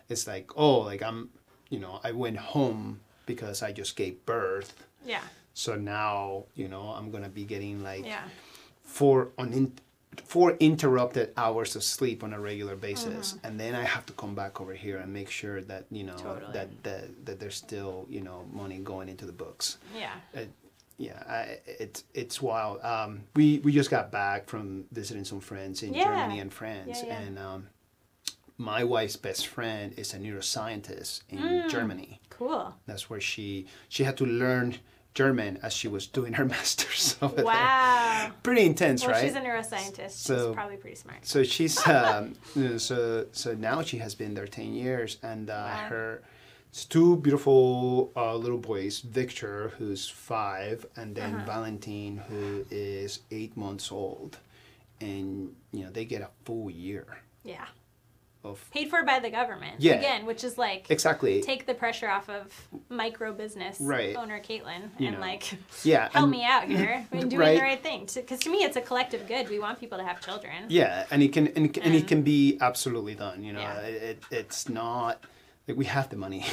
it's 0.10 0.26
like 0.28 0.52
oh 0.56 0.80
like 0.80 1.04
I'm 1.04 1.30
you 1.70 1.80
know 1.80 2.00
I 2.04 2.12
went 2.12 2.38
home 2.38 3.02
because 3.26 3.62
I 3.62 3.72
just 3.72 3.96
gave 3.96 4.26
birth. 4.26 4.74
Yeah. 5.06 5.22
So 5.54 5.76
now 5.76 6.46
you 6.56 6.68
know 6.68 6.90
I'm 6.90 7.12
gonna 7.12 7.30
be 7.30 7.44
getting 7.46 7.84
like 7.84 8.06
Yeah. 8.06 8.24
four 8.84 9.30
on 9.38 9.54
four 10.26 10.52
interrupted 10.60 11.32
hours 11.38 11.76
of 11.76 11.84
sleep 11.84 12.24
on 12.24 12.34
a 12.34 12.40
regular 12.40 12.76
basis 12.76 13.34
Mm-hmm. 13.34 13.46
and 13.48 13.60
then 13.60 13.76
i 13.76 13.84
have 13.84 14.06
to 14.06 14.14
come 14.14 14.34
back 14.36 14.60
over 14.62 14.74
here 14.74 14.98
and 14.98 15.12
make 15.14 15.30
sure 15.30 15.62
that 15.62 15.86
you 15.92 16.04
know 16.04 16.16
Totally. 16.18 16.52
that, 16.54 16.84
that 16.84 17.26
that 17.26 17.40
there's 17.40 17.56
still 17.56 18.06
you 18.10 18.22
know 18.22 18.46
money 18.52 18.78
going 18.80 19.10
into 19.10 19.26
the 19.26 19.32
books 19.32 19.78
Yeah. 19.96 20.14
it, 20.34 20.50
yeah 20.98 21.24
I, 21.30 21.60
it's 21.80 22.04
it's 22.14 22.42
wild 22.42 22.82
um, 22.84 23.22
we 23.36 23.60
we 23.60 23.72
just 23.72 23.90
got 23.90 24.12
back 24.12 24.48
from 24.48 24.86
visiting 24.92 25.26
some 25.26 25.40
friends 25.40 25.84
in 25.84 25.94
Yeah. 25.94 26.04
germany 26.06 26.40
and 26.40 26.52
france 26.52 27.00
Yeah, 27.04 27.08
yeah. 27.10 27.20
and 27.20 27.40
um, 27.40 27.68
my 28.58 28.84
wife's 28.84 29.16
best 29.18 29.46
friend 29.48 29.94
is 29.98 30.14
a 30.14 30.18
neuroscientist 30.18 31.22
in 31.30 31.38
Mm. 31.40 31.70
germany 31.70 32.20
Cool. 32.30 32.74
that's 32.88 33.10
where 33.10 33.22
she 33.22 33.66
she 33.90 34.04
had 34.04 34.18
to 34.18 34.26
learn 34.26 34.76
german 35.22 35.58
as 35.64 35.74
she 35.74 35.88
was 35.88 36.06
doing 36.18 36.34
her 36.34 36.46
master's 36.54 37.18
over 37.24 37.36
there 37.38 37.46
Wow. 37.46 38.32
pretty 38.44 38.66
intense 38.72 39.02
Well, 39.02 39.12
right 39.14 39.24
she's 39.26 39.36
a 39.36 39.42
neuroscientist. 39.42 40.12
So- 40.12 40.48
she's 40.50 40.56
probably 40.56 40.78
pretty 40.78 40.96
smart. 41.04 41.26
so 41.26 41.44
she's 41.44 41.76
um, 41.98 42.36
so 42.78 43.26
so 43.32 43.50
now 43.70 43.82
she 43.90 43.98
has 44.06 44.14
been 44.22 44.34
there 44.38 44.48
ten 44.60 44.72
years, 44.86 45.18
and 45.32 45.50
uh, 45.50 45.54
Wow. 45.54 45.88
her 45.90 46.22
two 46.96 47.12
beautiful 47.26 48.12
uh, 48.16 48.36
little 48.36 48.60
boys, 48.72 49.00
Victor, 49.00 49.72
who's 49.78 50.04
five, 50.08 50.86
and 51.00 51.16
then 51.20 51.32
Uh-huh. 51.36 51.46
Valentine, 51.54 52.16
who 52.30 52.64
is 52.70 53.12
eight 53.32 53.54
months 53.66 53.92
old, 53.92 54.32
and 55.02 55.30
you 55.76 55.82
know 55.84 55.92
they 55.98 56.06
get 56.14 56.22
a 56.22 56.30
full 56.46 56.70
year 56.70 57.06
Yeah. 57.44 57.66
Of 58.52 58.70
Paid 58.72 58.90
for 58.90 59.04
by 59.04 59.20
the 59.20 59.30
government. 59.30 59.76
Yeah. 59.80 59.94
Again, 59.94 60.26
which 60.26 60.44
is 60.44 60.58
like 60.58 60.88
exactly 60.90 61.42
take 61.42 61.66
the 61.66 61.74
pressure 61.74 62.10
off 62.10 62.30
of 62.30 62.54
micro 62.90 63.34
business 63.34 63.78
Right. 63.80 64.16
owner 64.16 64.40
Caitlin 64.40 64.90
You 64.98 65.08
and 65.08 65.16
know. 65.16 65.22
like 65.22 65.54
yeah 65.84 66.10
help 66.12 66.16
and- 66.24 66.32
me 66.32 66.44
out 66.46 66.66
here 66.66 67.06
and 67.12 67.30
doing 67.30 67.40
Right. 67.42 67.56
the 67.58 67.62
right 67.62 67.84
thing. 67.84 68.08
Because 68.14 68.40
to, 68.42 68.50
me, 68.50 68.60
it's 68.60 68.78
a 68.78 68.82
collective 68.82 69.28
good. 69.28 69.50
We 69.50 69.60
want 69.60 69.80
people 69.80 69.98
to 69.98 70.04
have 70.04 70.20
children. 70.22 70.66
Yeah, 70.70 71.06
and 71.12 71.22
it 71.24 71.34
can 71.34 71.48
and, 71.48 71.66
it 71.68 71.74
can- 71.74 71.84
and 71.84 71.96
it 71.96 72.08
can 72.08 72.22
be 72.24 72.58
absolutely 72.62 73.16
done. 73.16 73.44
You 73.44 73.54
know, 73.54 73.60
Yeah. 73.62 73.80
it, 73.82 74.24
it's 74.32 74.70
not 74.70 75.24
like 75.68 75.78
we 75.78 75.86
have 75.86 76.10
the 76.10 76.16
money. 76.18 76.46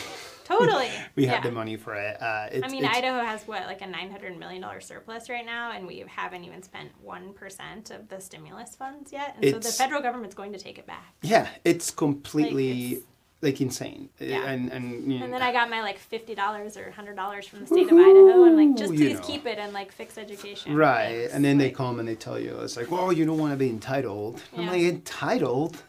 Totally. 0.44 0.90
we 1.16 1.24
have 1.26 1.42
Yeah. 1.44 1.48
the 1.50 1.54
money 1.54 1.76
for 1.76 1.94
it. 1.94 2.20
Uh, 2.20 2.48
it's, 2.52 2.66
I 2.66 2.68
mean, 2.68 2.84
Idaho 2.84 3.24
has 3.24 3.42
what, 3.48 3.64
like 3.66 3.80
a 3.80 3.86
nine 3.86 4.10
hundred 4.10 4.38
million 4.38 4.60
dollar 4.62 4.80
surplus 4.80 5.30
right 5.30 5.46
now, 5.46 5.72
and 5.72 5.86
we 5.86 6.04
haven't 6.06 6.44
even 6.44 6.62
spent 6.62 6.90
one 7.02 7.32
percent 7.32 7.90
of 7.90 8.08
the 8.08 8.20
stimulus 8.20 8.76
funds 8.76 9.12
yet. 9.12 9.36
And 9.40 9.50
so 9.52 9.58
the 9.58 9.68
federal 9.70 10.02
government's 10.02 10.34
going 10.34 10.52
to 10.52 10.58
take 10.58 10.78
it 10.78 10.86
back. 10.86 11.14
yeah, 11.22 11.48
it's 11.64 11.90
completely 11.90 12.92
it's- 12.92 13.04
like 13.42 13.60
insane. 13.60 14.08
Uh, 14.20 14.24
Yeah. 14.24 14.44
And 14.50 14.70
and 14.72 15.10
you 15.12 15.18
know, 15.18 15.24
And 15.26 15.32
then 15.34 15.42
I 15.42 15.52
got 15.52 15.68
my 15.70 15.80
like 15.82 15.98
fifty 15.98 16.34
dollars 16.34 16.76
or 16.76 16.90
hundred 16.90 17.16
dollars 17.16 17.46
from 17.46 17.60
the 17.60 17.66
state 17.66 17.86
of 17.90 17.92
Idaho, 17.92 18.44
and 18.44 18.56
like 18.56 18.76
just 18.76 18.94
please 18.94 19.14
know. 19.18 19.20
keep 19.26 19.46
it 19.46 19.58
and 19.58 19.72
like 19.72 19.92
fix 19.92 20.16
education. 20.18 20.74
right, 20.74 21.28
and 21.32 21.44
then 21.44 21.56
they 21.58 21.70
come 21.70 21.98
and 22.00 22.08
they 22.08 22.14
tell 22.16 22.38
you 22.38 22.58
it's 22.60 22.76
like, 22.76 22.90
well, 22.90 23.12
you 23.12 23.24
don't 23.26 23.38
want 23.38 23.52
to 23.52 23.56
be 23.58 23.68
entitled. 23.70 24.42
I'm 24.56 24.64
Yeah. 24.64 24.70
like 24.72 24.82
entitled. 24.82 25.82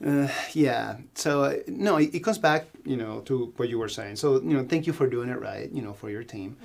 Yeah. 0.00 0.24
Uh, 0.24 0.28
yeah. 0.52 0.96
So 1.14 1.42
uh, 1.44 1.54
no, 1.68 1.96
it, 1.96 2.14
it 2.14 2.20
comes 2.20 2.38
back, 2.38 2.66
you 2.84 2.96
know, 2.96 3.20
to 3.22 3.52
what 3.56 3.68
you 3.68 3.78
were 3.78 3.88
saying. 3.88 4.16
So 4.16 4.34
you 4.40 4.54
know, 4.56 4.64
thank 4.64 4.86
you 4.86 4.92
for 4.92 5.06
doing 5.08 5.28
it 5.28 5.40
right, 5.40 5.70
you 5.72 5.82
know, 5.82 5.92
for 5.92 6.10
your 6.10 6.24
team, 6.24 6.56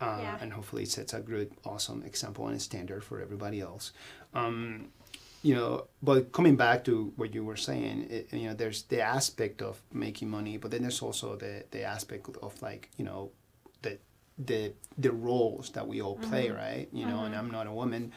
uh, 0.00 0.04
Mm-hmm. 0.06 0.22
Yeah. 0.22 0.38
and 0.40 0.52
hopefully 0.52 0.82
it 0.82 0.90
sets 0.90 1.14
a 1.14 1.20
good, 1.20 1.50
awesome 1.64 2.02
example 2.04 2.46
and 2.48 2.56
a 2.56 2.60
standard 2.60 3.02
for 3.04 3.20
everybody 3.20 3.60
else. 3.60 3.92
Um, 4.34 4.88
you 5.42 5.54
know, 5.56 5.86
but 6.02 6.30
coming 6.32 6.56
back 6.56 6.84
to 6.84 7.12
what 7.16 7.34
you 7.34 7.44
were 7.44 7.56
saying, 7.56 8.06
it, 8.10 8.32
you 8.32 8.46
know, 8.48 8.54
there's 8.54 8.82
the 8.84 9.00
aspect 9.00 9.60
of 9.60 9.80
making 9.92 10.28
money, 10.30 10.56
but 10.56 10.70
then 10.70 10.82
there's 10.82 11.02
also 11.02 11.36
the 11.36 11.64
the 11.70 11.82
aspect 11.82 12.28
of 12.42 12.52
like, 12.62 12.90
you 12.98 13.04
know, 13.04 13.30
the 13.82 13.98
the 14.38 14.72
the 14.98 15.10
roles 15.10 15.70
that 15.70 15.86
we 15.86 16.00
all 16.00 16.16
play, 16.16 16.46
Mm-hmm. 16.46 16.56
right? 16.64 16.88
You 16.92 17.06
know, 17.06 17.24
and 17.24 17.34
I'm 17.34 17.50
not 17.50 17.66
a 17.66 17.72
woman, 17.72 18.12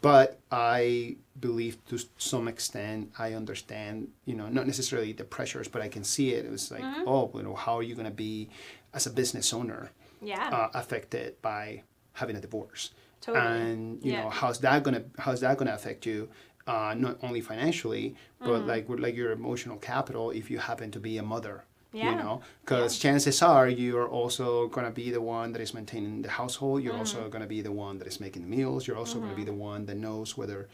but 0.00 0.38
I 0.50 1.16
believe 1.38 1.84
to 1.86 1.98
some 2.18 2.48
extent 2.48 3.10
I 3.18 3.32
understand, 3.34 4.08
you 4.24 4.34
know, 4.34 4.48
not 4.48 4.66
necessarily 4.66 5.12
the 5.12 5.24
pressures, 5.24 5.68
but 5.68 5.82
I 5.82 5.88
can 5.88 6.04
see 6.04 6.32
it. 6.34 6.44
It 6.44 6.50
was 6.50 6.70
like, 6.70 6.82
Mm-hmm. 6.82 7.08
oh, 7.08 7.30
you 7.34 7.42
know, 7.42 7.54
how 7.54 7.74
are 7.78 7.82
you 7.82 7.94
going 7.94 8.06
to 8.06 8.10
be 8.28 8.48
as 8.94 9.06
a 9.06 9.10
business 9.10 9.52
owner 9.52 9.90
Yeah. 10.22 10.48
uh, 10.52 10.68
affected 10.74 11.40
by 11.42 11.82
having 12.14 12.36
a 12.36 12.40
divorce? 12.40 12.90
Totally. 13.20 13.44
And 13.46 14.04
you 14.04 14.12
Yeah. 14.12 14.22
know, 14.24 14.30
how's 14.30 14.58
that 14.60 14.82
gonna 14.82 15.04
how's 15.18 15.40
that 15.40 15.58
gonna 15.58 15.74
affect 15.74 16.06
you? 16.06 16.28
Uh, 16.66 16.94
not 16.96 17.18
only 17.22 17.40
financially, 17.40 18.14
Mm-hmm. 18.40 18.44
but 18.46 18.66
like 18.66 18.84
like 18.88 19.14
your 19.16 19.32
emotional 19.32 19.76
capital 19.76 20.30
if 20.30 20.50
you 20.50 20.58
happen 20.58 20.90
to 20.92 21.00
be 21.00 21.18
a 21.18 21.22
mother. 21.22 21.64
You 21.92 22.14
know, 22.14 22.40
because 22.60 22.98
chances 22.98 23.42
are 23.42 23.68
you're 23.68 24.08
also 24.08 24.68
gonna 24.68 24.92
be 24.92 25.10
the 25.10 25.20
one 25.20 25.52
that 25.52 25.60
is 25.60 25.74
maintaining 25.74 26.22
the 26.22 26.30
household. 26.30 26.82
You're 26.84 26.96
also 26.96 27.18
Mm-hmm. 27.20 27.30
gonna 27.30 27.46
be 27.46 27.62
the 27.62 27.72
one 27.72 27.98
that 27.98 28.06
is 28.06 28.20
making 28.20 28.42
the 28.42 28.48
meals. 28.56 28.86
You're 28.86 28.96
also 28.96 29.18
gonna 29.18 29.34
be 29.34 29.44
the 29.44 29.52
one 29.70 29.86
that 29.86 29.96
knows 29.96 30.36
whether 30.38 30.68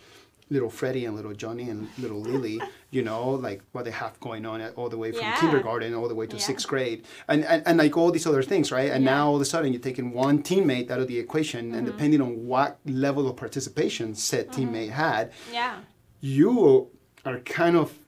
little 0.49 0.71
Freddie 0.71 1.07
and 1.07 1.17
little 1.17 1.33
Johnny 1.33 1.71
and 1.71 1.89
little 1.99 2.21
Lily, 2.21 2.61
you 2.91 3.03
know, 3.03 3.31
like 3.31 3.63
what 3.73 3.85
they 3.85 3.91
have 3.91 4.21
going 4.21 4.47
on 4.47 4.61
all 4.77 4.89
the 4.89 4.99
way 4.99 5.11
from 5.11 5.23
Yeah. 5.23 5.41
kindergarten 5.41 5.93
all 5.95 6.07
the 6.07 6.15
way 6.15 6.27
to 6.29 6.37
Yeah. 6.37 6.43
sixth 6.51 6.69
grade, 6.69 7.05
and, 7.29 7.45
and 7.47 7.63
and 7.67 7.79
like 7.79 7.97
all 7.97 8.11
these 8.13 8.27
other 8.29 8.43
things, 8.45 8.71
right? 8.71 8.91
And 8.93 9.03
Yeah. 9.03 9.15
now 9.15 9.29
all 9.29 9.37
of 9.37 9.41
a 9.41 9.45
sudden 9.47 9.73
you're 9.73 9.83
taking 9.91 10.13
one 10.13 10.43
teammate 10.43 10.91
out 10.93 11.01
of 11.01 11.09
the 11.09 11.19
equation, 11.19 11.63
Mm-hmm. 11.67 11.79
and 11.79 11.87
depending 11.87 12.21
on 12.21 12.47
what 12.47 12.79
level 12.85 13.27
of 13.29 13.35
participation 13.37 14.15
said 14.15 14.45
teammate 14.53 14.91
had, 14.91 15.33
yeah. 15.51 15.77
you 16.21 16.91
are 17.25 17.39
kind 17.41 17.77
of 17.77 17.99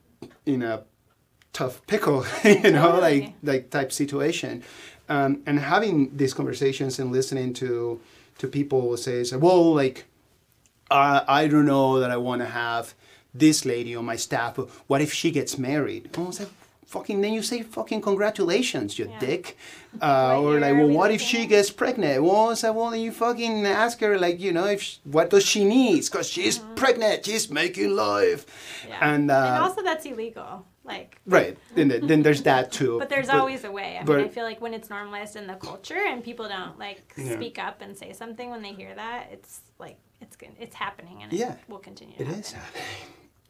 in 0.45 0.61
a 0.61 0.83
tough 1.53 1.85
pickle, 1.87 2.25
you 2.43 2.71
know, 2.71 2.99
like 2.99 3.33
like 3.43 3.69
type 3.69 3.91
situation. 3.91 4.63
Um, 5.07 5.41
and 5.45 5.59
having 5.59 6.15
these 6.15 6.33
conversations 6.33 6.99
and 6.99 7.11
listening 7.11 7.53
to 7.55 7.99
to 8.37 8.47
people 8.47 8.95
say, 8.97 9.23
say, 9.23 9.37
well, 9.37 9.73
like 9.73 10.05
uh, 10.91 11.21
I 11.27 11.47
don't 11.47 11.65
know 11.65 11.99
that 11.99 12.11
I 12.11 12.17
want 12.17 12.41
to 12.41 12.47
have 12.47 12.93
this 13.33 13.65
lady 13.65 13.95
on 13.95 14.05
my 14.05 14.15
staff. 14.15 14.55
but 14.55 14.69
What 14.87 15.01
if 15.01 15.13
she 15.13 15.31
gets 15.31 15.57
married? 15.57 16.09
And 16.13 16.17
I 16.17 16.27
was 16.27 16.39
like, 16.39 16.49
fucking, 16.89 17.21
then 17.21 17.33
you 17.33 17.43
say 17.43 17.61
fucking 17.61 18.01
congratulations, 18.01 18.97
you 18.99 19.05
Yeah. 19.09 19.19
dick. 19.19 19.57
Uh, 20.03 20.39
or 20.39 20.59
like, 20.59 20.75
well, 20.77 20.87
we 20.87 20.93
what 20.95 21.09
if 21.09 21.19
she 21.19 21.41
at? 21.43 21.49
gets 21.49 21.71
pregnant? 21.71 22.21
Well, 22.23 22.51
I 22.51 22.53
said, 22.53 22.69
well, 22.75 22.91
then 22.91 22.99
you 23.01 23.11
fucking 23.11 23.65
ask 23.65 23.99
her, 24.01 24.19
like, 24.19 24.39
you 24.39 24.51
know, 24.51 24.65
if 24.65 24.83
sh 24.83 24.97
what 25.03 25.31
does 25.31 25.43
she 25.43 25.65
need? 25.65 26.01
Because 26.05 26.29
she's 26.29 26.59
pregnant, 26.75 27.25
she's 27.25 27.49
making. 27.49 27.89
Mm-hmm. 27.97 28.89
Yeah. 28.89 28.99
And, 29.01 29.31
uh, 29.31 29.33
and 29.55 29.63
also 29.63 29.81
that's 29.81 30.05
illegal. 30.05 30.65
Like 30.83 31.19
right, 31.25 31.55
then, 31.75 31.87
then 32.09 32.21
there's 32.23 32.43
that 32.43 32.71
too. 32.71 32.97
But 32.99 33.09
there's 33.09 33.29
always 33.29 33.63
a 33.63 33.71
way. 33.71 33.97
I 33.99 34.03
but- 34.03 34.17
mean, 34.17 34.25
I 34.25 34.29
feel 34.29 34.43
like 34.43 34.59
when 34.61 34.73
it's 34.75 34.89
normalized 34.91 35.35
in 35.35 35.45
the 35.47 35.55
culture 35.55 36.01
and 36.11 36.23
people 36.23 36.47
don't 36.47 36.77
like 36.79 37.01
Yeah. 37.17 37.33
speak 37.37 37.57
up 37.67 37.81
and 37.81 37.95
say 37.97 38.13
something 38.13 38.47
when 38.53 38.61
they 38.61 38.73
hear 38.73 38.93
that, 38.95 39.29
it's 39.31 39.61
like 39.79 39.97
it's 40.21 40.35
it's 40.59 40.75
happening 40.75 41.17
and 41.23 41.33
Yeah. 41.33 41.53
it 41.53 41.59
will 41.67 41.79
continue. 41.89 42.15
To 42.17 42.21
It 42.21 42.27
happen. 42.27 42.41
is 42.41 42.51
happening. 42.51 42.83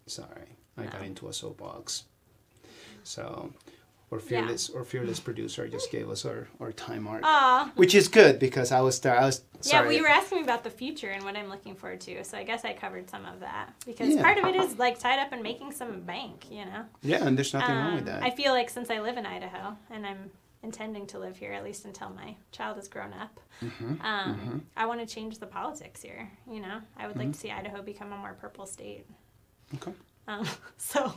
Sorry, 0.08 0.50
I 0.78 0.84
got 0.86 1.02
into 1.04 1.28
a 1.28 1.34
soapbox. 1.34 2.06
So, 3.10 3.52
our 4.12 4.20
fearless, 4.20 4.70
our 4.70 4.84
fearless 4.84 5.20
producer 5.20 5.68
just 5.68 5.92
gave 5.92 6.10
us 6.12 6.26
our, 6.26 6.48
our 6.60 6.72
time 6.72 7.04
mark, 7.04 7.22
Aw. 7.24 7.72
which 7.76 7.96
is 7.96 8.08
good 8.08 8.38
because 8.38 8.72
I 8.72 8.82
was 8.82 8.96
start. 8.96 9.20
I 9.20 9.26
was 9.26 9.42
Yeah, 9.56 9.62
sorry. 9.72 9.88
well, 9.88 9.96
you 9.98 10.02
were 10.04 10.10
asking 10.10 10.38
me 10.40 10.44
about 10.44 10.64
the 10.64 10.70
future 10.70 11.10
and 11.10 11.24
what 11.24 11.36
I'm 11.36 11.50
looking 11.50 11.74
forward 11.76 12.02
to, 12.02 12.24
so 12.24 12.38
I 12.38 12.44
guess 12.44 12.64
I 12.66 12.74
covered 12.74 13.10
some 13.10 13.26
of 13.26 13.40
that 13.40 13.74
because 13.86 14.10
Yeah. 14.10 14.22
part 14.22 14.38
of 14.38 14.46
it 14.46 14.56
is 14.56 14.78
like 14.78 15.00
tied 15.00 15.20
up 15.20 15.34
in 15.34 15.42
making 15.42 15.72
some 15.72 16.02
bank, 16.02 16.46
you 16.52 16.66
know. 16.66 16.86
yeah, 17.02 17.26
and 17.26 17.36
there's 17.36 17.52
nothing 17.54 17.76
wrong 17.76 17.96
with 17.96 18.02
Um, 18.10 18.14
that. 18.14 18.24
I 18.24 18.30
feel 18.30 18.52
like 18.54 18.70
since 18.70 18.92
I 18.92 19.00
live 19.00 19.18
in 19.18 19.26
Idaho 19.26 19.76
and 19.90 20.06
I'm 20.06 20.30
intending 20.62 21.08
to 21.08 21.18
live 21.20 21.38
here 21.38 21.54
at 21.54 21.64
least 21.64 21.86
until 21.86 22.10
my 22.12 22.36
child 22.52 22.78
is 22.78 22.88
grown 22.88 23.14
up, 23.14 23.40
Mm-hmm, 23.64 24.02
um, 24.06 24.66
I 24.78 24.86
want 24.86 25.02
to 25.02 25.06
change 25.16 25.40
the 25.40 25.46
politics 25.48 26.02
here. 26.02 26.32
You 26.50 26.62
know, 26.62 26.80
I 26.96 27.08
would 27.08 27.18
like 27.18 27.26
Mm-hmm. 27.30 27.32
to 27.34 27.40
see 27.40 27.52
Idaho 27.52 27.82
become 27.82 28.14
a 28.14 28.18
more 28.18 28.34
purple 28.40 28.66
state. 28.68 29.06
okay. 29.76 29.94
Um, 30.30 30.46
so 30.78 31.14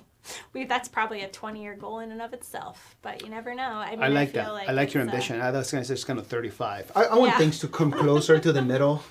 we 0.53 0.65
that's 0.65 0.89
probably 0.89 1.23
a 1.23 1.29
20 1.29 1.61
year 1.61 1.75
goal 1.75 1.99
in 1.99 2.13
and 2.13 2.23
of 2.23 2.33
itself, 2.33 2.97
but 3.03 3.23
you 3.23 3.29
never 3.29 3.55
know. 3.55 3.63
I, 3.65 3.91
mean, 3.91 4.03
I 4.05 4.09
like 4.09 4.31
feel 4.31 4.55
that. 4.55 4.69
I 4.69 4.73
like 4.73 4.95
your 4.95 5.03
ambition. 5.03 5.41
I 5.41 5.51
was 5.51 5.71
gonna 5.71 5.85
say 5.85 5.95
it's 5.95 6.05
kind 6.05 6.19
of 6.19 6.27
35. 6.29 6.93
I, 6.95 7.05
I 7.05 7.17
want 7.17 7.33
Yeah. 7.33 7.39
things 7.39 7.59
to 7.61 7.69
come 7.69 7.91
closer 7.91 8.39
to 8.39 8.53
the 8.53 8.63
middle. 8.73 9.03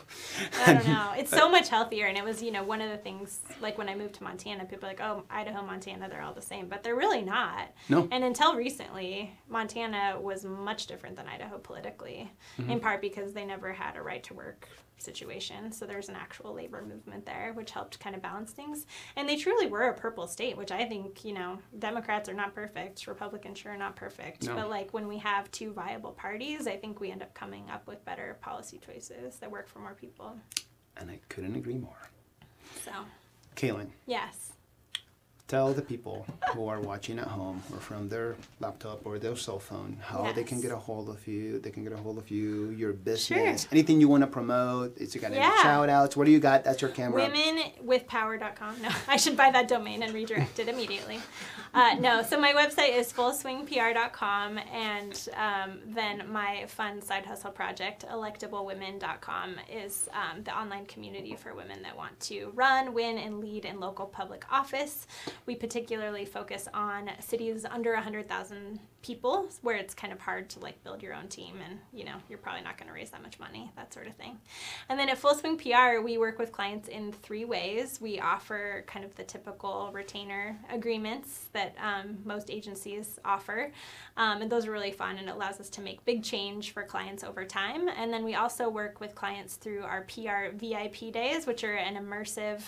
I 0.66 0.74
don't 0.74 0.88
know. 0.88 1.12
It's 1.22 1.30
so 1.30 1.50
much 1.52 1.68
healthier, 1.70 2.06
and 2.08 2.18
it 2.18 2.24
was, 2.24 2.42
you 2.42 2.52
know, 2.52 2.64
one 2.64 2.82
of 2.82 2.90
the 2.90 2.98
things. 2.98 3.42
Like 3.60 3.78
when 3.78 3.90
I 3.90 3.96
moved 3.96 4.16
to 4.16 4.24
Montana, 4.24 4.64
people 4.66 4.86
are 4.86 4.92
like, 4.94 5.02
"Oh, 5.02 5.24
Idaho, 5.30 5.62
Montana, 5.64 6.08
they're 6.10 6.22
all 6.24 6.34
the 6.34 6.42
same," 6.42 6.68
but 6.68 6.82
they're 6.84 6.96
really 6.96 7.22
not. 7.22 7.68
No. 7.90 8.08
And 8.12 8.24
until 8.24 8.56
recently, 8.56 9.32
Montana 9.50 10.18
was 10.20 10.46
much 10.46 10.88
different 10.88 11.16
than 11.18 11.28
Idaho 11.28 11.58
politically, 11.60 12.32
Mm-hmm. 12.58 12.72
in 12.72 12.80
part 12.80 13.02
because 13.02 13.34
they 13.34 13.46
never 13.46 13.72
had 13.74 13.98
a 13.98 14.02
right 14.02 14.24
to 14.24 14.34
work 14.34 14.68
situation. 15.02 15.72
So 15.72 15.86
there's 15.86 16.10
an 16.10 16.16
actual 16.16 16.54
labor 16.54 16.82
movement 16.82 17.26
there, 17.26 17.52
which 17.54 17.72
helped 17.72 18.00
kind 18.00 18.16
of 18.16 18.22
balance 18.22 18.52
things. 18.52 18.86
And 19.16 19.28
they 19.28 19.36
truly 19.36 19.68
were 19.68 19.90
a 19.90 19.94
purple 19.94 20.28
state, 20.28 20.58
which 20.58 20.72
I 20.72 20.86
think, 20.86 21.26
you 21.26 21.34
know, 21.34 21.60
Democrats 21.80 22.30
are 22.30 22.34
not 22.34 22.54
perfect, 22.54 23.08
Republicans 23.08 23.60
sure 23.60 23.74
are 23.74 23.78
not 23.78 23.96
perfect. 23.96 24.44
No. 24.44 24.56
But 24.56 24.70
like 24.70 24.94
when 24.94 25.08
we 25.08 25.18
have 25.20 25.50
two 25.52 25.74
viable 25.74 26.12
parties, 26.12 26.68
I 26.68 26.78
think 26.78 27.00
we 27.00 27.12
end 27.12 27.22
up 27.22 27.34
coming 27.34 27.70
up 27.70 27.88
with 27.88 28.04
better 28.06 28.38
policy 28.42 28.80
choices 28.86 29.38
that 29.38 29.50
work 29.50 29.68
for 29.68 29.80
more 29.80 29.96
people. 29.96 30.36
And 30.98 31.10
I 31.10 31.20
couldn't 31.30 31.56
agree 31.56 31.78
more. 31.78 32.10
So, 32.86 32.92
Kaylin, 33.56 33.90
yes. 34.06 34.54
Tell 35.52 35.74
the 35.74 35.82
people 35.82 36.26
who 36.54 36.70
are 36.70 36.80
watching 36.80 37.20
at 37.20 37.28
home 37.28 37.62
or 37.74 37.80
from 37.80 38.08
their 38.08 38.36
laptop 38.62 39.06
or 39.06 39.20
their 39.20 39.36
cell 39.36 39.60
phone 39.60 39.98
how 40.02 40.32
they 40.32 40.46
can 40.46 40.62
get 40.62 40.72
a 40.72 40.78
hold 40.78 41.10
of 41.10 41.28
you. 41.28 41.60
They 41.60 41.72
can 41.72 41.84
get 41.84 41.92
a 41.92 41.98
hold 41.98 42.18
of 42.18 42.32
you, 42.32 42.70
your 42.70 42.94
business, 42.94 43.64
Sure. 43.64 43.70
anything 43.74 44.00
you 44.00 44.08
want 44.08 44.24
to 44.24 44.28
promote. 44.28 44.98
You 44.98 45.20
got 45.20 45.32
any 45.32 45.42
Yeah. 45.42 45.62
shout 45.62 45.90
outs? 45.90 46.16
What 46.16 46.24
do 46.26 46.32
you 46.32 46.40
got? 46.40 46.64
That's 46.64 46.82
your 46.82 46.92
camera. 46.92 47.30
Womenwithpower.com. 47.30 48.82
No, 48.82 48.90
I 49.10 49.18
should 49.18 49.36
buy 49.36 49.52
that 49.52 49.68
domain 49.68 50.04
and 50.04 50.14
redirect 50.14 50.58
it 50.60 50.70
immediately. 50.70 51.20
Uh, 51.74 51.96
no, 52.00 52.22
so 52.22 52.40
my 52.40 52.54
website 52.54 52.94
is 52.98 53.12
fullswingpr.com, 53.14 54.58
and 54.74 55.30
um, 55.38 55.80
then 55.86 56.24
my 56.30 56.66
fun 56.68 57.02
side 57.02 57.26
hustle 57.26 57.52
project, 57.52 58.06
electablewomen.com, 58.12 59.56
is 59.72 60.10
um, 60.14 60.44
the 60.44 60.58
online 60.58 60.86
community 60.86 61.36
for 61.36 61.54
women 61.56 61.82
that 61.84 61.96
want 61.96 62.18
to 62.20 62.52
run, 62.56 62.94
win, 62.94 63.18
and 63.18 63.40
lead 63.40 63.64
in 63.66 63.80
local 63.80 64.06
public 64.06 64.44
office. 64.52 65.08
We 65.46 65.56
particularly 65.56 66.26
focus 66.26 66.68
on 66.74 67.12
cities 67.20 67.66
under 67.66 67.94
100,000 67.94 68.80
people 69.02 69.48
where 69.62 69.76
it's 69.76 69.94
kind 69.94 70.14
of 70.14 70.20
hard 70.20 70.50
to 70.50 70.60
like 70.60 70.82
build 70.84 71.02
your 71.02 71.14
own 71.14 71.28
team 71.28 71.56
and 71.66 71.80
you 71.92 72.06
know 72.06 72.16
you're 72.30 72.38
probably 72.38 72.62
not 72.62 72.78
going 72.78 72.88
to 72.88 72.94
raise 72.94 73.10
that 73.10 73.22
much 73.22 73.40
money 73.40 73.72
that 73.76 73.94
sort 73.94 74.08
of 74.08 74.16
thing. 74.16 74.40
And 74.90 75.00
then 75.00 75.10
at 75.10 75.18
full 75.18 75.34
swing 75.34 75.58
pr 75.58 76.02
we 76.04 76.18
work 76.18 76.38
with 76.38 76.52
clients 76.52 76.88
in 76.88 77.12
three 77.12 77.46
ways. 77.46 78.00
We 78.00 78.20
offer 78.20 78.84
kind 78.88 79.04
of 79.04 79.16
the 79.16 79.24
typical 79.24 79.90
retainer 79.92 80.58
agreements 80.70 81.48
that 81.54 81.76
um, 81.82 82.20
most 82.26 82.52
agencies 82.52 83.20
offer. 83.26 83.72
Um, 84.18 84.42
and 84.42 84.52
those 84.52 84.68
are 84.68 84.72
really 84.72 84.92
fun 84.92 85.18
and 85.18 85.28
it 85.28 85.32
allows 85.32 85.60
us 85.60 85.70
to 85.70 85.82
make 85.82 86.04
big 86.06 86.24
change 86.24 86.72
for 86.72 86.84
clients 86.84 87.24
over 87.24 87.44
time. 87.44 87.88
And 87.88 88.14
then 88.14 88.24
we 88.24 88.36
also 88.36 88.70
work 88.70 89.00
with 89.00 89.16
clients 89.16 89.56
through 89.56 89.82
our 89.82 90.02
pr 90.02 90.56
vip 90.56 91.12
days 91.12 91.48
which 91.48 91.64
are 91.64 91.76
an 91.76 91.96
immersive 91.96 92.62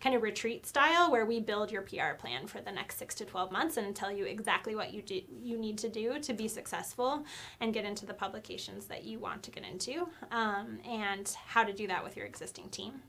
kind 0.00 0.14
of 0.14 0.22
retreat 0.22 0.66
style 0.66 1.10
where 1.10 1.26
we 1.26 1.40
build 1.40 1.72
your 1.72 1.82
pr 1.82 2.14
plan 2.18 2.46
for 2.46 2.60
the 2.60 2.70
next 2.70 2.98
six 2.98 3.14
to 3.16 3.24
12 3.24 3.50
months 3.50 3.76
and 3.76 3.96
tell 3.96 4.12
you 4.12 4.24
exactly 4.24 4.74
what 4.74 4.92
you 4.94 5.02
do, 5.02 5.20
you 5.42 5.58
need 5.58 5.79
to 5.80 5.88
do 5.88 6.18
to 6.20 6.32
be 6.32 6.48
successful 6.48 7.24
and 7.60 7.74
get 7.74 7.84
into 7.84 8.06
the 8.06 8.14
publications 8.14 8.86
that 8.86 9.04
you 9.04 9.18
want 9.18 9.42
to 9.42 9.50
get 9.50 9.64
into 9.64 10.08
um, 10.30 10.78
and 10.88 11.36
how 11.46 11.64
to 11.64 11.72
do 11.72 11.86
that 11.86 12.02
with 12.02 12.16
your 12.16 12.26
existing 12.26 12.68
team. 12.68 13.02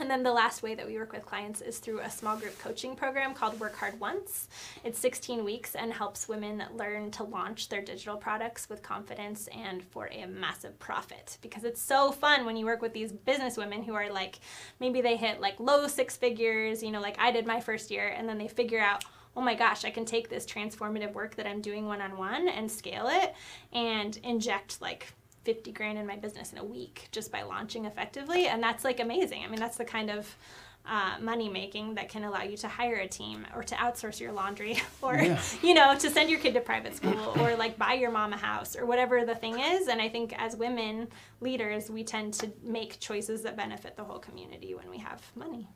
And 0.00 0.08
then 0.08 0.22
the 0.22 0.32
last 0.32 0.62
way 0.62 0.76
that 0.76 0.86
we 0.86 0.96
work 0.96 1.12
with 1.12 1.26
clients 1.26 1.60
is 1.60 1.78
through 1.78 2.00
a 2.00 2.10
small 2.10 2.36
group 2.36 2.56
coaching 2.60 2.94
program 2.94 3.34
called 3.34 3.58
Work 3.58 3.74
Hard 3.74 3.98
Once. 3.98 4.46
It's 4.84 4.98
16 5.00 5.44
weeks 5.44 5.74
and 5.74 5.92
helps 5.92 6.28
women 6.28 6.62
learn 6.76 7.10
to 7.12 7.24
launch 7.24 7.68
their 7.68 7.82
digital 7.82 8.16
products 8.16 8.68
with 8.68 8.80
confidence 8.80 9.48
and 9.48 9.82
for 9.82 10.08
a 10.12 10.26
massive 10.26 10.78
profit. 10.78 11.38
Because 11.42 11.64
it's 11.64 11.82
so 11.82 12.12
fun 12.12 12.46
when 12.46 12.56
you 12.56 12.64
work 12.64 12.80
with 12.80 12.92
these 12.92 13.10
business 13.10 13.56
women 13.56 13.82
who 13.82 13.94
are 13.94 14.08
like, 14.08 14.38
maybe 14.78 15.00
they 15.00 15.16
hit 15.16 15.40
like 15.40 15.58
low 15.58 15.88
six 15.88 16.16
figures, 16.16 16.80
you 16.80 16.92
know, 16.92 17.00
like 17.00 17.18
I 17.18 17.32
did 17.32 17.44
my 17.44 17.60
first 17.60 17.90
year, 17.90 18.06
and 18.06 18.28
then 18.28 18.38
they 18.38 18.48
figure 18.48 18.80
out, 18.80 19.04
oh 19.36 19.40
my 19.40 19.54
gosh, 19.54 19.84
I 19.84 19.90
can 19.90 20.04
take 20.04 20.28
this 20.28 20.44
transformative 20.44 21.12
work 21.12 21.36
that 21.36 21.46
I'm 21.46 21.60
doing 21.60 21.86
one 21.86 22.00
on 22.00 22.16
one 22.16 22.48
and 22.48 22.70
scale 22.70 23.08
it 23.08 23.34
and 23.72 24.16
inject 24.22 24.80
like 24.80 25.12
50 25.44 25.72
grand 25.72 25.98
in 25.98 26.06
my 26.06 26.16
business 26.16 26.52
in 26.52 26.58
a 26.58 26.64
week 26.64 27.08
just 27.12 27.32
by 27.32 27.42
launching 27.42 27.84
effectively. 27.84 28.48
And 28.48 28.62
that's 28.62 28.84
like 28.84 29.00
amazing. 29.00 29.44
I 29.44 29.48
mean, 29.48 29.60
that's 29.60 29.76
the 29.76 29.84
kind 29.84 30.10
of 30.10 30.36
uh, 30.84 31.16
money 31.20 31.48
making 31.48 31.94
that 31.94 32.08
can 32.08 32.24
allow 32.24 32.42
you 32.42 32.56
to 32.56 32.68
hire 32.68 32.96
a 32.96 33.08
team 33.08 33.46
or 33.54 33.62
to 33.62 33.74
outsource 33.76 34.20
your 34.20 34.32
laundry 34.32 34.80
or, 35.02 35.16
yeah. 35.16 35.40
you 35.62 35.74
know, 35.74 35.96
to 35.96 36.10
send 36.10 36.30
your 36.30 36.38
kid 36.38 36.54
to 36.54 36.60
private 36.60 36.96
school 36.96 37.34
or 37.40 37.54
like 37.56 37.78
buy 37.78 37.92
your 37.92 38.10
mom 38.10 38.32
a 38.32 38.36
house 38.36 38.76
or 38.76 38.86
whatever 38.86 39.24
the 39.24 39.34
thing 39.34 39.58
is. 39.58 39.88
And 39.88 40.00
I 40.00 40.08
think 40.08 40.34
as 40.38 40.56
women 40.56 41.08
leaders, 41.40 41.90
we 41.90 42.04
tend 42.04 42.34
to 42.34 42.50
make 42.62 42.98
choices 43.00 43.42
that 43.42 43.56
benefit 43.56 43.96
the 43.96 44.04
whole 44.04 44.18
community 44.18 44.74
when 44.74 44.88
we 44.90 44.98
have 44.98 45.22
money. 45.34 45.68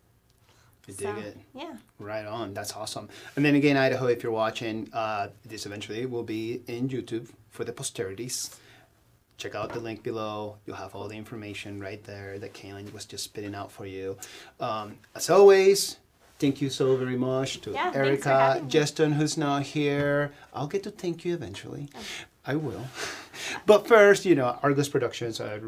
I 0.89 0.93
dig 0.93 0.99
so, 0.99 1.17
it. 1.17 1.39
Yeah. 1.55 1.77
Right 1.99 2.27
on. 2.27 2.55
That's 2.55 2.75
awesome. 2.75 3.09
And 3.37 3.45
then 3.45 3.55
again, 3.55 3.77
Idaho, 3.77 4.07
if 4.07 4.23
you're 4.23 4.33
watching, 4.33 4.89
uh, 4.93 5.29
this 5.45 5.67
eventually 5.67 6.07
will 6.07 6.25
be 6.25 6.63
in 6.67 6.89
YouTube 6.89 7.31
for 7.51 7.65
the 7.65 7.73
posterities 7.73 8.57
check 9.43 9.55
out 9.57 9.73
the 9.73 9.81
link 9.81 10.03
below. 10.03 10.57
You'll 10.67 10.77
have 10.77 10.95
all 10.95 11.09
the 11.09 11.17
information 11.17 11.81
right 11.81 12.03
there 12.05 12.39
that 12.39 12.55
Kaylin 12.55 12.93
was 12.93 13.05
just 13.05 13.25
spitting 13.25 13.55
out 13.55 13.73
for 13.73 13.87
you. 13.87 14.17
Um, 14.61 14.99
as 15.17 15.31
always, 15.31 15.97
thank 16.39 16.61
you 16.63 16.71
so 16.71 16.97
very 16.97 17.17
much 17.17 17.61
to 17.63 17.73
yeah, 17.73 17.91
Erica, 17.95 18.63
Justin, 18.69 19.13
who's 19.13 19.37
not 19.37 19.63
here. 19.63 20.33
I'll 20.55 20.69
get 20.69 20.85
to 20.85 20.91
thank 20.91 21.25
you 21.25 21.35
eventually. 21.35 21.89
Okay. 21.95 22.05
I 22.45 22.57
will. 22.57 22.85
but 23.67 23.87
first, 23.87 24.25
you 24.25 24.35
know, 24.35 24.59
Argos 24.63 24.89
Productions, 24.89 25.41
I 25.41 25.61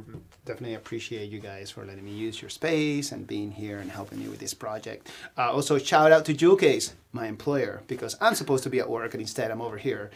definitely 0.45 0.75
appreciate 0.75 1.31
you 1.31 1.39
guys 1.39 1.71
for 1.71 1.85
letting 1.85 2.05
me 2.05 2.13
use 2.13 2.43
your 2.43 2.49
space 2.49 3.13
and 3.13 3.27
being 3.27 3.53
here 3.53 3.79
and 3.79 3.91
helping 3.91 4.19
me 4.19 4.29
with 4.29 4.41
this 4.41 4.55
project. 4.55 5.09
Uh, 5.39 5.53
also, 5.53 5.79
shout 5.79 6.11
out 6.11 6.25
to 6.27 6.35
Joule 6.35 6.57
Case, 6.57 6.95
my 7.13 7.27
employer, 7.27 7.83
because 7.87 8.17
I'm 8.21 8.35
supposed 8.35 8.65
to 8.65 8.71
be 8.71 8.81
at 8.81 8.91
work 8.91 9.15
and 9.15 9.21
instead 9.21 9.51
I'm 9.51 9.61
over 9.61 9.77
here 9.77 10.11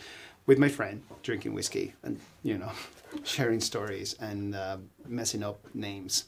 with 0.46 0.58
my 0.58 0.68
friend 0.68 1.02
drinking 1.22 1.54
whiskey 1.54 1.94
and, 2.02 2.18
you 2.42 2.58
know, 2.58 2.72
sharing 3.22 3.60
stories 3.60 4.16
and 4.20 4.54
uh, 4.56 4.78
messing 5.06 5.44
up 5.44 5.60
names. 5.74 6.24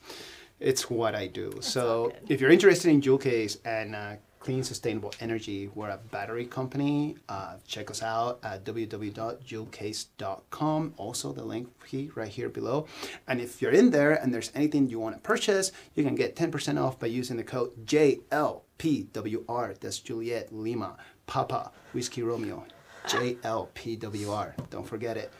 It's 0.61 0.91
what 0.91 1.15
I 1.15 1.27
do. 1.27 1.51
That's 1.51 1.69
so 1.69 2.13
if 2.29 2.41
you're 2.41 2.51
interested 2.51 2.91
in 2.91 3.01
Joule 3.01 3.19
Case 3.19 3.57
and 3.65 3.97
uh, 3.97 4.13
clean 4.41 4.65
sustainable 4.65 5.13
energy, 5.21 5.71
we're 5.75 5.91
a 5.91 5.99
battery 6.11 6.47
company. 6.47 7.17
Uh, 7.29 7.57
check 7.67 7.91
us 7.91 8.03
out 8.03 8.39
at 8.43 8.65
www.joulecase.com. 8.65 10.95
Also, 10.97 11.33
the 11.33 11.45
link 11.45 11.69
right 12.15 12.29
here 12.29 12.49
below. 12.49 12.87
And 13.29 13.39
if 13.41 13.61
you're 13.61 13.73
in 13.73 13.91
there 13.91 14.15
and 14.15 14.33
there's 14.33 14.51
anything 14.55 14.89
you 14.89 14.99
want 14.99 15.17
to 15.17 15.21
purchase, 15.21 15.73
you 15.95 16.03
can 16.03 16.15
get 16.15 16.37
10% 16.37 16.83
off 16.83 16.99
by 16.99 17.09
using 17.09 17.37
the 17.37 17.45
code 17.45 17.87
JLPWR. 17.87 19.79
That's 19.79 19.99
Juliet 19.99 20.49
Lima 20.53 20.97
Papa 21.27 21.71
Whiskey 21.93 22.23
Romeo. 22.23 22.65
JLPWR. 23.07 24.71
Don't 24.71 24.87
forget 24.87 25.17
it. 25.17 25.33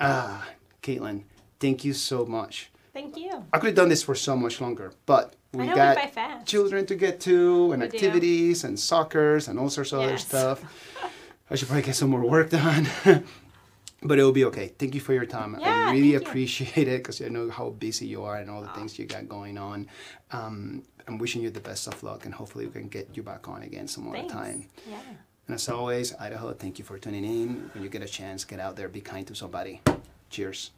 Ah, 0.00 0.48
Caitlin, 0.82 1.24
thank 1.60 1.84
you 1.84 1.92
so 1.92 2.26
much. 2.26 2.70
Thank 2.92 3.16
you. 3.16 3.44
I 3.52 3.58
could 3.58 3.68
have 3.68 3.76
done 3.76 3.90
this 3.90 4.02
for 4.02 4.14
so 4.14 4.36
much 4.36 4.60
longer, 4.60 4.92
but 5.04 5.34
we 5.56 5.66
got 5.66 6.46
children 6.46 6.86
to 6.86 6.94
get 6.94 7.20
to 7.20 7.72
and 7.72 7.82
we 7.82 7.88
activities 7.88 8.62
do. 8.62 8.68
and 8.68 8.76
soccers 8.76 9.48
and 9.48 9.58
all 9.58 9.70
sorts 9.70 9.92
of 9.92 10.00
yes. 10.00 10.08
other 10.08 10.18
stuff. 10.18 10.64
I 11.50 11.54
should 11.54 11.68
probably 11.68 11.82
get 11.82 11.94
some 11.94 12.10
more 12.10 12.28
work 12.28 12.50
done. 12.50 12.88
but 14.02 14.18
it 14.18 14.22
will 14.22 14.32
be 14.32 14.44
okay. 14.46 14.68
Thank 14.78 14.94
you 14.94 15.00
for 15.00 15.12
your 15.12 15.26
time. 15.26 15.56
Yeah, 15.60 15.88
I 15.88 15.92
really 15.92 16.14
appreciate 16.14 16.88
it 16.88 17.02
because 17.02 17.20
I 17.22 17.28
know 17.28 17.50
how 17.50 17.70
busy 17.70 18.06
you 18.06 18.24
are 18.24 18.36
and 18.36 18.50
all 18.50 18.62
the 18.62 18.70
oh. 18.70 18.74
things 18.74 18.98
you 18.98 19.06
got 19.06 19.28
going 19.28 19.58
on. 19.58 19.88
Um, 20.32 20.82
I'm 21.06 21.18
wishing 21.18 21.42
you 21.42 21.50
the 21.50 21.60
best 21.60 21.86
of 21.86 22.02
luck 22.02 22.24
and 22.24 22.34
hopefully 22.34 22.66
we 22.66 22.72
can 22.72 22.88
get 22.88 23.08
you 23.14 23.22
back 23.22 23.48
on 23.48 23.62
again 23.62 23.86
some 23.86 24.04
more 24.04 24.16
time. 24.28 24.66
Yeah. 24.88 24.98
And 25.46 25.54
as 25.54 25.68
always, 25.68 26.14
Idaho, 26.16 26.52
thank 26.52 26.78
you 26.78 26.84
for 26.84 26.98
tuning 26.98 27.24
in. 27.24 27.70
When 27.72 27.84
you 27.84 27.88
get 27.88 28.02
a 28.02 28.06
chance, 28.06 28.44
get 28.44 28.58
out 28.58 28.74
there, 28.74 28.88
be 28.88 29.00
kind 29.00 29.26
to 29.28 29.34
somebody. 29.34 29.80
Cheers. 30.28 30.72